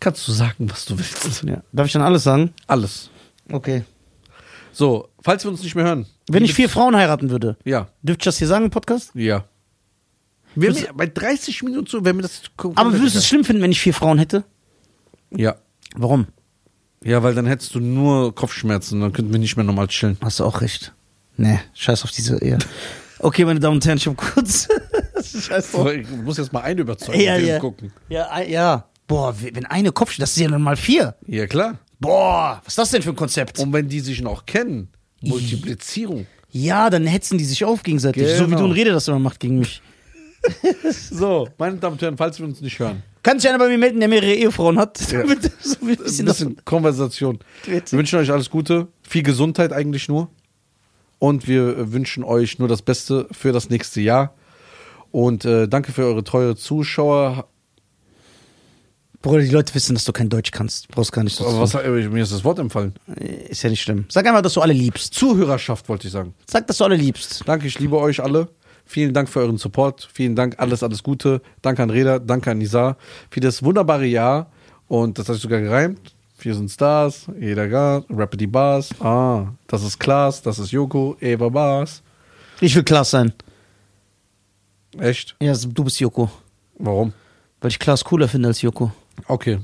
Kannst 0.01 0.27
du 0.27 0.33
sagen, 0.33 0.69
was 0.71 0.85
du 0.85 0.99
willst. 0.99 1.45
Ja. 1.49 1.63
Darf 1.73 1.87
ich 1.87 1.93
dann 1.93 2.03
alles 2.03 2.25
sagen? 2.25 2.53
Alles. 2.67 3.09
Okay. 3.51 3.85
So, 4.73 5.09
falls 5.23 5.45
wir 5.45 5.51
uns 5.51 5.63
nicht 5.63 5.75
mehr 5.77 5.85
hören. 5.85 6.07
Wenn 6.29 6.45
ich 6.45 6.55
vier 6.55 6.69
Frauen 6.69 6.97
heiraten 6.97 7.31
würde, 7.31 7.57
Ja, 7.65 7.89
dürfte 8.03 8.23
ich 8.23 8.25
das 8.25 8.39
hier 8.39 8.49
sagen 8.49 8.65
im 8.65 8.71
Podcast? 8.71 9.13
ja. 9.15 9.45
Ja 10.55 10.73
bei 10.95 11.07
30 11.07 11.63
Minuten 11.63 11.87
zu, 11.87 12.05
wenn 12.05 12.17
wir 12.17 12.23
das. 12.23 12.43
Aber 12.75 12.93
würdest 12.93 13.15
du 13.15 13.21
es 13.21 13.27
schlimm 13.27 13.43
finden, 13.43 13.63
wenn 13.63 13.73
ich 13.73 13.81
vier 13.81 13.95
Frauen 13.95 14.19
hätte? 14.19 14.45
Ja. 15.31 15.57
Warum? 15.97 16.27
Ja, 17.05 17.23
weil 17.23 17.35
dann 17.35 17.47
hättest 17.47 17.75
du 17.75 17.81
nur 17.81 18.35
Kopfschmerzen, 18.35 19.01
dann 19.01 19.13
könnten 19.13 19.33
wir 19.33 19.39
nicht 19.41 19.57
mehr 19.57 19.65
normal 19.65 19.89
chillen. 19.89 20.17
Hast 20.23 20.41
du 20.41 20.45
auch 20.45 20.61
recht. 20.61 20.93
Nee, 21.37 21.59
scheiß 21.75 22.05
auf 22.05 22.11
diese 22.13 22.41
Ehe. 22.43 22.59
Okay, 23.19 23.45
meine 23.45 23.61
Damen 23.61 23.77
und 23.77 23.87
Herren, 23.87 23.99
ich 23.99 24.07
hab 24.07 24.17
kurz. 24.17 24.69
scheiß 25.23 25.73
drauf. 25.73 25.91
Ich 25.93 26.09
muss 26.11 26.37
jetzt 26.39 26.53
mal 26.53 26.61
eine 26.61 26.81
überzeugen, 26.81 27.21
Ja, 27.21 27.37
ja. 27.37 27.59
gucken. 27.59 27.93
Ja, 28.09 28.41
ja. 28.41 28.87
Boah, 29.07 29.35
wenn 29.41 29.67
eine 29.67 29.93
Kopf, 29.93 30.17
das 30.19 30.31
ist 30.31 30.39
ja 30.41 30.49
nun 30.49 30.63
mal 30.63 30.77
vier. 30.77 31.15
Ja, 31.27 31.47
klar. 31.47 31.79
Boah, 31.99 32.61
was 32.65 32.73
ist 32.73 32.79
das 32.79 32.91
denn 32.91 33.03
für 33.03 33.11
ein 33.11 33.17
Konzept? 33.17 33.59
Und 33.59 33.73
wenn 33.73 33.89
die 33.89 34.01
sich 34.01 34.21
noch 34.23 34.47
kennen, 34.47 34.89
Multiplizierung. 35.23 36.27
Ja, 36.51 36.91
dann 36.91 37.07
hetzen 37.07 37.39
die 37.39 37.45
sich 37.45 37.65
auf 37.65 37.83
gegenseitig. 37.83 38.29
So 38.37 38.45
wie 38.47 38.51
Genau. 38.51 38.59
du 38.59 38.65
ein 38.67 38.73
Rede 38.73 38.93
das 38.93 39.09
immer 39.09 39.19
macht 39.19 39.41
gegen 39.41 39.59
mich. 39.61 39.83
So, 41.11 41.49
meine 41.59 41.77
Damen 41.77 41.93
und 41.95 42.03
Herren, 42.03 42.17
falls 42.17 42.39
wir 42.39 42.47
uns 42.47 42.61
nicht 42.61 42.79
hören, 42.79 43.03
Kann 43.23 43.39
sich 43.39 43.49
einer 43.49 43.59
bei 43.59 43.69
mir 43.69 43.79
melden, 43.79 44.01
der 44.01 44.09
mehrere 44.09 44.35
Ehefrauen 44.35 44.79
hat? 44.79 45.01
Ja. 45.13 45.21
Damit 45.21 45.51
so 45.63 45.77
ein 45.81 45.97
bisschen 45.97 46.27
das 46.27 46.39
bisschen 46.39 46.65
Konversation. 46.65 47.39
Wir 47.65 47.83
wünschen 47.93 48.19
euch 48.19 48.33
alles 48.33 48.51
Gute, 48.51 48.89
viel 49.03 49.23
Gesundheit 49.23 49.73
eigentlich 49.73 50.09
nur. 50.09 50.29
Und 51.19 51.47
wir 51.47 51.79
äh, 51.79 51.93
wünschen 51.93 52.25
euch 52.25 52.59
nur 52.59 52.67
das 52.67 52.83
Beste 52.83 53.29
für 53.31 53.53
das 53.53 53.71
nächste 53.71 54.01
Jahr. 54.01 54.35
Und 55.13 55.45
äh, 55.45 55.69
danke 55.69 55.93
für 55.93 56.05
eure 56.05 56.25
treue 56.25 56.57
Zuschauer. 56.57 57.47
Bruder, 59.21 59.43
die 59.43 59.51
Leute 59.51 59.73
wissen, 59.77 59.95
dass 59.95 60.05
du 60.05 60.13
kein 60.13 60.29
Deutsch 60.29 60.51
kannst. 60.51 60.89
Brauchst 60.89 61.13
gar 61.13 61.23
nicht 61.23 61.37
so 61.37 61.47
Aber 61.47 61.61
was, 61.61 61.75
äh, 61.75 61.89
mir 62.09 62.25
ist 62.25 62.33
das 62.33 62.43
Wort 62.43 62.59
empfallen. 62.59 62.95
Ist 63.49 63.63
ja 63.63 63.71
nicht 63.71 63.83
schlimm. 63.83 64.07
Sag 64.09 64.27
einfach, 64.27 64.43
dass 64.43 64.55
du 64.55 64.63
alle 64.63 64.73
liebst. 64.73 65.15
Zuhörerschaft 65.15 65.89
wollte 65.89 66.09
ich 66.09 66.13
sagen. 66.13 66.35
Sag, 66.51 66.67
dass 66.67 66.79
du 66.79 66.85
alle 66.85 66.97
liebst. 66.97 67.43
Danke, 67.47 67.69
ich 67.69 67.79
liebe 67.79 67.97
euch 67.99 68.21
alle. 68.21 68.49
Vielen 68.93 69.15
Dank 69.15 69.31
für 69.31 69.41
euren 69.41 69.57
Support. 69.57 70.07
Vielen 70.13 70.37
Dank, 70.37 70.57
alles, 70.59 70.83
alles 70.83 71.03
Gute. 71.03 71.41
Danke 71.63 71.83
an 71.83 71.89
Reda, 71.89 72.19
danke 72.19 72.51
an 72.51 72.59
Nisa 72.59 72.99
für 73.31 73.41
das 73.41 73.63
wunderbare 73.63 74.05
Jahr. 74.05 74.51
Und 74.87 75.19
das 75.19 75.27
hat 75.31 75.37
sich 75.37 75.43
sogar 75.43 75.63
gereimt. 75.63 76.15
Wir 76.41 76.55
sind 76.55 76.71
Stars, 76.71 77.25
jeder 77.41 77.69
Gas, 77.69 78.05
Rapidity 78.11 78.47
Bars. 78.47 78.91
Ah, 79.01 79.47
das 79.67 79.83
ist 79.83 79.99
Klaas, 79.99 80.43
das 80.43 80.59
ist 80.59 80.73
Joko, 80.73 81.17
Eva 81.23 81.49
Bars. 81.49 82.03
Ich 82.61 82.77
will 82.77 82.83
Klaas 82.83 83.13
sein. 83.13 83.33
Echt? 84.99 85.37
Ja, 85.41 85.55
du 85.55 85.85
bist 85.85 85.99
Joko. 85.99 86.31
Warum? 86.79 87.15
Weil 87.63 87.71
ich 87.71 87.79
Klaas 87.79 88.05
cooler 88.05 88.29
finde 88.29 88.49
als 88.49 88.61
Joko. 88.61 88.93
Okay. 89.27 89.59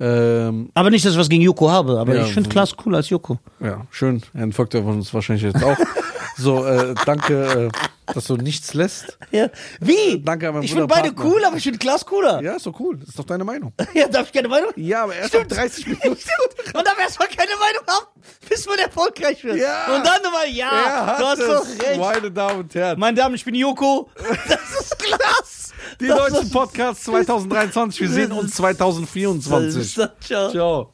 Ähm, 0.00 0.70
Aber 0.72 0.88
nicht, 0.88 1.04
dass 1.04 1.12
ich 1.12 1.18
was 1.18 1.28
gegen 1.28 1.42
Joko 1.42 1.70
habe, 1.70 1.98
aber 2.00 2.14
Ja, 2.14 2.24
ich 2.24 2.32
finde 2.32 2.48
Klaas 2.48 2.74
cooler 2.74 2.96
als 2.96 3.10
Joko. 3.10 3.38
ja, 3.60 3.86
schön. 3.90 4.22
Ein 4.32 4.52
folgt 4.52 4.72
ja 4.72 4.80
von 4.82 4.94
uns 4.96 5.12
wahrscheinlich 5.12 5.42
jetzt 5.44 5.62
auch. 5.62 5.76
so, 6.38 6.64
äh, 6.64 6.94
danke, 7.04 7.68
äh, 7.70 7.91
dass 8.06 8.24
du 8.26 8.36
nichts 8.36 8.74
lässt. 8.74 9.18
Ja. 9.30 9.48
Wie? 9.80 10.20
Danke 10.22 10.48
an 10.48 10.54
meinen 10.54 10.64
ich 10.64 10.72
finde 10.72 10.86
beide 10.86 11.12
Partner. 11.12 11.32
cool, 11.32 11.44
aber 11.44 11.56
ich 11.56 11.62
finde 11.62 11.78
Klaas 11.78 12.04
cooler. 12.04 12.42
Ja, 12.42 12.52
ist 12.56 12.66
doch 12.66 12.78
cool. 12.80 12.98
Das 12.98 13.08
ist 13.10 13.18
doch 13.18 13.24
deine 13.24 13.44
Meinung. 13.44 13.72
Ja, 13.94 14.06
darf 14.08 14.26
ich 14.26 14.32
keine 14.32 14.48
Meinung? 14.48 14.70
Ja, 14.76 15.04
aber 15.04 15.14
erst 15.16 15.32
nach 15.34 15.46
30 15.46 15.86
Minuten. 15.86 16.02
Stimmt. 16.18 16.74
Man 16.74 16.84
darf 16.84 16.98
erstmal 16.98 17.28
keine 17.28 17.52
Meinung 17.56 17.82
haben, 17.86 18.06
bis 18.48 18.66
man 18.66 18.78
erfolgreich 18.78 19.42
wird. 19.44 19.56
Ja. 19.56 19.94
Und 19.96 20.04
dann 20.06 20.22
nochmal, 20.22 20.48
ja, 20.50 20.70
Er 20.70 21.06
hat 21.06 21.20
du 21.20 21.24
hast 21.24 21.38
es, 21.38 21.46
doch 21.46 21.86
recht. 21.86 21.98
Meine 22.00 22.30
Damen 22.30 22.60
und 22.60 22.74
Herren. 22.74 22.98
Meine 23.00 23.16
Damen, 23.16 23.34
ich 23.34 23.44
bin 23.44 23.54
Joko. 23.54 24.10
Das 24.48 24.80
ist 24.80 24.98
Klaas. 24.98 25.72
Die 26.00 26.06
Das 26.06 26.18
deutschen 26.18 26.46
ist- 26.46 26.52
Podcasts 26.52 27.04
2023. 27.04 28.00
Wir 28.02 28.08
sehen 28.08 28.32
uns 28.32 28.54
2024. 28.54 29.94
Ciao. 30.20 30.50
Ciao. 30.50 30.90